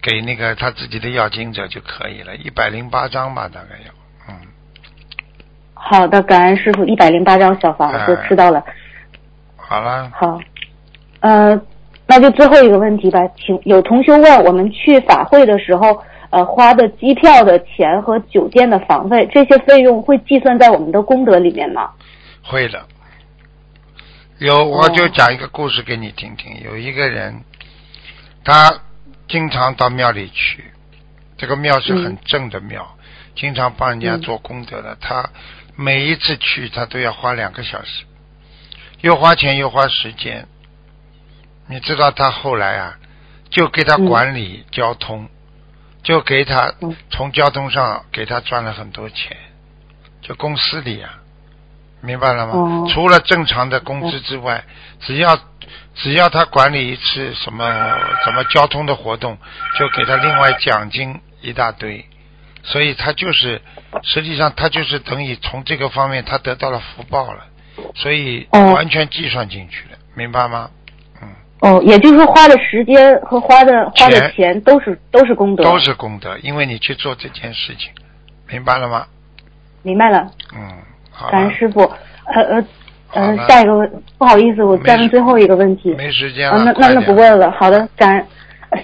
[0.00, 3.92] 给那个他自己的要经者就可以了，一百零八张吧，大概要。
[4.28, 4.34] 嗯。
[5.74, 8.64] 好的，感恩师傅，一百零八张小房子知道了。
[9.56, 10.10] 好了。
[10.14, 10.40] 好。
[11.20, 11.60] 呃，
[12.06, 21.90] 那就最后一个问题吧，请有同学问，我们去法会的时候，呃，花的机票的钱和酒店的房费，这些费用会计算在我们的功德里面吗？
[22.42, 22.86] 会的，
[24.38, 26.60] 有，我就讲一个故事给你听听。
[26.62, 27.44] 有一个人，
[28.44, 28.80] 他
[29.28, 30.72] 经常到庙里去，
[31.36, 32.96] 这个庙是很正的庙，
[33.34, 34.96] 经常帮人家做功德的。
[35.00, 35.30] 他
[35.76, 38.04] 每一次去，他都要花两个小时，
[39.00, 40.48] 又花钱又花时间。
[41.68, 42.98] 你知道他后来啊，
[43.50, 45.28] 就给他管理交通，
[46.02, 46.72] 就给他
[47.10, 49.36] 从交通上给他赚了很多钱，
[50.22, 51.17] 就公司里啊，
[52.00, 52.86] 明白了吗？
[52.92, 54.64] 除了正常的工资之外，
[55.00, 55.38] 只要
[55.94, 57.64] 只要他管理一次什么
[58.24, 59.36] 什么交通的活动，
[59.78, 62.04] 就给他另外奖金一大堆，
[62.62, 63.60] 所以他就是
[64.02, 67.44] 实际上他就是等于从这个方面他得到了福报了，
[67.94, 70.70] 所以完全计算进去了，明白吗？
[71.60, 77.90] 哦，也就是说，花的时间和花的花的钱都是都是功德，都是功德，因为你去做这件事情，
[78.46, 79.04] 明白了吗？
[79.82, 80.24] 明白了。
[80.54, 80.76] 嗯，好。
[81.30, 81.80] 感恩师傅，
[82.26, 82.64] 呃呃
[83.14, 85.94] 呃，下一个问，不好意思，我再问最后一个问题。
[85.96, 86.62] 没时间了。
[86.64, 87.50] 那那那不问了。
[87.50, 88.24] 好的，感恩。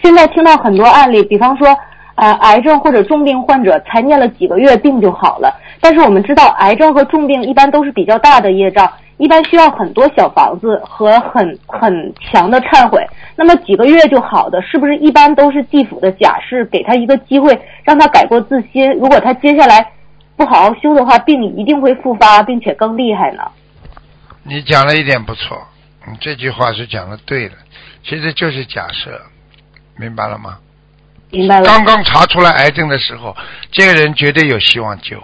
[0.03, 1.69] 现在听到很多案例，比方说，
[2.15, 8.91] 呃，癌症或者重病患者才念了几个月病就好了，但是我们知道，癌症和重病一般都是比较大的业障。
[9.17, 13.07] 一般需要很多小房子和很很强的忏悔，
[13.37, 18.91] 那么几个月就好的，是不是一般都是地府的假释，给他一个机会，让他改过自新？
[18.95, 19.87] 如果他接下来
[20.37, 23.43] 不好好修的话，病一定会复发，并且更厉害呢？
[24.43, 25.67] 你讲了一点不错，
[26.07, 27.55] 你这句话是讲的对的，
[28.03, 29.21] 其实就是假设，
[29.97, 30.59] 明白了吗？
[31.31, 31.67] 明白了。
[31.67, 33.37] 刚刚查出来癌症的时候，
[33.71, 35.23] 这个人绝对有希望救。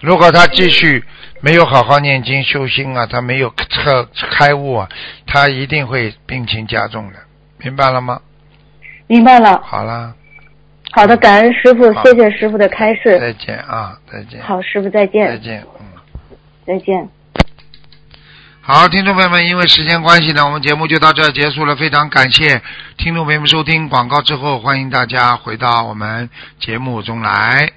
[0.00, 1.04] 如果他继续。
[1.42, 4.88] 没有好好念经修心啊，他没有彻开悟啊，
[5.26, 7.18] 他一定会病情加重的，
[7.58, 8.22] 明白了吗？
[9.06, 9.60] 明白了。
[9.62, 10.14] 好了。
[10.96, 13.20] 好的，感恩师傅，谢谢师傅的开示。
[13.20, 14.40] 再见啊，再见。
[14.42, 15.28] 好，师傅再见。
[15.28, 15.86] 再见，嗯。
[16.66, 17.06] 再见。
[18.62, 21.76] 好，听众朋友们，因为时间关系呢，我们节目就到这结束了。
[21.76, 22.62] 非常感谢
[22.96, 27.72] 听众朋友们收听广告之后，欢迎大家回到我们节目中来。